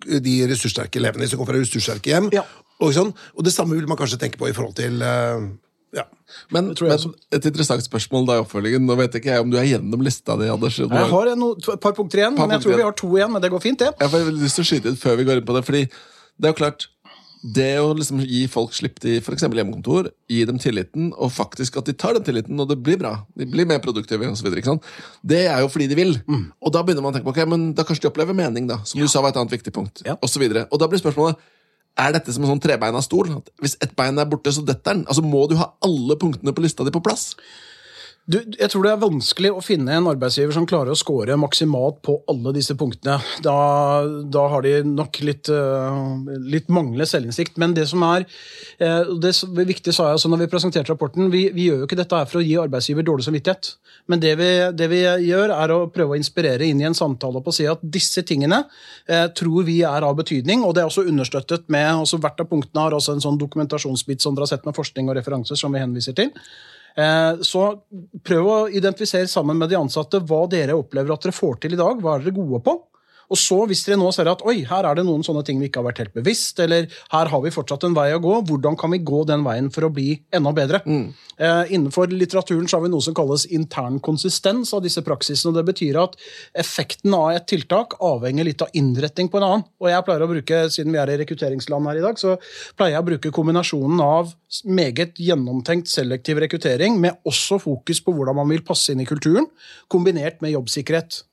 de 0.04 0.38
ressurssterke 0.50 1.02
elevene 1.02 1.28
som 1.30 1.40
kommer 1.40 1.56
fra 1.56 1.64
ressurssterke 1.64 2.14
hjem. 2.14 2.32
Ja. 2.36 2.46
Og, 2.82 2.94
sånn, 2.96 3.14
og 3.36 3.46
det 3.46 3.54
samme 3.56 3.78
vil 3.78 3.88
man 3.90 4.00
kanskje 4.00 4.20
tenke 4.22 4.40
på 4.42 4.50
i 4.50 4.56
forhold 4.56 4.76
til 4.78 5.04
eh, 5.06 5.46
ja. 5.94 6.08
Men, 6.50 6.72
men 6.74 7.14
et 7.36 7.46
interessant 7.46 7.84
spørsmål 7.86 8.26
da 8.26 8.38
i 8.40 8.42
oppfølgingen. 8.42 8.86
Nå 8.90 8.98
vet 8.98 9.20
ikke 9.20 9.36
jeg 9.36 9.44
om 9.46 9.52
du 9.54 9.60
er 9.62 9.68
gjennom 9.70 10.02
lista 10.06 10.38
di, 10.40 10.50
Anders. 10.50 10.80
Du 10.82 10.88
Jeg 10.90 11.12
har 11.12 11.30
no, 11.38 11.52
et 11.54 11.84
par 11.84 11.94
punkter 11.98 12.24
igjen, 12.24 12.40
Par 12.40 12.50
men 12.50 12.58
jeg 12.58 12.66
tror 12.66 12.80
vi 12.80 12.88
har 12.88 12.98
to 12.98 13.12
igjen. 13.14 13.32
men 13.36 13.44
det 13.44 13.52
går 13.54 13.62
fint, 13.64 13.80
det. 13.80 13.92
Jeg 14.02 14.14
har 14.16 14.34
lyst 14.40 14.58
til 14.58 14.66
å 14.66 14.70
skyte 14.72 14.96
ut 14.96 15.04
før 15.04 15.22
vi 15.22 15.28
går 15.30 15.42
inn 15.42 15.48
på 15.48 15.56
det, 15.58 15.64
fordi 15.70 15.84
det 15.86 16.50
er 16.50 16.56
jo 16.56 16.60
klart 16.64 16.88
det 17.44 17.74
å 17.84 17.90
liksom 17.92 18.22
gi 18.24 18.46
folk 18.48 18.72
slipp 18.76 19.02
til 19.04 19.18
for 19.24 19.36
eksempel 19.36 19.60
hjemmekontor, 19.60 20.08
gi 20.32 20.46
dem 20.48 20.60
tilliten, 20.64 21.10
og 21.20 21.32
faktisk 21.36 21.76
at 21.82 21.90
de 21.90 21.96
tar 22.00 22.16
den 22.16 22.24
tilliten, 22.24 22.60
og 22.64 22.70
det 22.70 22.78
blir 22.80 22.96
bra, 23.02 23.18
de 23.36 23.48
blir 23.52 23.68
mer 23.68 23.82
produktive 23.84 24.30
osv., 24.32 24.48
det 25.24 25.42
er 25.52 25.60
jo 25.60 25.68
fordi 25.72 25.90
de 25.92 25.98
vil. 26.00 26.14
Og 26.64 26.72
da 26.72 26.84
begynner 26.86 27.04
man 27.04 27.12
å 27.12 27.18
tenke 27.18 27.28
på 27.28 27.34
ok, 27.36 27.42
men 27.52 27.74
da 27.76 27.84
kanskje 27.84 28.06
de 28.08 28.12
opplever 28.14 28.38
mening, 28.38 28.70
da, 28.72 28.80
som 28.88 29.02
du 29.04 29.10
sa 29.12 29.22
var 29.22 29.34
et 29.34 29.42
annet 29.42 29.58
viktig 29.58 29.76
punkt, 29.76 30.06
Ja. 30.08 30.16
og 30.16 30.30
så 30.32 30.40
videre. 30.40 30.68
Og 30.72 30.80
da 30.80 30.88
blir 30.88 31.04
spørsmålet 31.04 31.36
er 32.00 32.16
dette 32.16 32.34
som 32.34 32.44
en 32.46 32.56
sånn 32.56 32.64
trebeina 32.64 33.02
stol? 33.06 33.30
Hvis 33.62 33.76
ett 33.84 33.96
bein 33.96 34.18
er 34.18 34.26
borte, 34.26 34.50
så 34.50 34.64
detter 34.66 34.96
den? 34.96 35.06
Altså 35.06 35.22
Må 35.22 35.44
du 35.50 35.56
ha 35.60 35.74
alle 35.86 36.16
punktene 36.18 36.54
på 36.56 36.64
lista 36.64 36.84
di 36.84 36.90
på 36.90 37.04
plass? 37.04 37.36
Du, 38.24 38.38
jeg 38.40 38.72
tror 38.72 38.86
det 38.86 38.92
er 38.94 39.00
vanskelig 39.02 39.50
å 39.52 39.62
finne 39.64 39.98
en 39.98 40.06
arbeidsgiver 40.08 40.56
som 40.56 40.64
klarer 40.68 40.94
å 40.94 40.96
score 40.96 41.36
maksimalt 41.36 41.98
på 42.08 42.14
alle 42.32 42.54
disse 42.56 42.72
punktene. 42.80 43.18
Da, 43.44 43.56
da 44.32 44.44
har 44.48 44.64
de 44.64 44.78
nok 44.88 45.18
litt, 45.28 45.50
eh, 45.52 45.98
litt 46.54 46.70
manglende 46.72 47.04
selvinnsikt. 47.10 47.58
Men 47.60 47.74
det 47.76 47.84
som 47.92 48.06
er 48.08 48.24
eh, 48.24 49.12
det 49.20 49.34
er 49.34 49.68
viktig, 49.68 49.92
sa 49.92 50.08
jeg 50.08 50.22
også 50.22 50.32
når 50.32 50.46
vi 50.46 50.48
presenterte 50.54 50.94
rapporten, 50.94 51.28
vi, 51.34 51.50
vi 51.52 51.68
gjør 51.68 51.82
jo 51.82 51.90
ikke 51.90 52.00
dette 52.00 52.22
her 52.22 52.30
for 52.32 52.40
å 52.40 52.46
gi 52.48 52.56
arbeidsgiver 52.62 53.04
dårlig 53.10 53.28
samvittighet. 53.28 53.74
Men 54.08 54.24
det 54.24 54.32
vi, 54.40 54.48
det 54.72 54.88
vi 54.94 55.02
gjør, 55.04 55.52
er 55.58 55.74
å 55.76 55.82
prøve 55.92 56.16
å 56.16 56.20
inspirere 56.22 56.70
inn 56.70 56.80
i 56.80 56.88
en 56.88 56.96
samtale 56.96 57.44
på 57.44 57.52
å 57.52 57.58
si 57.60 57.68
at 57.68 57.84
disse 57.84 58.24
tingene 58.24 58.62
eh, 59.04 59.26
tror 59.36 59.68
vi 59.68 59.82
er 59.90 60.08
av 60.08 60.16
betydning, 60.22 60.64
og 60.64 60.78
det 60.78 60.86
er 60.86 60.94
også 60.94 61.04
understøttet 61.12 61.68
med 61.74 61.92
også 62.06 62.24
Hvert 62.24 62.40
av 62.40 62.48
punktene 62.48 62.86
har 62.86 62.96
også 62.96 63.18
en 63.18 63.26
sånn 63.26 63.42
dokumentasjonsbit 63.42 64.24
som 64.24 64.32
dere 64.32 64.48
har 64.48 64.54
sett 64.54 64.64
med 64.70 64.80
forskning 64.80 65.12
og 65.12 65.20
referanser, 65.20 65.60
som 65.60 65.76
vi 65.76 65.84
henviser 65.84 66.16
til. 66.16 66.32
Eh, 66.96 67.42
Så 67.42 67.64
prøv 68.24 68.50
å 68.50 68.58
identifisere 68.70 69.28
sammen 69.28 69.58
med 69.58 69.70
de 69.70 69.80
ansatte 69.80 70.22
hva 70.22 70.44
dere 70.50 70.78
opplever 70.78 71.14
at 71.14 71.26
dere 71.26 71.36
får 71.36 71.62
til 71.64 71.74
i 71.74 71.80
dag. 71.80 72.02
Hva 72.02 72.16
er 72.18 72.26
dere 72.26 72.38
gode 72.38 72.62
på? 72.66 72.78
Og 73.32 73.40
så, 73.40 73.60
hvis 73.70 73.86
dere 73.88 74.00
nå 74.02 74.12
ser 74.16 74.30
at 74.32 74.44
oi, 74.48 74.62
her 74.68 74.88
er 74.90 74.98
det 75.00 75.06
noen 75.08 75.24
sånne 75.26 75.44
ting 75.48 75.62
vi 75.62 75.70
ikke 75.70 75.82
har 75.82 75.90
vært 75.92 76.04
helt 76.04 76.18
bevisst, 76.18 76.60
eller 76.64 76.90
her 77.14 77.32
har 77.32 77.44
vi 77.44 77.54
fortsatt 77.54 77.86
en 77.88 77.96
vei 77.98 78.10
å 78.16 78.22
gå, 78.24 78.36
hvordan 78.50 78.78
kan 78.80 78.94
vi 78.94 79.02
gå 79.06 79.24
den 79.30 79.46
veien 79.46 79.70
for 79.74 79.88
å 79.88 79.92
bli 79.94 80.18
enda 80.34 80.54
bedre? 80.56 80.84
Eh, 81.38 81.74
innenfor 81.74 82.12
litteraturen 82.14 82.68
så 82.70 82.78
har 82.78 82.86
vi 82.86 82.92
noe 82.94 83.04
som 83.04 83.16
kalles 83.18 83.48
intern 83.56 84.00
konsistens 84.04 84.74
av 84.76 84.84
disse 84.86 85.02
praksisene. 85.06 85.52
og 85.52 85.60
Det 85.60 85.66
betyr 85.72 86.00
at 86.04 86.18
effekten 86.64 87.16
av 87.18 87.32
et 87.34 87.48
tiltak 87.50 87.98
avhenger 88.04 88.48
litt 88.48 88.62
av 88.62 88.74
innretning 88.78 89.32
på 89.32 89.42
en 89.42 89.48
annen. 89.50 89.66
Og 89.82 89.90
jeg 89.90 90.08
pleier 90.08 90.26
å 90.26 90.30
bruke, 90.30 90.62
Siden 90.74 90.94
vi 90.94 91.00
er 91.02 91.10
i 91.12 91.18
rekrutteringsland 91.20 91.90
her 91.90 92.00
i 92.00 92.04
dag, 92.06 92.18
så 92.18 92.38
pleier 92.78 92.96
jeg 92.96 93.04
å 93.04 93.10
bruke 93.10 93.34
kombinasjonen 93.36 94.00
av 94.04 94.32
meget 94.66 95.20
gjennomtenkt 95.22 95.90
selektiv 95.92 96.40
rekruttering 96.44 97.00
med 97.02 97.20
også 97.28 97.60
fokus 97.62 98.02
på 98.04 98.14
hvordan 98.16 98.38
man 98.38 98.50
vil 98.54 98.64
passe 98.66 98.94
inn 98.94 99.04
i 99.04 99.10
kulturen, 99.10 99.50
kombinert 99.92 100.42
med 100.42 100.54
jobbsikkerhet. 100.56 101.24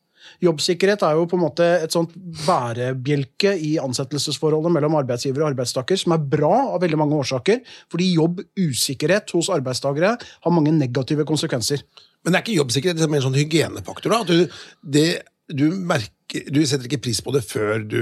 Jobbsikkerhet 0.40 1.03
er 1.05 1.18
jo 1.18 1.26
på 1.29 1.37
en 1.37 1.44
måte 1.44 1.66
et 1.85 1.92
sånt 1.92 2.14
bærebjelke 2.46 3.53
i 3.61 3.74
ansettelsesforholdet 3.83 4.72
mellom 4.72 4.96
arbeidsgiver 5.00 5.44
og 5.44 5.50
arbeidstaker, 5.53 6.00
som 6.00 6.16
er 6.16 6.29
bra 6.33 6.55
av 6.74 6.81
veldig 6.85 7.00
mange 7.00 7.18
årsaker, 7.20 7.61
fordi 7.92 8.12
jobbusikkerhet 8.16 9.35
hos 9.37 9.50
arbeidstakere 9.53 10.14
har 10.16 10.55
mange 10.57 10.72
negative 10.76 11.26
konsekvenser. 11.29 11.85
Men 12.24 12.33
det 12.33 12.40
er 12.40 12.46
ikke 12.46 12.59
jobbsikkerhet, 12.61 13.00
det 13.00 13.07
er 13.07 13.12
mer 13.12 13.24
sånn 13.24 13.37
hygienefaktor. 13.37 14.12
da, 14.12 14.24
at 14.24 14.33
du, 14.33 14.62
det, 14.96 15.07
du, 15.56 15.64
merker, 15.86 16.46
du 16.52 16.60
setter 16.66 16.86
ikke 16.86 17.00
pris 17.06 17.20
på 17.24 17.32
det 17.34 17.42
før 17.46 17.82
du 17.84 18.00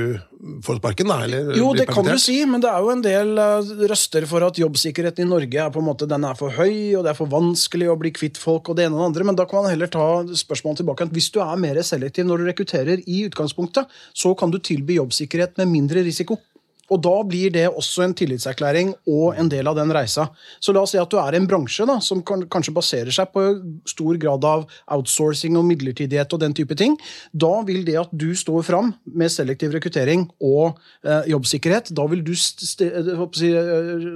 får 0.64 0.78
sparken? 0.80 1.10
da, 1.10 1.18
eller 1.24 1.52
Jo, 1.56 1.70
det 1.76 1.88
kan 1.90 2.06
du 2.06 2.14
si, 2.20 2.36
men 2.48 2.62
det 2.62 2.70
er 2.70 2.84
jo 2.84 2.92
en 2.92 3.04
del 3.04 3.32
eh, 3.42 3.70
røster 3.90 4.26
for 4.30 4.44
at 4.46 4.60
jobbsikkerheten 4.60 5.26
i 5.26 5.30
Norge 5.30 5.62
er 5.64 5.72
på 5.74 5.82
en 5.82 5.88
måte, 5.88 6.08
den 6.10 6.26
er 6.28 6.38
for 6.38 6.54
høy, 6.54 6.94
og 6.98 7.06
det 7.06 7.12
er 7.12 7.18
for 7.18 7.32
vanskelig 7.32 7.90
å 7.92 7.96
bli 8.00 8.12
kvitt 8.16 8.40
folk, 8.40 8.68
og 8.68 8.78
det 8.78 8.88
ene 8.88 8.98
og 8.98 9.02
det 9.02 9.08
andre. 9.12 9.28
Men 9.30 9.40
da 9.40 9.48
kan 9.48 9.64
man 9.64 9.72
heller 9.72 9.90
ta 9.92 10.08
spørsmålet 10.28 10.82
tilbake. 10.82 11.08
Hvis 11.16 11.32
du 11.34 11.40
er 11.44 11.60
mer 11.60 11.80
selektiv 11.86 12.28
når 12.28 12.42
du 12.42 12.50
rekrutterer 12.50 13.02
i 13.06 13.24
utgangspunktet, 13.30 13.88
så 14.12 14.34
kan 14.38 14.52
du 14.54 14.60
tilby 14.60 14.98
jobbsikkerhet 15.00 15.58
med 15.62 15.72
mindre 15.72 16.04
risiko. 16.06 16.38
Og 16.88 17.00
da 17.04 17.14
blir 17.28 17.52
det 17.54 17.66
også 17.68 18.04
en 18.06 18.14
tillitserklæring 18.16 18.94
og 19.10 19.38
en 19.38 19.50
del 19.52 19.68
av 19.68 19.76
den 19.78 19.92
reisa. 19.92 20.28
Så 20.60 20.72
la 20.72 20.82
oss 20.84 20.94
si 20.94 21.00
at 21.00 21.10
du 21.12 21.18
er 21.20 21.36
i 21.36 21.40
en 21.40 21.48
bransje 21.48 21.86
da, 21.88 21.98
som 22.04 22.22
kan, 22.26 22.44
kanskje 22.50 22.74
baserer 22.76 23.14
seg 23.14 23.32
på 23.34 23.44
stor 23.88 24.20
grad 24.20 24.46
av 24.48 24.64
outsourcing 24.96 25.58
og 25.60 25.66
midlertidighet 25.68 26.32
og 26.32 26.42
den 26.44 26.56
type 26.56 26.76
ting. 26.78 26.96
Da 27.32 27.52
vil 27.68 27.84
det 27.88 27.98
at 28.00 28.12
du 28.12 28.30
står 28.38 28.64
fram 28.68 28.94
med 29.04 29.32
selektiv 29.32 29.74
rekruttering 29.76 30.28
og 30.40 30.78
eh, 31.04 31.28
jobbsikkerhet, 31.34 31.92
da 31.96 32.08
vil 32.10 32.24
du 32.24 32.32
å 32.34 33.28
si, 33.36 33.52
eh, 33.52 34.08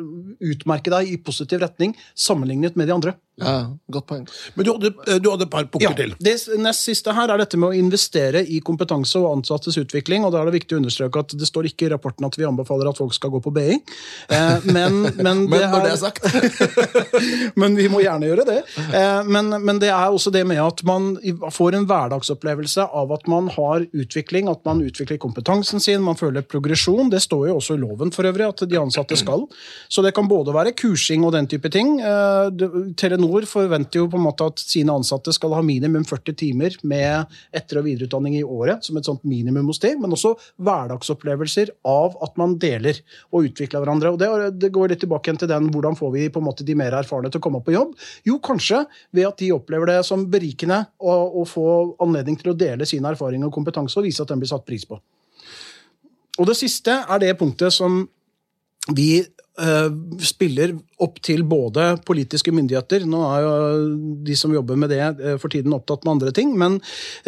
utmerke 0.53 0.93
deg 0.93 1.13
i 1.13 1.21
positiv 1.21 1.63
retning 1.65 1.97
sammenlignet 2.17 2.79
med 2.79 2.89
de 2.89 2.97
andre. 2.97 3.17
Ja, 3.41 3.65
godt 3.89 4.07
poeng. 4.11 4.27
Men 4.55 4.67
du 4.67 4.71
hadde, 4.75 4.91
eh, 5.09 5.17
du 5.19 5.31
hadde 5.31 5.47
et 5.47 5.51
par 5.51 5.65
punkter 5.65 5.89
Ja, 5.89 5.95
til. 5.97 6.15
det 6.21 6.35
nest 6.61 6.85
siste 6.85 7.15
her 7.17 7.31
er 7.33 7.39
dette 7.41 7.57
med 7.57 7.71
å 7.71 7.75
investere 7.75 8.43
i 8.45 8.61
kompetanse 8.61 9.17
og 9.17 9.39
ansattes 9.39 9.79
utvikling. 9.81 10.25
og 10.25 10.33
Da 10.33 10.43
er 10.43 10.51
det 10.51 10.61
viktig 10.61 10.77
å 10.77 10.81
understreke 10.83 11.19
at 11.19 11.29
det 11.29 11.49
står 11.49 11.65
ikke 11.71 11.87
i 11.87 11.89
rapporten 11.95 12.27
at 12.27 12.37
vi 12.37 12.45
anbefaler 12.45 12.91
at 12.91 12.99
folk 12.99 13.15
skal 13.15 13.31
gå 13.31 13.41
på 13.43 13.53
BI. 13.55 13.79
Eh, 14.29 14.61
men, 14.69 15.03
men, 15.25 15.47
det 15.49 15.63
er 15.65 15.97
sagt 15.97 16.23
men 17.57 17.75
vi 17.75 17.89
må 17.89 18.03
gjerne 18.05 18.29
gjøre 18.29 18.45
det. 18.45 18.59
Eh, 18.93 19.23
men, 19.25 19.49
men 19.65 19.81
det 19.81 19.89
er 19.89 20.13
også 20.13 20.31
det 20.31 20.45
med 20.47 20.61
at 20.61 20.85
man 20.85 21.17
får 21.51 21.79
en 21.81 21.87
hverdagsopplevelse 21.89 22.85
av 22.93 23.13
at 23.17 23.27
man 23.33 23.49
har 23.57 23.87
utvikling, 23.97 24.49
at 24.53 24.61
man 24.69 24.85
utvikler 24.85 25.17
kompetansen 25.17 25.81
sin, 25.81 26.05
man 26.05 26.21
føler 26.21 26.45
progresjon. 26.45 27.09
Det 27.11 27.23
står 27.25 27.49
jo 27.49 27.57
også 27.57 27.79
i 27.79 27.83
loven 27.83 28.13
for 28.13 28.29
øvrig 28.29 28.47
at 28.51 28.69
de 28.69 28.79
ansatte 28.79 29.17
skal. 29.17 29.49
Så 29.89 30.05
det 30.05 30.13
kan 30.15 30.29
både 30.29 30.53
være 30.53 30.77
kursing 30.77 31.25
og 31.25 31.33
den 31.33 31.49
type 31.49 31.73
ting. 31.73 31.97
Eh, 32.01 32.51
det- 32.53 32.71
Telenor 33.23 33.45
forventer 33.47 34.01
jo 34.01 34.09
på 34.11 34.19
en 34.19 34.25
måte 34.25 34.47
at 34.51 34.59
sine 34.59 34.93
ansatte 34.93 35.33
skal 35.35 35.53
ha 35.55 35.61
minimum 35.63 36.03
40 36.05 36.35
timer 36.35 36.75
med 36.83 37.31
etter- 37.55 37.79
og 37.79 37.85
videreutdanning 37.87 38.35
i 38.35 38.43
året, 38.43 38.83
som 38.83 38.97
et 38.97 39.07
sånt 39.07 39.23
minimum 39.23 39.69
hos 39.71 39.79
dem, 39.79 40.01
men 40.03 40.13
også 40.13 40.35
hverdagsopplevelser 40.59 41.71
av 41.87 42.17
at 42.23 42.37
man 42.41 42.57
deler 42.59 42.99
og 43.31 43.47
utvikler 43.47 43.85
hverandre. 43.85 44.11
Og 44.11 44.19
det, 44.19 44.31
det 44.59 44.73
går 44.75 44.91
litt 44.91 45.03
tilbake 45.05 45.37
til 45.39 45.51
den 45.51 45.71
hvordan 45.71 45.95
får 45.99 46.11
vi 46.17 46.29
på 46.33 46.43
en 46.43 46.49
måte 46.49 46.67
de 46.67 46.75
mer 46.75 46.97
erfarne 46.99 47.31
til 47.31 47.39
å 47.39 47.45
komme 47.45 47.63
på 47.63 47.75
jobb? 47.77 47.95
Jo, 48.27 48.41
kanskje 48.43 48.83
ved 49.15 49.29
at 49.29 49.39
de 49.39 49.53
opplever 49.55 49.93
det 49.93 50.01
som 50.09 50.27
berikende 50.31 50.83
å, 50.99 51.45
få 51.47 51.67
anledning 52.03 52.39
til 52.41 52.53
å 52.53 52.59
dele 52.59 52.87
sin 52.89 53.07
erfaring 53.07 53.45
og 53.47 53.55
kompetanse 53.55 53.99
og 54.01 54.09
vise 54.09 54.25
at 54.25 54.33
den 54.33 54.43
blir 54.43 54.51
satt 54.51 54.67
pris 54.67 54.87
på. 54.89 54.99
Og 56.41 56.49
det 56.49 56.59
siste 56.59 57.05
er 57.07 57.23
det 57.23 57.37
punktet 57.39 57.75
som 57.75 58.03
vi 58.97 59.23
spiller 60.25 60.73
opp 61.05 61.19
til 61.25 61.43
både 61.45 61.99
politiske 62.09 62.53
myndigheter 62.55 63.05
Nå 63.05 63.21
er 63.27 63.45
jo 63.45 63.55
de 64.25 64.37
som 64.39 64.53
jobber 64.55 64.79
med 64.81 64.93
det 64.95 65.03
eh, 65.03 65.37
for 65.41 65.53
tiden 65.53 65.75
opptatt 65.77 66.07
med 66.07 66.15
andre 66.15 66.33
ting. 66.33 66.55
Men 66.59 66.79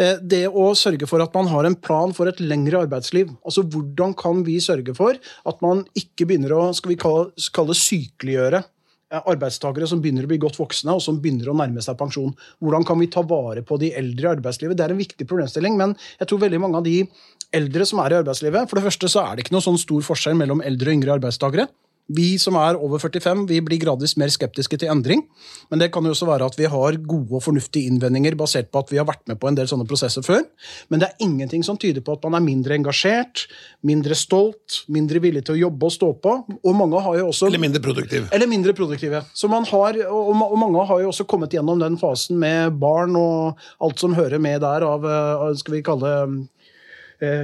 eh, 0.00 0.16
det 0.22 0.46
å 0.48 0.70
sørge 0.78 1.08
for 1.10 1.20
at 1.24 1.34
man 1.36 1.50
har 1.52 1.68
en 1.68 1.76
plan 1.76 2.14
for 2.16 2.30
et 2.30 2.40
lengre 2.40 2.84
arbeidsliv. 2.86 3.34
Altså 3.44 3.66
Hvordan 3.68 4.16
kan 4.16 4.40
vi 4.46 4.56
sørge 4.64 4.96
for 4.96 5.18
at 5.20 5.64
man 5.64 5.84
ikke 5.98 6.28
begynner 6.30 6.56
å 6.56 6.70
skal 6.76 6.94
vi 6.94 7.00
kalle, 7.00 7.34
det 7.34 7.78
sykeliggjøre 7.82 8.62
eh, 8.62 9.20
arbeidstakere 9.20 9.90
som 9.90 10.00
begynner 10.00 10.24
å 10.24 10.32
bli 10.32 10.40
godt 10.40 10.58
voksne 10.62 10.96
og 10.96 11.04
som 11.04 11.20
begynner 11.20 11.52
å 11.52 11.58
nærme 11.60 11.84
seg 11.84 12.00
pensjon. 12.00 12.32
Hvordan 12.64 12.88
kan 12.88 13.00
vi 13.04 13.12
ta 13.12 13.26
vare 13.26 13.66
på 13.66 13.80
de 13.82 13.92
eldre 14.00 14.30
i 14.30 14.34
arbeidslivet? 14.38 14.80
Det 14.80 14.88
er 14.88 14.96
en 14.96 15.04
viktig 15.04 15.28
problemstilling, 15.28 15.76
men 15.76 15.96
jeg 16.22 16.30
tror 16.30 16.46
veldig 16.46 16.64
mange 16.64 16.80
av 16.80 16.88
de 16.88 17.02
eldre 17.54 17.86
som 17.86 18.00
er 18.02 18.10
i 18.14 18.16
arbeidslivet 18.18 18.66
For 18.66 18.80
det 18.80 18.88
første 18.88 19.12
så 19.12 19.28
er 19.28 19.36
det 19.36 19.44
ikke 19.44 19.54
noe 19.54 19.68
sånn 19.68 19.78
stor 19.78 20.02
forskjell 20.02 20.38
mellom 20.40 20.64
eldre 20.64 20.90
og 20.90 20.96
yngre 20.98 21.18
arbeidstakere. 21.20 21.68
Vi 22.12 22.34
som 22.36 22.56
er 22.60 22.76
over 22.76 23.00
45, 23.00 23.46
vi 23.48 23.62
blir 23.64 23.80
gradvis 23.80 24.12
mer 24.20 24.28
skeptiske 24.28 24.76
til 24.76 24.90
endring. 24.92 25.22
Men 25.70 25.80
det 25.80 25.88
kan 25.94 26.04
jo 26.04 26.12
også 26.12 26.26
være 26.28 26.44
at 26.50 26.58
vi 26.58 26.66
har 26.68 26.98
gode 27.00 27.32
og 27.38 27.40
fornuftige 27.46 27.88
innvendinger 27.88 28.36
basert 28.36 28.68
på 28.68 28.82
at 28.84 28.92
vi 28.92 28.98
har 29.00 29.06
vært 29.08 29.22
med 29.30 29.38
på 29.40 29.48
en 29.48 29.56
del 29.56 29.70
sånne 29.70 29.86
prosesser 29.88 30.24
før. 30.24 30.42
Men 30.92 31.00
det 31.00 31.08
er 31.08 31.24
ingenting 31.24 31.64
som 31.64 31.78
tyder 31.80 32.04
på 32.04 32.18
at 32.18 32.26
man 32.28 32.36
er 32.36 32.44
mindre 32.44 32.76
engasjert, 32.76 33.46
mindre 33.88 34.18
stolt, 34.20 34.82
mindre 34.92 35.22
villig 35.24 35.46
til 35.46 35.56
å 35.56 35.62
jobbe 35.62 35.88
og 35.88 35.94
stå 35.96 36.10
på. 36.26 36.34
Og 36.60 36.76
mange 36.76 37.00
har 37.06 37.16
jo 37.22 37.30
også 37.30 37.48
Eller 37.48 37.64
mindre 37.64 37.80
produktiv. 37.80 38.28
eller 38.30 38.52
mindre 38.52 38.76
produktive. 38.76 39.24
Så 39.32 39.48
man 39.48 39.64
har, 39.72 39.96
og 40.04 40.58
mange 40.60 40.86
har 40.86 41.00
jo 41.00 41.08
også 41.08 41.24
kommet 41.24 41.56
gjennom 41.56 41.80
den 41.80 41.96
fasen 41.96 42.36
med 42.38 42.76
barn 42.80 43.16
og 43.16 43.56
alt 43.80 43.98
som 43.98 44.12
hører 44.12 44.38
med 44.38 44.60
der 44.60 44.84
av 44.84 45.08
eh, 45.08 45.56
skal 45.56 45.78
vi 45.78 45.82
kalle 45.86 46.12
eh, 46.20 46.36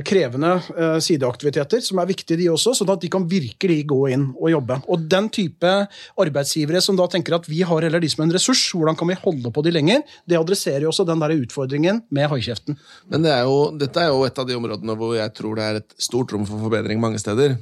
krevende 0.05 0.53
eh, 0.75 0.99
sideaktiviteter, 1.05 1.81
som 1.85 2.01
er 2.03 2.09
viktige 2.11 2.39
de 2.41 2.49
også, 2.53 2.75
sånn 2.77 2.91
at 2.91 3.01
de 3.05 3.11
kan 3.13 3.27
virkelig 3.31 3.79
gå 3.91 4.01
inn 4.15 4.27
og 4.35 4.51
jobbe. 4.51 4.81
Og 4.91 5.07
den 5.11 5.29
type 5.33 5.73
arbeidsgivere 6.21 6.83
som 6.85 6.99
da 6.99 7.07
tenker 7.11 7.39
at 7.39 7.49
vi 7.49 7.63
har 7.67 7.87
heller 7.87 8.03
de 8.03 8.11
som 8.11 8.25
en 8.25 8.35
ressurs, 8.35 8.65
hvordan 8.75 8.99
kan 8.99 9.09
vi 9.09 9.19
holde 9.23 9.53
på 9.55 9.65
de 9.67 9.75
lenger, 9.75 10.03
det 10.29 10.39
adresserer 10.41 10.87
jo 10.87 10.93
også 10.93 11.07
den 11.09 11.23
der 11.23 11.37
utfordringen 11.39 12.03
med 12.11 12.29
haikjeften. 12.33 12.79
Men 13.11 13.27
det 13.27 13.33
er 13.35 13.45
jo, 13.49 13.71
dette 13.79 14.03
er 14.03 14.11
jo 14.11 14.25
et 14.27 14.39
av 14.43 14.49
de 14.49 14.59
områdene 14.59 14.99
hvor 14.99 15.15
jeg 15.17 15.35
tror 15.39 15.61
det 15.61 15.69
er 15.69 15.81
et 15.83 15.95
stort 16.03 16.35
rom 16.35 16.47
for 16.49 16.63
forbedring 16.67 17.01
mange 17.03 17.23
steder. 17.23 17.57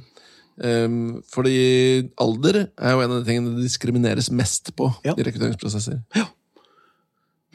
Ehm, 0.59 1.21
fordi 1.31 2.09
alder 2.19 2.65
er 2.67 2.91
jo 2.95 3.05
en 3.05 3.13
av 3.15 3.21
de 3.21 3.29
tingene 3.29 3.55
det 3.55 3.69
diskrimineres 3.69 4.27
mest 4.31 4.73
på 4.75 4.89
Ja. 5.05 5.13
i 5.15 5.23
rekrutteringsprosesser. 5.23 6.01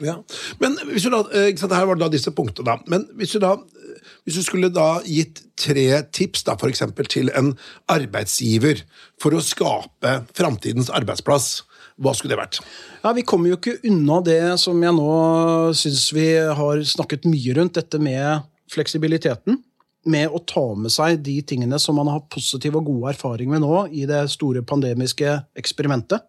Ja. 0.03 0.17
Men 0.59 0.75
hvis 0.89 1.05
du 1.05 1.09
da, 1.13 1.21
eh, 1.31 1.51
ikke 1.53 1.61
sant, 1.61 1.75
her 1.77 1.85
var 1.87 1.95
det 1.95 2.03
da 2.03 2.09
disse 2.11 2.31
punktene 2.35 2.65
da. 2.67 2.77
Men 2.91 3.05
hvis 3.15 3.31
du 3.35 3.39
da 3.39 3.53
eh, 3.53 3.84
hvis 4.25 4.39
du 4.39 4.45
skulle 4.45 4.71
da 4.73 4.99
gitt 5.05 5.43
tre 5.59 6.01
tips 6.15 6.45
da, 6.47 6.55
for 6.59 6.71
eksempel 6.71 7.07
til 7.09 7.31
en 7.37 7.53
arbeidsgiver 7.91 8.81
for 9.21 9.35
å 9.35 9.43
skape 9.43 10.17
framtidens 10.35 10.91
arbeidsplass, 10.93 11.63
hva 12.01 12.11
skulle 12.15 12.35
det 12.35 12.41
vært? 12.41 12.59
Ja, 13.03 13.13
Vi 13.15 13.23
kommer 13.23 13.51
jo 13.51 13.59
ikke 13.59 13.79
unna 13.87 14.19
det 14.25 14.41
som 14.59 14.81
jeg 14.83 14.95
nå 14.97 15.11
syns 15.77 16.09
vi 16.15 16.27
har 16.35 16.83
snakket 16.83 17.27
mye 17.29 17.55
rundt, 17.55 17.77
dette 17.77 18.01
med 18.01 18.43
fleksibiliteten. 18.71 19.61
Med 20.05 20.29
å 20.29 20.41
ta 20.45 20.67
med 20.77 20.93
seg 20.93 21.23
de 21.25 21.39
tingene 21.41 21.79
som 21.81 21.97
man 21.97 22.11
har 22.11 22.27
positiv 22.29 22.75
og 22.77 22.91
gode 22.91 23.15
erfaring 23.15 23.49
med 23.49 23.63
nå 23.63 23.87
i 23.89 24.03
det 24.09 24.25
store 24.29 24.61
pandemiske 24.61 25.31
eksperimentet. 25.57 26.21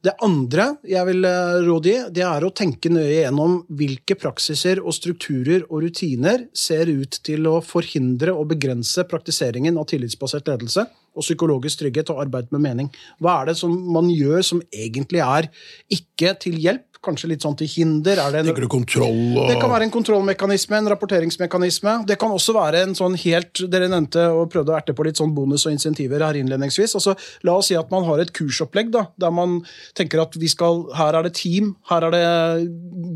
Det 0.00 0.14
andre 0.24 0.64
jeg 0.88 1.04
vil 1.10 1.26
eh, 1.28 1.58
råde 1.66 1.90
gi, 1.90 1.96
det 2.16 2.22
er 2.24 2.44
å 2.46 2.52
tenke 2.56 2.88
nøye 2.88 3.18
gjennom 3.18 3.58
hvilke 3.76 4.16
praksiser 4.16 4.80
og 4.80 4.94
strukturer 4.96 5.66
og 5.66 5.82
rutiner 5.84 6.46
ser 6.56 6.88
ut 6.88 7.18
til 7.26 7.44
å 7.50 7.58
forhindre 7.60 8.32
og 8.32 8.48
begrense 8.54 9.04
praktiseringen 9.10 9.76
av 9.76 9.90
tillitsbasert 9.90 10.48
ledelse 10.48 10.86
og 10.88 11.26
psykologisk 11.26 11.82
trygghet 11.82 12.14
og 12.14 12.22
arbeid 12.24 12.48
med 12.54 12.64
mening. 12.64 12.88
Hva 13.20 13.42
er 13.42 13.50
det 13.50 13.58
som 13.60 13.74
man 13.92 14.08
gjør 14.08 14.40
som 14.46 14.62
egentlig 14.72 15.20
er 15.20 15.50
ikke 15.92 16.32
til 16.46 16.56
hjelp, 16.64 16.89
kanskje 17.04 17.30
litt 17.32 17.44
sånn 17.44 17.56
til 17.58 17.70
hinder? 17.70 18.20
Er 18.20 18.34
det 18.34 18.42
en, 18.44 18.68
kontroll 18.70 19.38
og 19.40 19.48
det 19.48 19.56
kan 19.60 19.72
være 19.72 19.86
en 19.88 19.94
kontrollmekanisme, 19.94 20.80
en 20.80 20.90
rapporteringsmekanisme. 20.92 21.94
Det 22.08 22.18
kan 22.20 22.32
også 22.34 22.54
være 22.56 22.84
en 22.86 22.96
sånn 22.98 23.16
helt 23.22 23.62
Dere 23.70 23.88
nevnte 23.90 24.26
og 24.34 24.50
prøvde 24.52 24.72
å 24.72 24.76
erte 24.78 24.94
på 24.96 25.06
litt 25.06 25.20
sånn 25.20 25.34
bonus 25.36 25.66
og 25.68 25.74
insentiver 25.74 26.22
her 26.24 26.38
innledningsvis. 26.40 26.96
Altså, 26.98 27.16
la 27.46 27.56
oss 27.56 27.70
si 27.70 27.78
at 27.78 27.90
man 27.92 28.06
har 28.08 28.22
et 28.22 28.32
kursopplegg 28.36 28.92
da, 28.94 29.06
der 29.20 29.34
man 29.34 29.60
tenker 29.98 30.22
at 30.22 30.36
vi 30.40 30.50
skal, 30.50 30.84
her 30.96 31.18
er 31.18 31.26
det 31.26 31.34
team, 31.38 31.74
her 31.90 32.08
er 32.08 32.16
det 32.16 32.24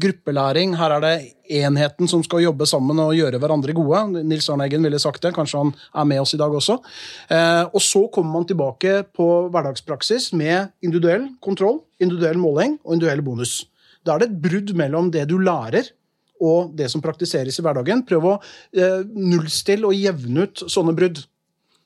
gruppelæring, 0.02 0.76
her 0.80 0.96
er 0.96 1.04
det 1.04 1.14
enheten 1.50 2.08
som 2.08 2.22
skal 2.24 2.44
jobbe 2.44 2.66
sammen 2.68 3.00
og 3.02 3.14
gjøre 3.16 3.40
hverandre 3.42 3.74
gode. 3.76 4.22
Nils 4.24 4.48
Arne 4.52 4.68
Eggen 4.68 4.84
ville 4.86 5.00
sagt 5.02 5.22
det, 5.24 5.34
kanskje 5.36 5.60
han 5.60 5.74
er 5.92 6.08
med 6.08 6.22
oss 6.22 6.34
i 6.36 6.40
dag 6.40 6.54
også. 6.54 6.78
Eh, 7.28 7.64
og 7.68 7.84
så 7.84 8.06
kommer 8.14 8.38
man 8.38 8.48
tilbake 8.48 9.02
på 9.16 9.28
hverdagspraksis 9.52 10.32
med 10.38 10.72
individuell 10.84 11.28
kontroll, 11.44 11.82
individuell 12.00 12.40
måling 12.40 12.78
og 12.84 12.96
individuell 12.96 13.24
bonus. 13.26 13.62
Da 14.04 14.14
er 14.14 14.22
det 14.22 14.30
et 14.30 14.40
brudd 14.46 14.74
mellom 14.76 15.10
det 15.12 15.26
du 15.30 15.38
lærer 15.40 15.90
og 16.44 16.74
det 16.76 16.90
som 16.92 17.02
praktiseres 17.04 17.58
i 17.58 17.64
hverdagen. 17.64 18.02
Prøv 18.06 18.26
å 18.28 18.34
eh, 18.76 19.00
nullstille 19.14 19.88
og 19.88 19.96
jevne 19.96 20.48
ut 20.48 20.64
sånne 20.70 20.94
brudd. 20.96 21.22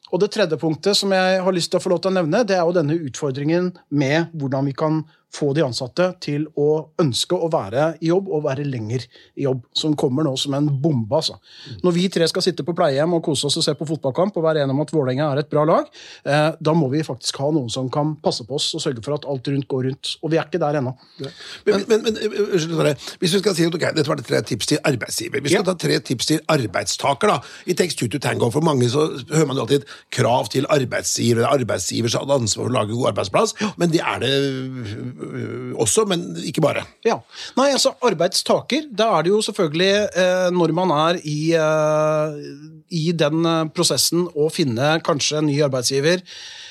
Og 0.08 0.22
det 0.22 0.30
tredje 0.32 0.56
punktet 0.60 0.96
som 0.96 1.12
jeg 1.12 1.40
har 1.44 1.54
lyst 1.54 1.70
til 1.72 1.80
å 1.80 1.84
få 1.84 1.92
lov 1.92 2.00
til 2.02 2.12
å 2.12 2.16
nevne, 2.16 2.40
det 2.48 2.56
er 2.56 2.64
jo 2.64 2.76
denne 2.76 2.96
utfordringen 2.96 3.74
med 3.92 4.32
hvordan 4.40 4.70
vi 4.70 4.74
kan 4.76 5.02
få 5.34 5.52
de 5.54 5.62
ansatte 5.62 6.14
til 6.24 6.46
å 6.56 6.88
ønske 7.00 7.36
å 7.36 7.50
være 7.52 7.94
i 8.00 8.08
jobb 8.08 8.28
og 8.32 8.44
være 8.46 8.64
lenger 8.64 9.04
i 9.36 9.44
jobb, 9.44 9.62
som 9.76 9.94
kommer 9.98 10.24
nå 10.24 10.34
som 10.40 10.54
en 10.56 10.68
bombe. 10.82 11.14
altså. 11.14 11.38
Når 11.84 11.92
vi 11.92 12.08
tre 12.08 12.28
skal 12.28 12.42
sitte 12.42 12.64
på 12.64 12.74
pleiehjem 12.76 13.12
og 13.14 13.22
kose 13.24 13.46
oss 13.46 13.56
og 13.60 13.64
se 13.64 13.74
på 13.78 13.86
fotballkamp 13.88 14.36
og 14.36 14.44
være 14.44 14.62
enige 14.64 14.76
om 14.76 14.80
at 14.84 14.92
Vålerenga 14.92 15.30
er 15.32 15.42
et 15.42 15.50
bra 15.50 15.64
lag, 15.68 15.86
eh, 16.24 16.50
da 16.60 16.74
må 16.74 16.88
vi 16.90 17.02
faktisk 17.04 17.36
ha 17.38 17.50
noen 17.54 17.70
som 17.70 17.90
kan 17.90 18.16
passe 18.24 18.44
på 18.48 18.56
oss 18.56 18.70
og 18.74 18.80
sørge 18.84 19.04
for 19.04 19.14
at 19.18 19.26
alt 19.28 19.48
rundt 19.48 19.68
går 19.68 19.84
rundt. 19.90 20.14
Og 20.22 20.30
vi 20.32 20.38
er 20.40 20.48
ikke 20.48 20.60
der 20.62 20.80
ennå. 20.80 20.94
Men, 21.20 21.32
men, 21.66 21.84
men 21.88 22.08
men 22.08 22.16
unnskyld, 22.52 22.96
Hvis 23.20 23.34
vi 23.34 23.38
skal 23.42 23.54
si 23.54 23.66
at 23.68 23.74
okay, 23.74 23.92
dette 23.94 24.08
var 24.08 24.16
det 24.20 24.26
tre 24.26 24.40
tips 24.42 24.66
til 24.66 24.78
arbeidsgiver. 24.84 25.42
Vi 25.42 25.48
skal 25.52 25.64
Ja. 25.64 25.72
ta 25.72 25.74
tre 25.74 25.98
tips 26.00 26.26
til 26.26 26.40
arbeidstaker. 26.48 27.28
da. 27.28 27.40
I 27.66 27.74
Text 27.74 27.98
to 27.98 28.18
Tango 28.18 28.50
for 28.50 28.60
mange 28.60 28.88
så 28.88 29.04
hører 29.30 29.46
man 29.46 29.56
jo 29.56 29.62
alltid 29.66 29.84
krav 30.10 30.48
til 30.48 30.66
arbeidsgiver. 30.68 31.42
Er 31.44 31.58
arbeidsgiver 31.58 32.08
som 32.08 32.24
hadde 32.26 32.40
ansvar 32.42 32.64
for 32.64 32.70
å 32.70 32.76
lage 32.78 32.96
god 32.96 33.12
arbeidsplass. 33.12 33.54
Men 33.76 33.90
det 33.90 34.00
er 34.00 34.18
det 34.18 35.17
også, 35.78 36.04
men 36.08 36.24
ikke 36.46 36.62
bare. 36.64 36.84
Ja. 37.06 37.18
Nei, 37.58 37.70
altså 37.74 37.94
arbeidstaker, 38.04 38.88
da 38.94 39.10
er 39.16 39.26
det 39.26 39.32
jo 39.32 39.42
selvfølgelig 39.44 39.92
eh, 40.08 40.48
når 40.54 40.74
man 40.76 40.94
er 40.94 41.20
i, 41.22 41.38
eh, 41.58 42.38
i 42.94 43.04
den 43.16 43.46
eh, 43.48 43.66
prosessen 43.74 44.26
å 44.34 44.48
finne 44.52 44.98
kanskje 45.06 45.40
en 45.40 45.48
ny 45.50 45.58
arbeidsgiver. 45.66 46.24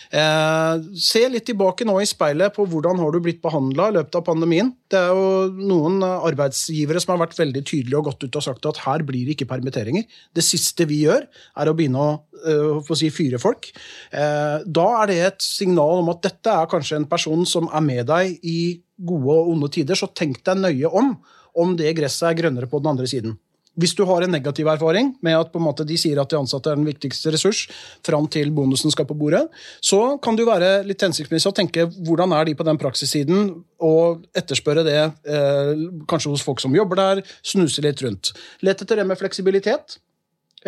Eh, 0.08 0.86
se 1.02 1.24
litt 1.28 1.48
tilbake 1.50 1.86
nå 1.88 1.98
i 2.00 2.08
speilet 2.08 2.54
på 2.56 2.66
hvordan 2.70 3.00
har 3.02 3.12
du 3.12 3.20
blitt 3.24 3.42
behandla 3.44 3.90
i 3.90 3.96
løpet 3.98 4.20
av 4.20 4.26
pandemien. 4.30 4.72
Det 4.88 5.00
er 5.00 5.12
jo 5.12 5.68
noen 5.68 6.00
arbeidsgivere 6.06 7.02
som 7.04 7.16
har 7.16 7.26
vært 7.26 7.38
veldig 7.40 7.64
tydelige 7.68 8.00
og 8.00 8.10
gått 8.12 8.28
ut 8.28 8.40
og 8.40 8.46
sagt 8.46 8.70
at 8.70 8.82
her 8.86 9.04
blir 9.08 9.28
det 9.28 9.36
ikke 9.36 9.50
permitteringer. 9.52 10.08
Det 10.36 10.46
siste 10.46 10.88
vi 10.90 11.04
gjør, 11.06 11.28
er 11.28 11.72
å 11.72 11.76
begynne 11.78 12.04
å, 12.04 12.20
eh, 12.46 12.80
å 12.80 12.98
si, 13.00 13.12
fyre 13.14 13.42
folk. 13.42 13.72
Eh, 14.12 14.60
da 14.64 14.88
er 15.02 15.08
det 15.12 15.20
et 15.26 15.42
signal 15.44 16.04
om 16.04 16.14
at 16.16 16.22
dette 16.22 16.48
er 16.48 16.72
kanskje 16.72 17.02
en 17.02 17.10
person 17.10 17.46
som 17.46 17.68
er 17.74 17.82
med 17.82 18.06
deg 18.08 18.40
i 18.44 18.82
gode 18.98 19.34
og 19.34 19.52
onde 19.56 19.70
tider, 19.70 19.96
så 19.96 20.08
tenk 20.14 20.44
deg 20.44 20.64
nøye 20.64 20.94
om 20.94 21.18
om 21.58 21.74
det 21.78 21.96
gresset 21.98 22.30
er 22.30 22.38
grønnere 22.38 22.70
på 22.70 22.80
den 22.82 22.92
andre 22.94 23.08
siden. 23.10 23.38
Hvis 23.78 23.94
du 23.98 24.04
har 24.10 24.26
en 24.26 24.34
negativ 24.34 24.68
erfaring 24.72 25.12
med 25.26 25.38
at 25.38 25.58
måte 25.62 25.86
de 25.88 25.98
sier 26.00 26.18
at 26.22 26.32
de 26.32 26.40
ansatte 26.40 26.72
er 26.72 26.80
den 26.80 26.88
viktigste 26.88 27.34
ressurs 27.34 27.66
fram 28.06 28.26
til 28.32 28.50
bonusen 28.56 28.94
skal 28.94 29.08
på 29.10 29.18
bordet, 29.18 29.44
så 29.82 30.18
kan 30.24 30.38
jo 30.38 30.48
være 30.50 30.82
litt 30.88 31.06
hensiktsmessig 31.06 31.52
å 31.52 31.56
tenke 31.58 31.86
hvordan 32.08 32.34
er 32.38 32.50
de 32.50 32.58
på 32.58 32.66
den 32.68 32.80
praksissiden, 32.82 33.54
og 33.78 34.26
etterspørre 34.38 34.86
det 34.88 34.98
eh, 34.98 35.86
kanskje 36.10 36.34
hos 36.34 36.46
folk 36.46 36.64
som 36.64 36.74
jobber 36.76 36.98
der, 36.98 37.24
snuse 37.46 37.84
litt 37.86 38.02
rundt. 38.02 38.34
Lett 38.66 38.82
etter 38.82 39.02
det 39.02 39.06
med 39.06 39.20
fleksibilitet. 39.20 40.00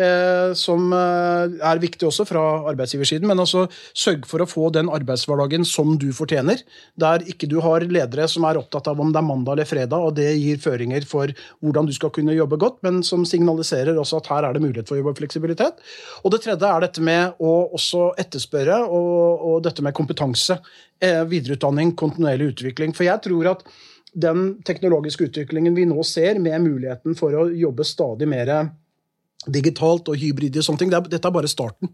Eh, 0.00 0.52
som 0.56 0.92
eh, 0.96 1.56
er 1.66 1.80
viktig 1.82 2.06
også 2.08 2.24
fra 2.28 2.42
arbeidsgiversiden, 2.70 3.26
men 3.28 3.42
altså 3.42 3.66
sørg 3.92 4.24
for 4.28 4.40
å 4.40 4.48
få 4.48 4.70
den 4.72 4.88
arbeidshverdagen 4.88 5.66
som 5.68 5.96
du 6.00 6.08
fortjener. 6.16 6.62
Der 7.00 7.24
ikke 7.28 7.48
du 7.50 7.58
har 7.64 7.84
ledere 7.84 8.28
som 8.30 8.46
er 8.48 8.60
opptatt 8.60 8.88
av 8.88 9.02
om 9.02 9.12
det 9.12 9.20
er 9.20 9.26
mandag 9.26 9.58
eller 9.58 9.68
fredag, 9.68 9.98
og 10.00 10.16
det 10.16 10.30
gir 10.38 10.62
føringer 10.62 11.04
for 11.10 11.34
hvordan 11.60 11.90
du 11.90 11.94
skal 11.96 12.14
kunne 12.16 12.36
jobbe 12.38 12.60
godt, 12.62 12.80
men 12.86 13.02
som 13.06 13.26
signaliserer 13.28 13.98
også 14.00 14.22
at 14.22 14.32
her 14.32 14.48
er 14.48 14.56
det 14.56 14.64
mulighet 14.64 14.88
for 14.88 14.96
å 14.96 15.02
jobbe 15.02 15.18
fleksibilitet. 15.20 15.84
Og 16.24 16.32
det 16.32 16.42
tredje 16.46 16.72
er 16.72 16.86
dette 16.86 17.04
med 17.04 17.36
å 17.44 17.54
også 17.76 18.12
etterspørre, 18.20 18.82
og, 18.88 19.46
og 19.52 19.62
dette 19.68 19.84
med 19.84 19.96
kompetanse. 19.96 20.60
Eh, 21.00 21.22
videreutdanning, 21.28 21.92
kontinuerlig 21.98 22.54
utvikling. 22.54 22.96
For 22.96 23.08
jeg 23.08 23.24
tror 23.26 23.54
at 23.54 23.66
den 24.12 24.54
teknologiske 24.66 25.28
utviklingen 25.28 25.76
vi 25.76 25.86
nå 25.88 26.02
ser, 26.08 26.40
med 26.42 26.56
muligheten 26.64 27.18
for 27.18 27.36
å 27.36 27.50
jobbe 27.52 27.84
stadig 27.86 28.28
mer 28.30 28.70
digitalt 29.46 30.10
og 30.10 30.20
hybrid 30.20 30.58
og 30.60 30.66
sånne 30.66 30.82
ting. 30.82 30.92
Dette 30.92 31.22
er 31.22 31.34
bare 31.34 31.50
starten. 31.50 31.92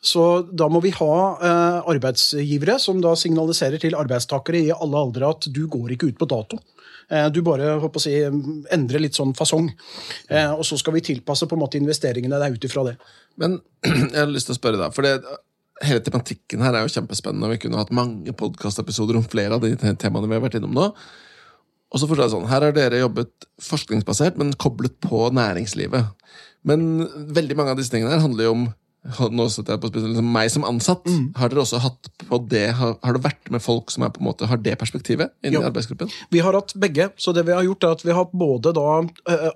Så 0.00 0.24
da 0.56 0.66
må 0.72 0.80
vi 0.80 0.94
ha 0.96 1.14
eh, 1.44 1.88
arbeidsgivere 1.92 2.78
som 2.80 3.02
da 3.04 3.12
signaliserer 3.18 3.82
til 3.82 3.96
arbeidstakere 3.98 4.62
i 4.64 4.72
alle 4.72 5.02
aldre 5.04 5.28
at 5.28 5.50
du 5.52 5.66
går 5.68 5.92
ikke 5.94 6.08
ut 6.08 6.20
på 6.22 6.28
dato. 6.30 6.60
Eh, 7.10 7.26
du 7.34 7.42
bare 7.44 7.74
håper 7.82 8.00
å 8.00 8.02
si, 8.02 8.14
endrer 8.72 9.04
litt 9.04 9.18
sånn 9.18 9.36
fasong. 9.36 9.68
Eh, 10.32 10.54
og 10.54 10.64
så 10.66 10.78
skal 10.80 10.96
vi 10.96 11.04
tilpasse 11.04 11.48
på 11.50 11.58
en 11.58 11.62
måte 11.66 11.78
investeringene 11.80 12.40
der 12.40 12.56
ut 12.56 12.64
ifra 12.64 12.86
det. 12.88 12.96
Men 13.40 13.60
jeg 13.84 14.16
har 14.16 14.32
lyst 14.32 14.48
til 14.48 14.56
å 14.56 14.60
spørre 14.60 14.80
deg, 14.80 14.96
for 14.96 15.04
det, 15.04 15.18
hele 15.84 16.04
tematikken 16.04 16.64
her 16.64 16.76
er 16.76 16.86
jo 16.86 16.94
kjempespennende. 16.96 17.52
Vi 17.54 17.64
kunne 17.66 17.80
hatt 17.82 17.92
mange 17.92 18.34
podkastepisoder 18.36 19.20
om 19.20 19.26
flere 19.28 19.58
av 19.58 19.64
de 19.64 19.74
temaene 19.76 20.30
vi 20.30 20.38
har 20.38 20.46
vært 20.46 20.60
innom 20.60 20.76
nå. 20.76 20.92
Og 21.90 21.98
så 21.98 22.06
forstår 22.06 22.28
jeg 22.28 22.34
sånn, 22.36 22.50
Her 22.50 22.68
har 22.68 22.74
dere 22.76 23.02
jobbet 23.02 23.48
forskningsbasert, 23.66 24.36
men 24.38 24.54
koblet 24.54 24.94
på 25.02 25.26
næringslivet. 25.34 26.12
Men 26.66 27.08
veldig 27.34 27.56
mange 27.56 27.74
av 27.74 27.80
disse 27.80 27.92
tingene 27.92 28.12
her 28.12 28.24
handler 28.24 28.48
jo 28.50 28.54
om 28.58 28.68
nå 29.00 29.46
setter 29.48 29.72
jeg 29.74 29.80
på 29.80 29.88
spesielt, 29.88 30.12
liksom 30.12 30.26
meg 30.28 30.50
som 30.52 30.64
ansatt. 30.68 31.06
Mm. 31.08 31.30
Har 31.40 31.48
dere 31.48 31.62
også 31.62 31.78
hatt 31.80 32.08
på 32.20 32.38
det, 32.52 32.66
har, 32.76 32.98
har 33.00 33.16
det 33.16 33.22
vært 33.24 33.48
med 33.52 33.62
folk 33.64 33.88
som 33.92 34.04
er 34.04 34.10
på 34.12 34.20
en 34.20 34.26
måte, 34.28 34.48
har 34.50 34.60
det 34.60 34.74
perspektivet 34.76 35.32
Inni 35.40 35.56
Ja. 35.56 35.62
i 35.62 35.68
arbeidsgruppen? 35.70 36.10
Vi 36.30 36.42
har 36.44 36.52
hatt 36.52 36.74
begge. 36.76 37.08
så 37.16 37.32
det 37.32 37.46
Vi 37.46 37.52
har 37.52 37.64
gjort 37.64 37.84
er 37.84 37.94
at 37.96 38.04
vi 38.04 38.12
har 38.12 38.28
både 38.28 38.74
da 38.76 39.00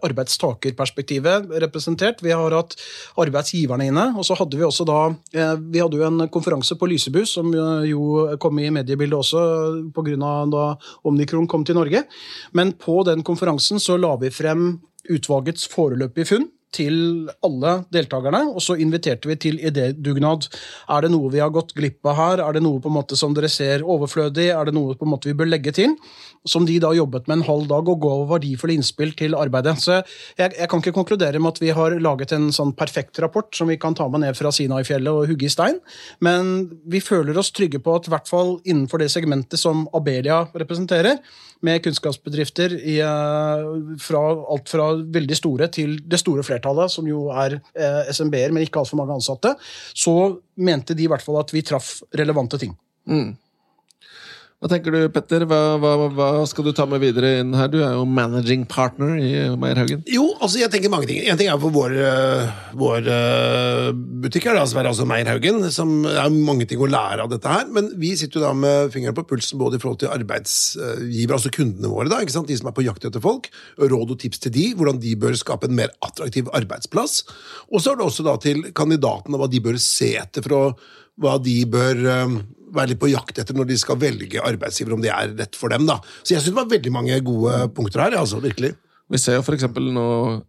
arbeidstakerperspektivet 0.08 1.52
representert, 1.60 2.22
vi 2.22 2.32
har 2.32 2.56
hatt 2.56 2.74
arbeidsgiverne 3.20 3.90
inne, 3.90 4.06
og 4.16 4.24
så 4.24 4.34
hadde 4.38 4.56
vi 4.56 4.64
også 4.64 4.86
da 4.88 5.14
Vi 5.60 5.78
hadde 5.78 6.00
jo 6.00 6.06
en 6.06 6.28
konferanse 6.28 6.78
på 6.80 6.88
Lysebu, 6.88 7.24
som 7.26 7.52
jo 7.84 8.36
kom 8.40 8.58
i 8.58 8.70
mediebildet 8.70 9.18
også 9.18 9.92
pga. 9.92 10.16
da 10.50 10.76
Omnikron 11.04 11.46
kom 11.46 11.64
til 11.64 11.74
Norge. 11.74 12.04
Men 12.52 12.72
på 12.72 13.04
den 13.04 13.22
konferansen 13.22 13.78
så 13.78 14.00
la 14.00 14.16
vi 14.16 14.30
frem 14.30 14.80
utvalgets 15.10 15.68
foreløpige 15.68 16.26
funn 16.26 16.48
til 16.74 16.96
alle 17.46 17.76
deltakerne, 17.94 18.42
og 18.50 18.62
så 18.64 18.76
inviterte 18.80 19.30
vi 19.30 19.38
til 19.40 19.60
idédugnad. 19.62 20.48
Er 20.90 21.04
det 21.04 21.12
noe 21.14 21.30
vi 21.32 21.42
har 21.42 21.52
gått 21.54 21.74
glipp 21.76 22.04
av 22.10 22.18
her? 22.18 22.44
Er 22.44 22.56
det 22.56 22.64
noe 22.64 22.82
på 22.82 22.90
en 22.90 22.96
måte 22.98 23.18
som 23.18 23.34
dere 23.36 23.50
ser 23.52 23.84
overflødig? 23.86 24.50
Er 24.54 24.68
det 24.68 24.74
noe 24.76 24.96
på 24.98 25.06
en 25.06 25.14
måte 25.14 25.30
vi 25.30 25.36
bør 25.38 25.50
legge 25.50 25.74
til? 25.76 25.94
Som 26.44 26.66
de 26.68 26.76
da 26.82 26.90
jobbet 26.92 27.28
med 27.30 27.38
en 27.38 27.46
halv 27.46 27.68
dag 27.70 27.88
og 27.88 28.02
ga 28.02 28.16
verdifulle 28.34 28.76
innspill 28.76 29.14
til 29.16 29.36
arbeidet. 29.38 29.78
Så 29.80 30.00
jeg, 30.00 30.52
jeg 30.58 30.68
kan 30.70 30.82
ikke 30.82 30.96
konkludere 30.98 31.40
med 31.40 31.54
at 31.54 31.62
vi 31.62 31.72
har 31.76 31.96
laget 32.04 32.34
en 32.36 32.50
sånn 32.52 32.74
perfekt 32.76 33.22
rapport 33.22 33.48
som 33.56 33.70
vi 33.70 33.78
kan 33.80 33.96
ta 33.96 34.08
med 34.10 34.24
ned 34.24 34.36
fra 34.36 34.52
Sinai-fjellet 34.52 35.14
og 35.14 35.30
hugge 35.30 35.48
i 35.48 35.52
stein, 35.52 35.80
men 36.24 36.68
vi 36.90 37.00
føler 37.04 37.38
oss 37.40 37.52
trygge 37.54 37.80
på 37.84 37.96
at 37.96 38.08
i 38.08 38.12
hvert 38.12 38.28
fall 38.28 38.56
innenfor 38.64 39.00
det 39.00 39.10
segmentet 39.12 39.60
som 39.60 39.86
Abelia 39.96 40.44
representerer, 40.54 41.20
med 41.64 41.80
kunnskapsbedrifter 41.84 42.74
i, 42.76 42.98
eh, 43.00 43.96
fra 44.00 44.22
alt 44.52 44.68
fra 44.68 44.90
veldig 45.00 45.36
store 45.38 45.68
til 45.72 45.96
det 46.04 46.20
store 46.20 46.42
flertallet, 46.44 46.63
som 46.92 47.06
jo 47.08 47.28
er 47.30 47.58
eh, 47.74 48.12
SMB-er, 48.12 48.52
men 48.52 48.64
ikke 48.64 48.80
altfor 48.82 49.00
mange 49.00 49.14
ansatte, 49.16 49.54
så 49.94 50.14
mente 50.56 50.96
de 50.96 51.04
i 51.04 51.10
hvert 51.10 51.24
fall 51.24 51.40
at 51.42 51.52
vi 51.54 51.62
traff 51.62 52.00
relevante 52.16 52.58
ting. 52.58 52.74
Hva 54.62 54.70
tenker 54.70 54.94
du, 54.94 55.00
Petter? 55.12 55.42
Hva, 55.44 55.58
hva, 55.76 55.90
hva 56.14 56.26
skal 56.48 56.64
du 56.64 56.70
ta 56.72 56.86
med 56.88 57.02
videre 57.02 57.34
inn 57.42 57.50
her? 57.52 57.68
Du 57.68 57.82
er 57.84 57.98
jo 57.98 58.06
managing 58.08 58.62
partner 58.70 59.18
i 59.20 59.32
Meierhaugen. 59.60 60.00
Jo, 60.08 60.30
altså 60.38 60.62
jeg 60.62 60.72
tenker 60.72 60.92
mange 60.92 61.08
ting. 61.10 61.18
En 61.28 61.36
ting 61.36 61.50
er 61.52 61.60
for 61.60 61.74
vår, 61.74 61.92
øh, 62.00 62.54
vår 62.80 63.10
øh, 63.12 63.90
butikk 64.24 64.48
her, 64.48 64.56
er 64.56 64.88
altså 64.88 65.04
Meierhaugen, 65.10 65.60
som 65.74 66.06
er 66.08 66.32
mange 66.32 66.64
ting 66.70 66.80
å 66.80 66.88
lære 66.88 67.26
av 67.26 67.34
dette 67.34 67.50
her. 67.50 67.68
Men 67.76 67.92
vi 68.00 68.14
sitter 68.16 68.40
jo 68.40 68.46
da 68.46 68.54
med 68.56 68.94
fingeren 68.94 69.18
på 69.18 69.26
pulsen 69.34 69.60
både 69.60 69.76
i 69.76 69.84
forhold 69.84 70.00
til 70.00 70.14
arbeidsgiver, 70.14 71.36
altså 71.36 71.52
kundene 71.52 71.92
våre, 71.92 72.08
da, 72.14 72.22
ikke 72.24 72.38
sant? 72.38 72.48
de 72.48 72.56
som 72.56 72.72
er 72.72 72.78
på 72.78 72.88
jakt 72.88 73.04
etter 73.04 73.20
folk. 73.24 73.52
Råd 73.82 74.16
og 74.16 74.20
tips 74.24 74.46
til 74.46 74.56
de, 74.56 74.70
hvordan 74.78 75.02
de 75.02 75.16
bør 75.20 75.36
skape 75.36 75.68
en 75.68 75.76
mer 75.82 75.92
attraktiv 76.06 76.48
arbeidsplass. 76.56 77.20
Og 77.68 77.84
så 77.84 77.92
er 77.92 78.00
det 78.00 78.08
også 78.08 78.24
da 78.24 78.38
til 78.40 78.70
kandidatene 78.72 79.40
hva 79.40 79.50
de 79.50 79.64
bør 79.64 79.76
se 79.82 80.14
etter 80.24 80.46
for 80.46 80.56
å 80.56 80.66
hva 81.20 81.36
de 81.38 81.60
bør 81.70 82.06
øh, 82.10 82.38
være 82.74 82.92
litt 82.92 83.02
på 83.02 83.12
jakt 83.12 83.38
etter 83.42 83.56
når 83.56 83.70
de 83.70 83.80
skal 83.80 84.00
velge 84.00 84.42
arbeidsgiver, 84.42 84.96
om 84.96 85.04
det 85.04 85.12
er 85.14 85.34
rett 85.38 85.58
for 85.58 85.72
dem. 85.72 85.86
da. 85.88 86.00
Så 86.22 86.34
jeg 86.34 86.42
syns 86.42 86.52
det 86.52 86.58
var 86.60 86.72
veldig 86.72 86.94
mange 86.94 87.20
gode 87.24 87.68
punkter 87.76 88.06
her. 88.06 88.18
altså, 88.20 88.42
virkelig. 88.42 88.74
Vi 89.12 89.18
ser 89.20 89.36
jo 89.36 89.42
for 89.44 89.52
eksempel 89.52 89.90
nå 89.92 90.04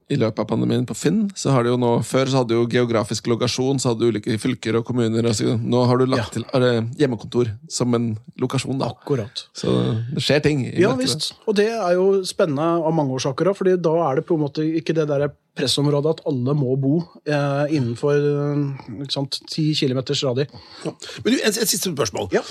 i 0.07 0.15
løpet 0.15 0.39
av 0.39 0.47
pandemien 0.47 0.85
på 0.87 0.95
Finn, 0.95 1.25
så 1.35 1.51
har 1.51 1.65
de 1.65 1.73
jo 1.73 1.79
nå, 1.79 1.89
Før 2.07 2.29
så 2.31 2.39
hadde 2.39 2.53
du 2.53 2.61
jo 2.61 2.67
geografisk 2.71 3.27
lokasjon, 3.27 3.81
så 3.83 3.91
hadde 3.91 4.05
du 4.05 4.15
ulike 4.15 4.37
fylker 4.39 4.79
og 4.79 4.85
kommuner. 4.87 5.27
Og 5.27 5.35
så, 5.35 5.57
nå 5.59 5.81
har 5.89 5.99
du 5.99 6.05
lagt 6.07 6.37
til 6.37 6.45
eh, 6.55 6.79
hjemmekontor 7.01 7.51
som 7.67 7.93
en 7.97 8.13
lokasjon. 8.39 8.79
da. 8.79 8.93
Akkurat. 8.95 9.43
Så 9.53 9.75
det 10.15 10.23
skjer 10.23 10.45
ting. 10.45 10.63
Ja 10.79 10.93
visst. 10.95 11.33
Og 11.45 11.59
det 11.59 11.67
er 11.75 11.97
jo 11.97 12.23
spennende 12.27 12.69
av 12.79 12.95
mange 12.95 13.17
årsaker 13.19 13.51
da, 13.51 13.57
fordi 13.57 13.75
da 13.75 13.97
er 14.07 14.21
det 14.21 14.27
på 14.29 14.39
en 14.39 14.45
måte 14.47 14.63
ikke 14.79 14.95
det 14.95 15.09
der 15.11 15.27
pressområdet 15.55 16.15
at 16.15 16.23
alle 16.29 16.55
må 16.57 16.75
bo 16.79 16.97
eh, 17.23 17.75
innenfor 17.75 18.15
eh, 18.15 19.05
ikke 19.05 19.25
10 19.51 19.67
km 19.79 20.01
radie. 20.11 20.47
Ja. 20.85 20.93
Men 21.25 21.37
et, 21.37 21.59
et 21.61 21.71
siste 21.71 21.91
spørsmål. 21.91 22.29
Ja. 22.35 22.43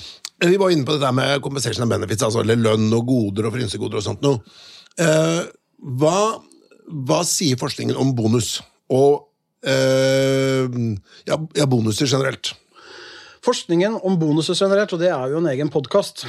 Vi 0.44 0.58
var 0.60 0.72
inne 0.72 0.86
på 0.86 0.96
det 0.96 1.04
der 1.04 1.14
med 1.14 1.42
compensation 1.44 1.84
and 1.86 1.92
benefits, 1.92 2.24
altså 2.24 2.42
eller 2.42 2.58
lønn 2.60 2.88
og 2.92 3.06
goder 3.08 3.48
og 3.48 3.54
frynsegoder 3.54 4.00
og 4.00 4.06
sånt 4.06 4.24
noe. 4.24 4.40
Eh, 5.00 5.44
hva, 6.00 6.18
hva 7.08 7.20
sier 7.28 7.60
forskningen 7.60 7.98
om 8.00 8.14
bonus? 8.16 8.58
Og 8.94 9.24
eh, 9.66 10.66
ja, 11.28 11.38
ja, 11.56 11.68
bonuser 11.70 12.10
generelt. 12.10 12.54
Forskningen 13.44 13.98
om 14.02 14.14
bonuser 14.16 14.56
generelt, 14.56 14.92
og 14.96 15.00
det 15.02 15.10
er 15.12 15.28
jo 15.28 15.40
en 15.42 15.48
egen 15.50 15.68
podkast, 15.68 16.22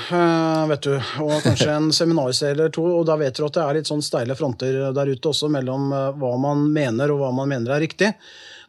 vet 0.67 0.83
du, 0.83 0.97
og 1.23 1.45
kanskje 1.45 1.69
en 1.71 1.87
seminarserie 1.95 2.57
eller 2.57 2.73
to, 2.75 2.83
og 2.91 3.05
da 3.07 3.15
vet 3.21 3.37
du 3.37 3.45
at 3.45 3.55
det 3.55 3.63
er 3.63 3.77
litt 3.77 3.87
sånn 3.87 4.03
steile 4.03 4.35
fronter 4.35 4.81
der 4.91 5.11
ute 5.13 5.31
også 5.31 5.47
mellom 5.53 5.93
eh, 5.95 6.09
hva 6.19 6.33
man 6.43 6.65
mener 6.75 7.13
og 7.13 7.21
hva 7.21 7.31
man 7.37 7.53
mener 7.53 7.71
er 7.71 7.83
riktig. 7.85 8.11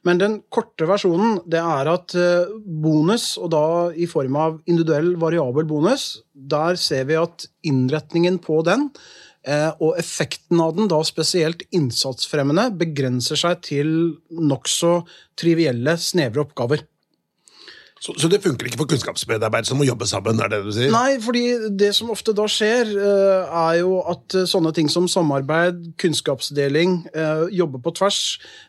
Men 0.07 0.23
den 0.23 0.39
korte 0.53 0.87
versjonen 0.87 1.41
det 1.51 1.59
er 1.59 1.91
at 1.91 2.15
eh, 2.15 2.55
bonus, 2.87 3.33
og 3.43 3.51
da 3.57 3.67
i 3.99 4.07
form 4.07 4.39
av 4.39 4.61
individuell 4.63 5.17
variabel 5.19 5.67
bonus, 5.67 6.09
der 6.31 6.79
ser 6.79 7.11
vi 7.11 7.19
at 7.19 7.49
innretningen 7.67 8.39
på 8.47 8.63
den 8.69 8.93
eh, 9.43 9.73
og 9.75 9.99
effekten 9.99 10.63
av 10.63 10.77
den, 10.79 10.87
da 10.93 11.03
spesielt 11.03 11.67
innsatsfremmende, 11.75 12.71
begrenser 12.79 13.43
seg 13.43 13.65
til 13.75 13.97
nokså 14.31 15.01
trivielle, 15.35 15.99
snevre 15.99 16.47
oppgaver. 16.47 16.87
Så, 18.07 18.15
så 18.23 18.29
det 18.31 18.39
funker 18.45 18.69
ikke 18.69 18.79
for 18.79 18.91
kunnskapsmedarbeidere 18.93 19.67
som 19.67 19.81
må 19.81 19.87
jobbe 19.89 20.07
sammen? 20.07 20.39
er 20.39 20.51
det 20.53 20.61
du 20.63 20.71
sier? 20.75 20.93
Nei, 20.95 21.17
fordi 21.23 21.73
det 21.75 21.89
som 21.97 22.13
ofte 22.15 22.35
da 22.37 22.45
skjer, 22.51 22.93
eh, 22.95 23.57
er 23.67 23.81
jo 23.81 23.97
at 24.07 24.37
eh, 24.39 24.47
sånne 24.47 24.71
ting 24.77 24.91
som 24.93 25.09
samarbeid, 25.11 25.81
kunnskapsdeling, 25.99 27.01
eh, 27.11 27.43
jobbe 27.57 27.81
på 27.83 27.95
tvers, 27.99 28.21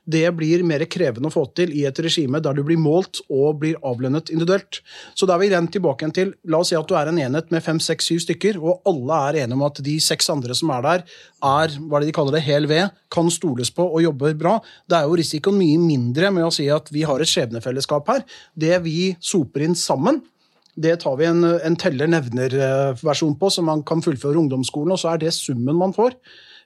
det 0.10 0.24
blir 0.38 0.64
mer 0.66 0.88
krevende 0.90 1.30
å 1.30 1.36
få 1.36 1.46
til 1.58 1.76
i 1.76 1.84
et 1.86 2.02
regime 2.02 2.42
der 2.42 2.58
du 2.58 2.64
blir 2.66 2.82
målt 2.82 3.22
og 3.28 3.60
blir 3.62 3.78
avlønnet 3.86 4.32
individuelt. 4.34 4.82
Så 5.14 5.30
da 5.30 5.36
er 5.36 5.44
vi 5.44 5.52
rent 5.54 5.74
tilbake 5.76 6.02
igjen 6.06 6.16
til 6.18 6.34
La 6.50 6.64
oss 6.64 6.72
si 6.72 6.80
at 6.80 6.90
du 6.90 6.96
er 6.98 7.12
en 7.12 7.22
enhet 7.22 7.54
med 7.54 7.66
fem, 7.66 7.82
seks, 7.84 8.10
syv 8.10 8.24
stykker, 8.26 8.58
og 8.58 8.82
alle 8.90 9.22
er 9.28 9.42
enige 9.44 9.60
om 9.60 9.68
at 9.68 9.84
de 9.86 10.00
seks 10.02 10.32
andre 10.34 10.58
som 10.58 10.74
er 10.74 10.86
der, 10.88 11.06
er 11.46 11.78
hva 11.86 12.02
de 12.02 12.16
kaller 12.16 12.40
det, 12.40 12.46
hel 12.48 12.66
ved, 12.70 12.90
kan 13.14 13.30
stoles 13.32 13.70
på 13.74 13.86
og 13.86 14.02
jobber 14.04 14.34
bra. 14.40 14.58
Det 14.90 14.98
er 14.98 15.06
jo 15.06 15.18
risikoen 15.20 15.60
mye 15.60 15.78
mindre 15.82 16.32
med 16.34 16.48
å 16.48 16.54
si 16.54 16.66
at 16.74 16.90
vi 16.94 17.06
har 17.08 17.22
et 17.22 17.30
skjebnefellesskap 17.30 18.10
her. 18.10 18.26
Det 18.58 18.82
vi 18.86 18.98
soper 19.28 19.65
inn 19.67 19.75
sammen, 19.78 20.21
det 20.78 20.99
tar 21.01 21.17
vi 21.17 21.25
en, 21.25 21.41
en 21.43 21.78
teller-nevner-versjon 21.80 23.38
på, 23.41 23.49
som 23.53 23.65
man 23.69 23.82
kan 23.88 24.03
fullføre 24.05 24.38
ungdomsskolen, 24.43 24.93
og 24.93 25.01
så 25.01 25.15
er 25.15 25.23
det 25.23 25.34
summen 25.34 25.78
man 25.80 25.95
får. 25.95 26.13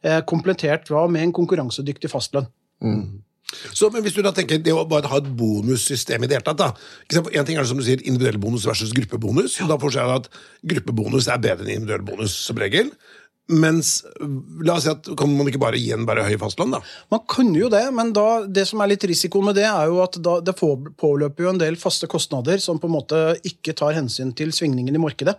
Eh, 0.04 0.20
komplettert 0.28 0.90
med 1.10 1.24
en 1.24 1.36
konkurransedyktig 1.36 2.12
fastlønn. 2.12 2.50
Så, 3.76 3.90
men 3.92 4.04
hvis 4.04 4.16
du 4.16 4.22
da 4.24 4.32
tenker 4.36 4.62
det 4.64 4.74
å 4.74 4.86
bare 4.88 5.10
ha 5.12 5.20
et 5.20 5.30
bonussystem 5.38 6.24
i 6.24 6.30
det 6.30 6.38
hele 6.38 6.48
tatt 6.48 6.60
da. 6.60 6.70
En 7.12 7.48
ting 7.48 7.58
er 7.58 7.64
det 7.64 7.70
som 7.70 7.80
du 7.80 7.84
sier, 7.86 8.04
individuell 8.08 8.40
bonus 8.42 8.68
versus 8.68 8.94
gruppebonus. 8.96 9.58
og 9.64 9.72
Da 9.72 9.78
får 9.82 9.98
jeg 9.98 10.14
at 10.16 10.30
gruppebonus 10.74 11.28
er 11.28 11.42
bedre 11.44 11.68
enn 11.68 11.82
individuell 11.82 12.06
bonus, 12.08 12.36
som 12.48 12.60
regel. 12.62 12.94
Mens, 13.50 14.06
la 14.64 14.78
oss 14.78 14.86
si 14.86 14.92
at 14.92 15.08
Kan 15.18 15.34
man 15.36 15.50
ikke 15.50 15.60
bare 15.60 15.80
gi 15.80 15.90
en 15.92 16.06
bare 16.08 16.24
høy 16.24 16.38
fastlønn, 16.40 16.76
da? 16.76 16.80
Man 17.12 17.24
kunne 17.30 17.58
jo 17.60 17.72
det, 17.74 17.82
men 17.96 18.14
da, 18.16 18.46
det 18.48 18.64
som 18.70 18.80
er 18.84 18.94
litt 18.94 19.04
risiko 19.10 19.42
med 19.44 19.58
det, 19.58 19.66
er 19.68 19.90
jo 19.92 20.00
at 20.04 20.16
da, 20.24 20.38
det 20.46 20.56
påløper 20.56 21.46
jo 21.46 21.52
en 21.52 21.60
del 21.60 21.76
faste 21.82 22.08
kostnader 22.12 22.62
som 22.64 22.80
på 22.80 22.88
en 22.88 22.96
måte 22.96 23.22
ikke 23.48 23.76
tar 23.78 23.98
hensyn 23.98 24.32
til 24.38 24.54
svingningen 24.56 24.96
i 24.96 25.02
markedet. 25.02 25.36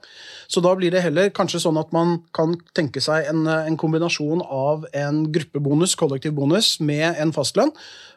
Så 0.50 0.61
da 0.64 0.74
blir 0.76 0.92
det 0.92 1.05
heller 1.07 1.32
kanskje 1.32 1.62
sånn 1.64 1.80
at 1.80 1.94
man 1.96 2.18
kan 2.36 2.59
tenke 2.76 3.00
seg 3.00 3.30
en, 3.30 3.46
en 3.48 3.80
kombinasjon 3.80 4.44
av 4.44 4.84
en 4.92 5.24
gruppebonus, 5.32 5.96
kollektiv 5.96 6.36
bonus, 6.36 6.74
med 6.84 7.16
en 7.22 7.32
fastlønn. 7.32 7.72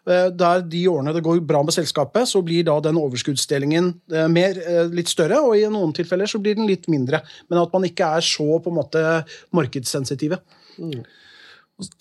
Eh, 0.06 0.30
Der 0.30 0.62
de 0.62 0.84
årene 0.92 1.14
det 1.16 1.24
går 1.26 1.42
bra 1.46 1.64
med 1.66 1.74
selskapet, 1.74 2.30
så 2.30 2.42
blir 2.46 2.66
da 2.68 2.78
den 2.84 3.00
overskuddsdelingen 3.02 3.92
eh, 4.14 4.28
mer, 4.32 4.58
eh, 4.62 4.86
litt 4.94 5.10
større, 5.10 5.42
og 5.42 5.58
i 5.58 5.66
noen 5.72 5.94
tilfeller 5.98 6.30
så 6.30 6.42
blir 6.42 6.58
den 6.58 6.70
litt 6.70 6.88
mindre. 6.92 7.24
Men 7.50 7.64
at 7.64 7.74
man 7.74 7.88
ikke 7.88 8.16
er 8.18 8.26
så 8.26 8.60
på 8.62 8.74
en 8.74 8.80
måte 8.80 9.04
markedssensitive. 9.56 10.42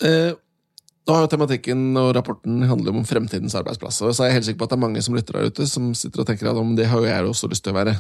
Eh, 0.05 0.32
nå 1.05 1.12
har 1.12 1.24
jo 1.26 1.32
tematikken 1.34 1.96
og 2.00 2.14
rapporten 2.16 2.62
handler 2.64 2.94
om 2.94 3.05
fremtidens 3.05 3.57
arbeidsplasser. 3.59 4.12
Så 4.12 4.24
er 4.24 4.30
jeg 4.30 4.38
helt 4.38 4.46
sikker 4.48 4.61
på 4.62 4.68
at 4.68 4.72
det 4.72 4.78
er 4.78 4.84
mange 4.86 5.02
som 5.05 5.16
lytter 5.16 5.36
der 5.36 5.50
ute, 5.52 5.66
som 5.68 5.90
sitter 5.96 6.22
og 6.22 6.28
tenker 6.30 6.48
at 6.48 6.61
om 6.61 6.72
det 6.78 6.86
har 6.88 7.02
jo 7.02 7.09
jeg 7.11 7.26
også 7.28 7.50
lyst 7.52 7.64
til 7.66 7.74
å 7.74 7.76
være. 7.76 7.92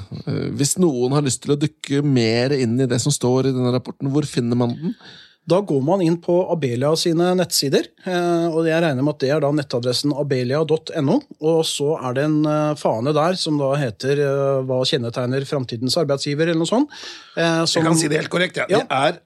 Hvis 0.56 0.78
noen 0.80 1.12
har 1.12 1.26
lyst 1.26 1.42
til 1.44 1.52
å 1.52 1.58
dykke 1.60 2.00
mer 2.00 2.56
inn 2.56 2.78
i 2.80 2.88
det 2.88 3.00
som 3.04 3.12
står 3.12 3.50
i 3.50 3.52
denne 3.52 3.74
rapporten, 3.76 4.08
hvor 4.08 4.24
finner 4.24 4.56
man 4.56 4.72
den? 4.72 4.96
Da 5.44 5.58
går 5.60 5.82
man 5.84 6.00
inn 6.00 6.16
på 6.24 6.38
Abelia 6.52 6.94
sine 6.96 7.34
nettsider, 7.36 7.84
eh, 8.08 8.46
og 8.48 8.64
jeg 8.64 8.80
regner 8.80 9.04
med 9.04 9.12
at 9.12 9.24
det 9.24 9.32
er 9.34 9.42
da 9.44 9.50
nettadressen 9.52 10.14
abelia.no. 10.16 11.18
Og 11.44 11.60
så 11.68 11.90
er 12.00 12.16
det 12.16 12.24
en 12.30 12.38
eh, 12.48 12.72
fane 12.80 13.12
der 13.16 13.36
som 13.40 13.60
da 13.60 13.74
heter 13.76 14.24
eh, 14.24 14.62
'Hva 14.64 14.80
kjennetegner 14.88 15.44
framtidens 15.44 15.98
arbeidsgiver?' 16.00 16.48
eller 16.48 16.62
noe 16.64 16.72
sånt. 16.72 16.88
Som, 17.36 17.82
Jeg 17.82 17.88
kan 17.90 18.00
si 18.00 18.08
det 18.08 18.22
helt 18.22 18.32
korrekt. 18.32 18.56
Ja. 18.56 18.66
Ja. 18.72 18.80
Det 18.80 18.86
er 18.88 19.20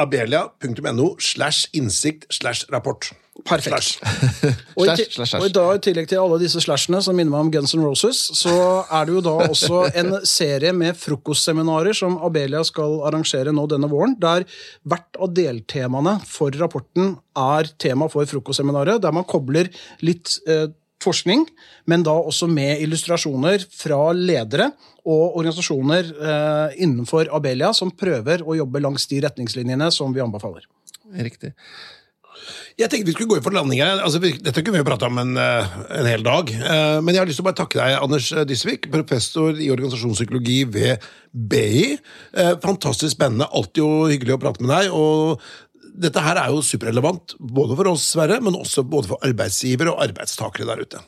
abelia.no 0.00 1.14
slash 1.18 1.68
innsikt 1.76 2.26
slash 2.32 2.66
rapport. 2.72 3.10
Perfekt. 3.44 3.72
Slash. 3.72 3.98
Og 4.76 4.84
i, 4.84 4.88
Slash, 4.88 5.14
slash, 5.14 5.30
slash. 5.30 5.40
og 5.40 5.46
i 5.48 5.52
dag, 5.54 5.70
i 5.78 5.82
tillegg 5.86 6.08
til 6.10 6.20
alle 6.20 6.38
disse 6.42 6.60
slashene 6.60 7.00
som 7.04 7.16
minner 7.16 7.32
meg 7.32 7.46
om 7.46 7.52
Guns 7.54 7.72
N' 7.76 7.84
Roses, 7.84 8.18
så 8.36 8.52
er 8.84 9.06
det 9.08 9.14
jo 9.14 9.22
da 9.24 9.34
også 9.46 9.78
en 10.00 10.18
serie 10.28 10.72
med 10.76 10.98
frokostseminarer 10.98 11.96
som 11.96 12.18
Abelia 12.26 12.62
skal 12.66 12.98
arrangere 13.08 13.54
nå 13.56 13.64
denne 13.70 13.88
våren, 13.90 14.16
der 14.20 14.44
hvert 14.88 15.20
av 15.20 15.32
deltemaene 15.36 16.18
for 16.28 16.52
rapporten 16.60 17.14
er 17.40 17.70
tema 17.80 18.10
for 18.12 18.28
frokostseminaret, 18.28 19.00
der 19.00 19.14
man 19.16 19.28
kobler 19.28 19.70
litt 20.04 20.36
eh, 20.50 20.68
forskning, 21.02 21.46
men 21.90 22.02
da 22.06 22.12
også 22.20 22.48
med 22.50 22.80
illustrasjoner 22.84 23.64
fra 23.72 24.00
ledere 24.16 24.70
og 25.04 25.36
organisasjoner 25.40 26.10
eh, 26.12 26.82
innenfor 26.84 27.30
Abelia 27.32 27.72
som 27.76 27.90
prøver 27.90 28.42
å 28.44 28.56
jobbe 28.58 28.82
langs 28.84 29.06
de 29.10 29.20
retningslinjene 29.24 29.90
som 29.94 30.12
vi 30.12 30.20
anbefaler. 30.24 30.66
Riktig. 31.16 31.54
Jeg 32.78 32.88
tenkte 32.88 33.10
vi 33.10 33.12
skulle 33.12 33.28
gå 33.28 33.36
inn 33.36 33.44
for 33.44 33.52
landing 33.52 33.80
her. 33.82 33.98
Altså, 34.00 34.20
vi- 34.22 34.38
dette 34.40 34.62
kunne 34.64 34.78
vi 34.78 34.80
jo 34.80 34.88
prate 34.88 35.04
om 35.06 35.18
en, 35.18 35.36
eh, 35.36 35.66
en 35.98 36.06
hel 36.06 36.22
dag. 36.22 36.50
Eh, 36.50 37.00
Men 37.00 37.14
jeg 37.14 37.20
har 37.20 37.26
lyst 37.26 37.36
til 37.36 37.44
å 37.44 37.50
bare 37.52 37.60
takke 37.66 37.80
deg, 37.80 37.98
Anders 38.02 38.30
Dysvik, 38.48 38.90
professor 38.90 39.50
i 39.52 39.68
organisasjonspsykologi 39.68 40.64
ved 40.72 40.98
BI. 41.34 41.98
Eh, 42.34 42.54
Fantastisk 42.62 43.12
spennende. 43.16 43.48
Alltid 43.52 43.82
jo 43.82 43.90
hyggelig 44.08 44.36
å 44.38 44.40
prate 44.40 44.60
med 44.62 44.70
deg. 44.70 44.90
og 44.92 45.40
dette 45.94 46.22
her 46.24 46.38
er 46.40 46.52
jo 46.54 46.62
superrelevant, 46.64 47.36
både 47.40 47.76
for 47.78 47.92
oss, 47.92 48.06
Sverre, 48.14 48.40
men 48.44 48.58
også 48.58 48.84
både 48.86 49.12
for 49.12 49.26
arbeidsgivere 49.26 49.94
og 49.94 50.04
arbeidstakere 50.08 50.68
der 50.70 50.84
ute. 50.86 51.04